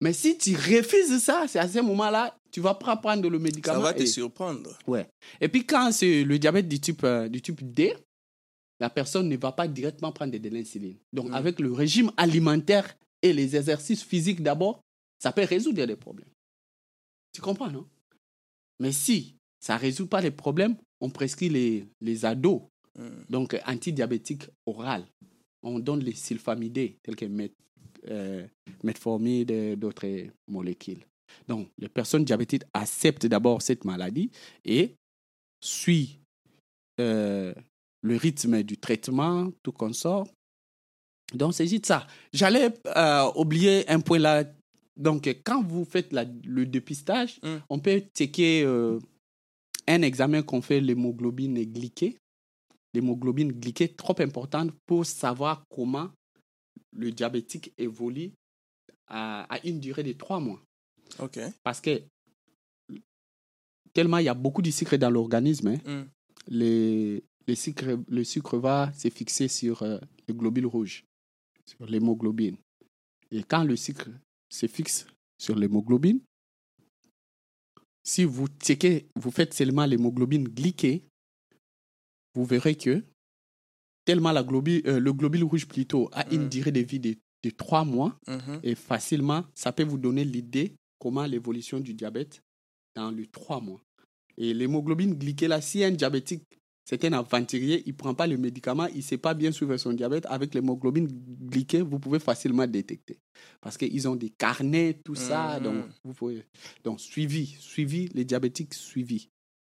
[0.00, 3.42] Mais si tu refuses ça, c'est à ce moment-là, tu vas pas prendre le Ça
[3.42, 3.80] médicament.
[3.80, 4.76] va te et, surprendre.
[4.86, 5.08] ouais.
[5.40, 7.96] et puis quand c'est le diabète du type, euh, du type D,
[8.80, 10.96] la personne ne va pas directement prendre de l'insuline.
[11.12, 11.34] Donc Mm.
[11.34, 14.80] avec le régime alimentaire et les exercices physiques d'abord,
[15.22, 16.28] ça peut résoudre les problèmes.
[17.32, 17.86] Tu comprends, non?
[18.80, 22.62] Mais si ça ne résout pas les problèmes, on prescrit les, les ados
[22.96, 23.24] Mhm.
[23.28, 25.04] donc antidiabétique oral.
[25.64, 27.50] On donne les sulfamidés tels que met,
[28.08, 28.46] euh,
[29.50, 31.04] et d'autres molécules.
[31.48, 34.30] Donc, les personnes diabétiques acceptent d'abord cette maladie
[34.64, 34.94] et
[35.60, 36.18] suivent
[37.00, 37.52] euh,
[38.02, 40.28] le rythme du traitement, tout consort.
[41.34, 42.06] Donc, c'est juste ça.
[42.32, 44.44] J'allais euh, oublier un point là.
[44.96, 47.56] Donc, quand vous faites la- le dépistage, Mm.
[47.70, 49.00] on peut checker euh,
[49.86, 52.16] un examen qu'on fait l'hémoglobine glyquée
[52.94, 56.10] l'hémoglobine glyquée trop importante pour savoir comment
[56.96, 58.32] le diabétique évolue
[59.08, 60.62] à, à une durée de trois mois.
[61.18, 61.38] OK.
[61.64, 62.02] Parce que
[63.92, 66.06] tellement il y a beaucoup de sucre dans l'organisme, hein,
[66.46, 69.98] les, les sucres- le sucre va se fixer sur euh,
[70.28, 71.04] le globule rouge,
[71.66, 72.56] sur l'hémoglobine.
[73.30, 74.08] Et quand le sucre
[74.48, 75.06] se fixe
[75.36, 76.20] sur l'hémoglobine,
[78.04, 81.02] si vous checkez, vous faites seulement l'hémoglobine glyquée,
[82.34, 83.02] vous verrez que
[84.04, 86.48] tellement la euh, le globule rouge plutôt a une Mm.
[86.48, 88.60] durée de vie de, de trois mois Mhm.
[88.62, 92.42] et facilement, ça peut vous donner l'idée comment l'évolution du diabète
[92.94, 93.80] dans les trois mois.
[94.36, 96.44] Et l'hémoglobine glyquée, là, si un diabétique,
[96.84, 99.76] c'est un aventurier, il ne prend pas le médicament, il ne sait pas bien suivre
[99.78, 101.06] son diabète, avec l'hémoglobine
[101.82, 103.18] vous pouvez facilement détecter.
[103.60, 105.60] Parce qu'ils ont des carnets, tout ça.
[105.60, 106.44] Donc, vous pouvez...
[106.82, 109.28] donc, suivi, suivi, les diabétiques suivis.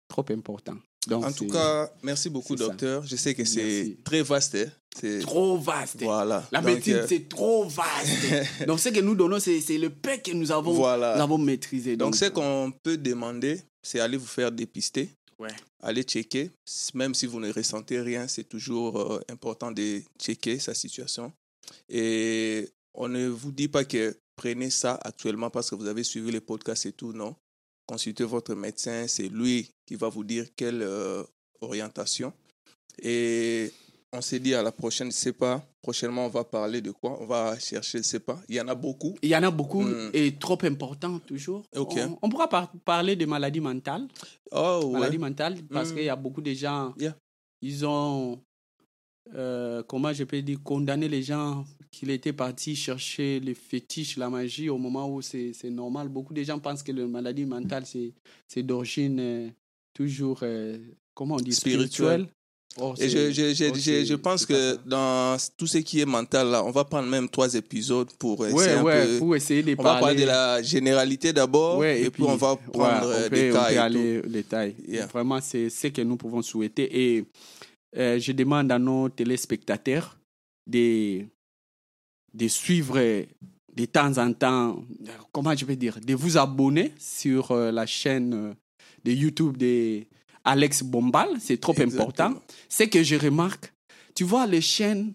[0.09, 0.76] Trop important.
[1.09, 2.66] Donc, En tout cas, merci beaucoup, ça.
[2.66, 3.04] docteur.
[3.06, 4.54] Je sais que c'est très vaste.
[4.54, 4.70] hein.
[5.00, 5.96] C'est trop vaste.
[6.02, 6.46] voilà.
[6.52, 8.64] La médecine, euh, c'est trop vaste.
[8.66, 11.16] donc, ce que nous donnons, c'est le peu que nous avons, Voilà.
[11.16, 11.96] nous avons maîtrisé.
[11.96, 15.10] Donc, ce qu'on peut demander, c'est aller vous faire dépister.
[15.38, 15.48] Ouais.
[15.82, 16.50] Aller checker.
[16.94, 21.32] Même si vous ne ressentez rien, c'est toujours euh, important de checker sa situation.
[21.89, 26.30] Et on ne vous dit pas que prenez ça actuellement parce que vous avez suivi
[26.30, 27.34] les podcasts et tout, non.
[27.86, 31.22] Consultez votre médecin, c'est lui qui va vous dire quelle euh,
[31.60, 32.32] orientation.
[33.02, 33.72] Et
[34.12, 37.18] on s'est dit à la prochaine, je sais pas, prochainement on va parler de quoi?
[37.20, 38.40] On va chercher, je sais pas.
[38.48, 39.16] Il y en a beaucoup.
[39.22, 40.10] Il y en a beaucoup Mm.
[40.12, 41.64] et trop important toujours.
[41.74, 41.94] Ok.
[41.98, 44.06] On, on pourra par- parler de maladies mentales.
[44.52, 45.01] Oh, ouais.
[45.01, 45.94] Maladies mentales, parce Mm.
[45.94, 47.16] qu'il y a beaucoup de gens, Yeah.
[47.62, 48.39] ils ont,
[49.35, 54.28] euh, comment je peux dire, condamné les gens qu'ils étaient partis chercher les fétiches, la
[54.31, 56.09] magie au moment où c'est normal.
[56.09, 59.49] Beaucoup de gens pensent que la maladie mentale, c'est d'origine euh,
[59.94, 60.78] toujours, euh,
[61.15, 62.27] comment on dit, Spirituelle.
[62.78, 66.49] Or, Et je, je, je, or, je, pense que dans tout ce qui est mental,
[66.49, 69.19] là, on va prendre même trois épisodes pour essayer Ouais, ouais, peu.
[69.19, 70.20] pour essayer de On va parler parler.
[70.23, 73.66] de la généralité d'abord, Ouais, et, puis, on va prendre on peut- des on cas
[73.66, 74.74] peut et aller au détail.
[74.89, 75.05] Yeah.
[75.07, 76.89] Vraiment, c'est ce que nous pouvons souhaiter.
[77.19, 77.24] Et
[77.97, 80.19] euh, je demande à nos téléspectateurs
[80.66, 81.24] de,
[82.35, 82.98] de suivre
[83.74, 84.85] de temps en temps,
[85.32, 88.55] comment je vais dire, de vous abonner sur euh, la chaîne euh,
[89.05, 90.05] de YouTube de
[90.44, 91.28] Alex Bombal.
[91.40, 92.35] C'est trop important.
[92.69, 93.73] C'est que je remarque,
[94.14, 95.14] tu vois, les chaînes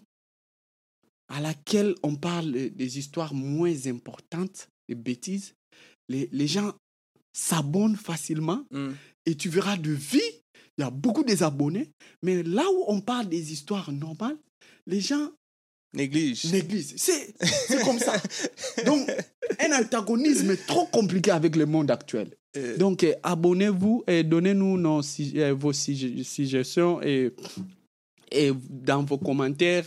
[1.28, 5.54] à laquelle on parle des histoires moins importantes, des bêtises,
[6.08, 6.72] les, les gens
[7.32, 8.88] s'abonnent facilement Mm.
[9.26, 10.37] et tu verras de vie,
[10.78, 11.90] il y a beaucoup des abonnés,
[12.22, 14.36] mais là où on parle des histoires normales,
[14.86, 15.30] les gens
[15.92, 16.52] Néglige.
[16.52, 16.94] négligent.
[16.96, 18.14] C'est c'est comme ça.
[18.86, 19.08] Donc,
[19.58, 22.30] un antagonisme trop compliqué avec le monde actuel.
[22.56, 25.00] Euh, Donc, euh, abonnez-vous et donnez-nous nos,
[25.36, 27.32] euh, vos suggestions et,
[28.30, 29.86] et dans vos commentaires,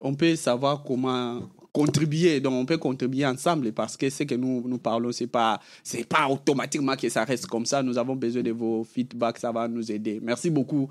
[0.00, 1.48] on peut savoir comment
[1.78, 2.40] contribuer.
[2.40, 5.60] Donc, on peut contribuer ensemble parce que ce que nous, nous parlons, ce n'est pas,
[5.84, 7.82] c'est pas automatiquement que ça reste comme ça.
[7.82, 10.18] Nous avons besoin de vos feedbacks, ça va nous aider.
[10.20, 10.88] Merci beaucoup,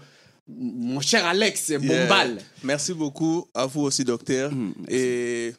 [0.47, 1.79] mon cher Alex yeah.
[1.79, 2.37] Bombal.
[2.63, 4.53] Merci beaucoup à vous aussi, docteur.
[4.53, 4.73] Mm.
[4.87, 5.53] Et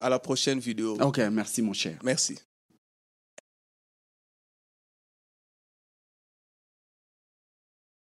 [0.00, 0.96] à la prochaine vidéo.
[1.00, 1.98] Ok, merci, mon cher.
[2.02, 2.36] Merci.